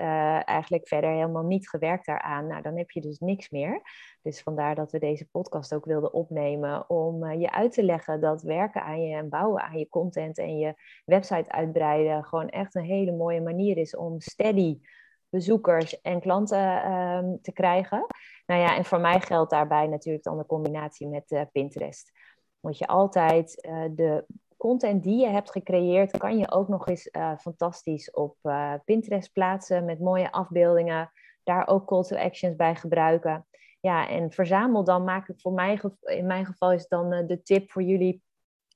eigenlijk 0.44 0.88
verder 0.88 1.10
helemaal 1.10 1.42
niet 1.42 1.68
gewerkt 1.68 2.06
daaraan, 2.06 2.46
nou, 2.46 2.62
dan 2.62 2.76
heb 2.76 2.90
je 2.90 3.00
dus 3.00 3.18
niks 3.18 3.50
meer. 3.50 3.80
Dus 4.22 4.42
vandaar 4.42 4.74
dat 4.74 4.92
we 4.92 4.98
deze 4.98 5.28
podcast 5.30 5.74
ook 5.74 5.84
wilden 5.84 6.12
opnemen 6.12 6.90
om 6.90 7.32
je 7.32 7.52
uit 7.52 7.72
te 7.72 7.82
leggen 7.82 8.20
dat 8.20 8.42
werken 8.42 8.82
aan 8.82 9.02
je 9.02 9.16
en 9.16 9.28
bouwen 9.28 9.62
aan 9.62 9.78
je 9.78 9.88
content 9.88 10.38
en 10.38 10.58
je 10.58 10.74
website 11.04 11.52
uitbreiden 11.52 12.24
gewoon 12.24 12.48
echt 12.48 12.74
een 12.74 12.84
hele 12.84 13.12
mooie 13.12 13.40
manier 13.40 13.76
is 13.76 13.96
om 13.96 14.20
steady 14.20 14.78
bezoekers 15.28 16.00
en 16.00 16.20
klanten 16.20 16.92
um, 16.92 17.38
te 17.42 17.52
krijgen. 17.52 18.06
Nou 18.46 18.60
ja, 18.60 18.76
en 18.76 18.84
voor 18.84 19.00
mij 19.00 19.20
geldt 19.20 19.50
daarbij 19.50 19.86
natuurlijk 19.86 20.24
dan 20.24 20.38
de 20.38 20.46
combinatie 20.46 21.08
met 21.08 21.30
uh, 21.30 21.42
Pinterest. 21.52 22.12
Want 22.60 22.78
je 22.78 22.86
altijd 22.86 23.66
uh, 23.68 23.84
de 23.90 24.24
content 24.56 25.02
die 25.02 25.20
je 25.20 25.28
hebt 25.28 25.50
gecreëerd, 25.50 26.18
kan 26.18 26.38
je 26.38 26.50
ook 26.50 26.68
nog 26.68 26.88
eens 26.88 27.08
uh, 27.12 27.32
fantastisch 27.38 28.10
op 28.10 28.36
Pinterest 28.84 29.32
plaatsen 29.32 29.84
met 29.84 30.00
mooie 30.00 30.32
afbeeldingen. 30.32 31.12
Daar 31.42 31.68
ook 31.68 31.86
call 31.86 32.02
to 32.02 32.16
actions 32.16 32.56
bij 32.56 32.74
gebruiken. 32.74 33.46
Ja, 33.80 34.08
en 34.08 34.30
verzamel 34.30 34.84
dan, 34.84 35.04
maak 35.04 35.26
het 35.26 35.40
voor 35.40 35.52
mij, 35.52 35.80
in 36.02 36.26
mijn 36.26 36.46
geval 36.46 36.72
is 36.72 36.88
dan 36.88 37.26
de 37.26 37.42
tip 37.42 37.70
voor 37.70 37.82
jullie 37.82 38.22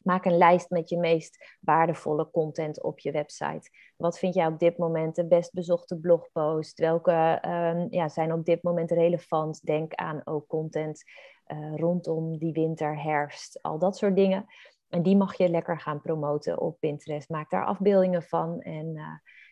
Maak 0.03 0.25
een 0.25 0.37
lijst 0.37 0.71
met 0.71 0.89
je 0.89 0.99
meest 0.99 1.57
waardevolle 1.61 2.31
content 2.31 2.83
op 2.83 2.99
je 2.99 3.11
website. 3.11 3.71
Wat 3.97 4.19
vind 4.19 4.35
jij 4.35 4.47
op 4.47 4.59
dit 4.59 4.79
moment 4.79 5.17
de 5.17 5.27
best 5.27 5.53
bezochte 5.53 5.99
blogpost? 5.99 6.79
Welke 6.79 7.43
um, 7.47 7.87
ja, 7.91 8.09
zijn 8.09 8.33
op 8.33 8.45
dit 8.45 8.63
moment 8.63 8.91
relevant? 8.91 9.67
Denk 9.67 9.95
aan 9.95 10.21
ook 10.25 10.47
content 10.47 11.03
uh, 11.47 11.77
rondom 11.77 12.39
die 12.39 12.53
winter, 12.53 13.03
herfst, 13.03 13.63
al 13.63 13.79
dat 13.79 13.97
soort 13.97 14.17
dingen. 14.17 14.47
En 14.89 15.03
die 15.03 15.17
mag 15.17 15.37
je 15.37 15.49
lekker 15.49 15.81
gaan 15.81 16.01
promoten 16.01 16.61
op 16.61 16.81
Pinterest. 16.81 17.29
Maak 17.29 17.51
daar 17.51 17.65
afbeeldingen 17.65 18.23
van. 18.23 18.61
En 18.61 18.87
uh, 18.87 19.05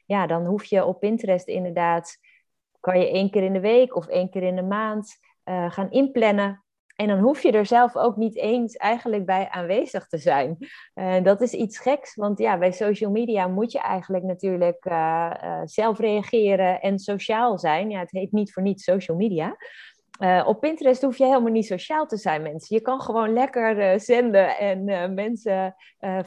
ja, 0.07 0.27
dan 0.27 0.47
hoef 0.47 0.65
je 0.65 0.85
op 0.85 1.01
Pinterest 1.01 1.47
inderdaad, 1.47 2.19
kan 2.81 3.01
je 3.01 3.11
één 3.11 3.31
keer 3.31 3.43
in 3.43 3.53
de 3.53 3.61
week 3.61 3.97
of 3.97 4.07
één 4.07 4.31
keer 4.31 4.43
in 4.43 4.57
de 4.57 4.63
maand 4.63 5.19
uh, 5.45 5.71
gaan 5.71 5.91
inplannen 5.91 6.65
en 6.99 7.07
dan 7.07 7.19
hoef 7.19 7.43
je 7.43 7.53
er 7.53 7.67
zelf 7.67 7.97
ook 7.97 8.17
niet 8.17 8.37
eens 8.37 8.77
eigenlijk 8.77 9.27
bij 9.27 9.49
aanwezig 9.51 10.07
te 10.07 10.19
zijn. 10.19 10.57
Uh, 10.95 11.23
dat 11.23 11.41
is 11.41 11.53
iets 11.53 11.79
geks, 11.79 12.15
want 12.15 12.39
ja, 12.39 12.59
bij 12.59 12.73
social 12.73 13.11
media 13.11 13.47
moet 13.47 13.73
je 13.73 13.81
eigenlijk 13.81 14.25
natuurlijk 14.25 14.85
uh, 14.85 15.31
uh, 15.45 15.61
zelf 15.65 15.99
reageren 15.99 16.81
en 16.81 16.99
sociaal 16.99 17.59
zijn. 17.59 17.91
Ja, 17.91 17.99
het 17.99 18.11
heet 18.11 18.33
niet 18.33 18.53
voor 18.53 18.63
niets 18.63 18.85
social 18.85 19.17
media. 19.17 19.57
Uh, 20.19 20.43
op 20.47 20.61
Pinterest 20.61 21.03
hoef 21.03 21.19
je 21.19 21.25
helemaal 21.25 21.53
niet 21.53 21.67
sociaal 21.67 22.07
te 22.07 22.17
zijn, 22.17 22.43
mensen. 22.43 22.77
Je 22.77 22.83
kan 22.83 23.01
gewoon 23.01 23.33
lekker 23.33 23.79
uh, 23.79 23.99
zenden 23.99 24.57
en 24.57 24.89
uh, 24.89 25.09
mensen 25.09 25.75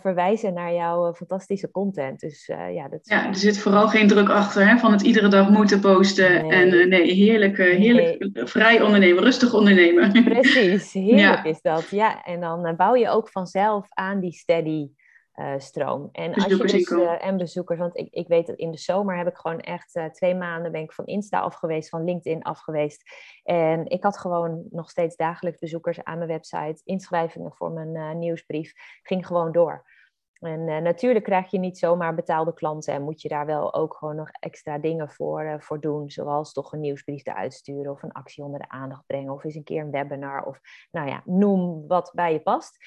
verwijzen 0.01 0.53
naar 0.53 0.73
jouw 0.73 1.13
fantastische 1.13 1.71
content. 1.71 2.19
Dus, 2.19 2.45
ja, 2.73 2.87
dat 2.87 2.99
ja, 3.03 3.27
er 3.27 3.35
zit 3.35 3.59
vooral 3.59 3.87
geen 3.87 4.07
druk 4.07 4.29
achter 4.29 4.67
hè, 4.67 4.77
van 4.77 4.91
het 4.91 5.01
iedere 5.01 5.27
dag 5.27 5.49
moeten 5.49 5.79
posten. 5.79 6.47
Nee. 6.47 6.51
En 6.51 6.89
nee, 6.89 7.13
heerlijk, 7.13 7.57
heerlijk 7.57 8.19
nee. 8.19 8.45
vrij 8.47 8.81
ondernemen, 8.81 9.23
rustig 9.23 9.53
ondernemen. 9.53 10.23
Precies, 10.23 10.93
heerlijk 11.09 11.43
ja. 11.43 11.43
is 11.43 11.61
dat. 11.61 11.89
Ja, 11.89 12.23
en 12.23 12.39
dan 12.39 12.75
bouw 12.77 12.95
je 12.95 13.09
ook 13.09 13.29
vanzelf 13.29 13.87
aan 13.89 14.19
die 14.19 14.33
steady 14.33 14.89
stroom. 15.57 16.09
En 16.11 16.33
als 16.33 16.45
je 16.45 16.57
dus, 16.57 16.89
en 17.19 17.37
bezoekers, 17.37 17.79
want 17.79 17.97
ik, 17.97 18.07
ik 18.13 18.27
weet 18.27 18.47
dat 18.47 18.55
in 18.55 18.71
de 18.71 18.77
zomer 18.77 19.17
heb 19.17 19.27
ik 19.27 19.37
gewoon 19.37 19.59
echt 19.59 19.99
twee 20.11 20.35
maanden 20.35 20.71
ben 20.71 20.81
ik 20.81 20.93
van 20.93 21.05
Insta 21.05 21.39
af 21.39 21.55
geweest, 21.55 21.89
van 21.89 22.03
LinkedIn 22.03 22.43
af 22.43 22.59
geweest. 22.59 23.03
En 23.43 23.85
ik 23.89 24.03
had 24.03 24.17
gewoon 24.17 24.63
nog 24.69 24.89
steeds 24.89 25.15
dagelijks 25.15 25.59
bezoekers 25.59 26.03
aan 26.03 26.17
mijn 26.17 26.29
website, 26.29 26.81
inschrijvingen 26.83 27.53
voor 27.53 27.71
mijn 27.71 28.19
nieuwsbrief, 28.19 28.73
ging 29.01 29.27
gewoon 29.27 29.51
door. 29.51 29.85
En 30.41 30.83
natuurlijk 30.83 31.25
krijg 31.25 31.51
je 31.51 31.59
niet 31.59 31.77
zomaar 31.77 32.15
betaalde 32.15 32.53
klanten 32.53 32.93
en 32.93 33.01
moet 33.01 33.21
je 33.21 33.29
daar 33.29 33.45
wel 33.45 33.73
ook 33.73 33.95
gewoon 33.95 34.15
nog 34.15 34.29
extra 34.31 34.77
dingen 34.77 35.09
voor, 35.09 35.55
voor 35.59 35.79
doen. 35.79 36.09
Zoals 36.09 36.53
toch 36.53 36.73
een 36.73 36.79
nieuwsbrief 36.79 37.25
eruit 37.25 37.53
sturen 37.53 37.91
of 37.91 38.03
een 38.03 38.11
actie 38.11 38.43
onder 38.43 38.59
de 38.59 38.69
aandacht 38.69 39.05
brengen 39.05 39.33
of 39.33 39.43
eens 39.43 39.55
een 39.55 39.63
keer 39.63 39.81
een 39.81 39.91
webinar 39.91 40.43
of 40.43 40.59
nou 40.91 41.07
ja, 41.07 41.21
noem 41.25 41.87
wat 41.87 42.11
bij 42.15 42.33
je 42.33 42.41
past. 42.41 42.77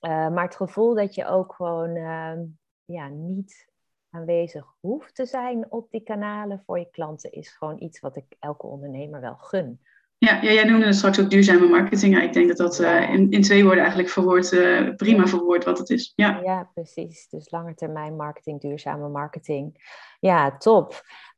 Uh, 0.00 0.28
maar 0.28 0.44
het 0.44 0.56
gevoel 0.56 0.94
dat 0.94 1.14
je 1.14 1.26
ook 1.26 1.54
gewoon 1.54 1.96
ehm, 1.96 2.44
ja, 2.84 3.08
niet 3.08 3.68
aanwezig 4.10 4.74
hoeft 4.80 5.14
te 5.14 5.26
zijn 5.26 5.70
op 5.70 5.90
die 5.90 6.02
kanalen 6.02 6.62
voor 6.66 6.78
je 6.78 6.90
klanten 6.90 7.32
is 7.32 7.50
gewoon 7.50 7.82
iets 7.82 8.00
wat 8.00 8.16
ik 8.16 8.36
elke 8.38 8.66
ondernemer 8.66 9.20
wel 9.20 9.36
gun. 9.36 9.80
Ja, 10.18 10.42
ja, 10.42 10.52
jij 10.52 10.64
noemde 10.64 10.86
het 10.86 10.94
straks 10.94 11.20
ook 11.20 11.30
duurzame 11.30 11.68
marketing. 11.68 12.14
Ja, 12.14 12.22
ik 12.22 12.32
denk 12.32 12.48
dat 12.48 12.56
dat 12.56 12.80
uh, 12.80 13.10
in, 13.10 13.30
in 13.30 13.42
twee 13.42 13.62
woorden 13.62 13.80
eigenlijk 13.80 14.08
verwoord, 14.08 14.52
uh, 14.52 14.94
prima 14.94 15.26
verwoord 15.26 15.64
wat 15.64 15.78
het 15.78 15.90
is. 15.90 16.12
Ja. 16.14 16.40
ja, 16.42 16.70
precies. 16.74 17.28
Dus 17.28 17.50
lange 17.50 17.74
termijn 17.74 18.16
marketing, 18.16 18.60
duurzame 18.60 19.08
marketing. 19.08 19.94
Ja, 20.20 20.56
top. 20.56 20.92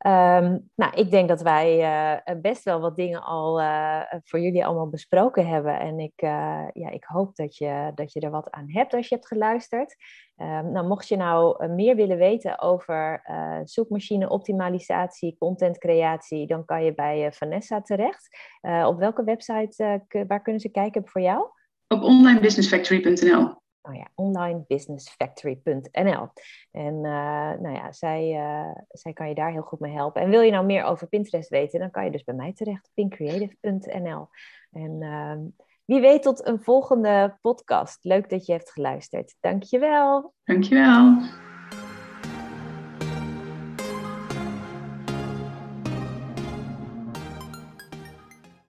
Um, 0.07 0.69
nou, 0.75 0.93
ik 0.95 1.11
denk 1.11 1.27
dat 1.29 1.41
wij 1.41 1.79
uh, 1.79 2.41
best 2.41 2.63
wel 2.63 2.79
wat 2.79 2.95
dingen 2.95 3.23
al 3.23 3.61
voor 4.23 4.39
jullie 4.39 4.65
allemaal 4.65 4.89
besproken 4.89 5.47
hebben. 5.47 5.79
En 5.79 5.99
ik, 5.99 6.21
ja, 6.73 6.89
ik 6.89 7.03
hoop 7.03 7.35
dat 7.35 7.57
je, 7.57 7.91
dat 7.95 8.13
je 8.13 8.19
er 8.19 8.31
wat 8.31 8.51
aan 8.51 8.71
hebt 8.71 8.93
als 8.93 9.07
je 9.07 9.15
hebt 9.15 9.27
geluisterd. 9.27 9.95
Um, 10.41 10.71
nou, 10.71 10.87
mocht 10.87 11.07
je 11.07 11.17
nou 11.17 11.67
meer 11.67 11.95
willen 11.95 12.17
weten 12.17 12.59
over 12.59 13.21
zoekmachine 13.63 14.29
optimalisatie, 14.29 15.35
contentcreatie, 15.39 16.47
dan 16.47 16.65
kan 16.65 16.83
je 16.83 16.93
bij 16.93 17.31
Vanessa 17.31 17.81
terecht. 17.81 18.37
op 18.85 18.99
welke 18.99 19.23
website, 19.23 20.03
waar 20.27 20.41
kunnen 20.41 20.61
ze 20.61 20.69
kijken 20.69 21.07
voor 21.07 21.21
jou? 21.21 21.47
Op 21.87 22.03
onlinebusinessfactory.nl 22.03 23.57
nou 23.81 23.97
ja, 23.97 24.07
onlinebusinessfactory.nl. 24.15 26.29
En 26.71 26.93
uh, 26.93 27.51
nou 27.59 27.71
ja, 27.71 27.91
zij, 27.91 28.31
uh, 28.31 28.71
zij 28.87 29.13
kan 29.13 29.27
je 29.27 29.35
daar 29.35 29.51
heel 29.51 29.61
goed 29.61 29.79
mee 29.79 29.93
helpen. 29.93 30.21
En 30.21 30.29
wil 30.29 30.41
je 30.41 30.51
nou 30.51 30.65
meer 30.65 30.83
over 30.83 31.07
Pinterest 31.07 31.49
weten, 31.49 31.79
dan 31.79 31.91
kan 31.91 32.05
je 32.05 32.11
dus 32.11 32.23
bij 32.23 32.35
mij 32.35 32.53
terecht, 32.53 32.89
pincreative.nl. 32.93 34.27
En 34.71 35.01
uh, 35.01 35.35
wie 35.89 36.01
weet 36.01 36.23
tot 36.23 36.47
een 36.47 36.59
volgende 36.59 37.37
podcast. 37.41 38.03
Leuk 38.03 38.29
dat 38.29 38.45
je 38.45 38.51
hebt 38.51 38.71
geluisterd. 38.71 39.35
Dankjewel. 39.39 40.33
Dankjewel. 40.43 41.21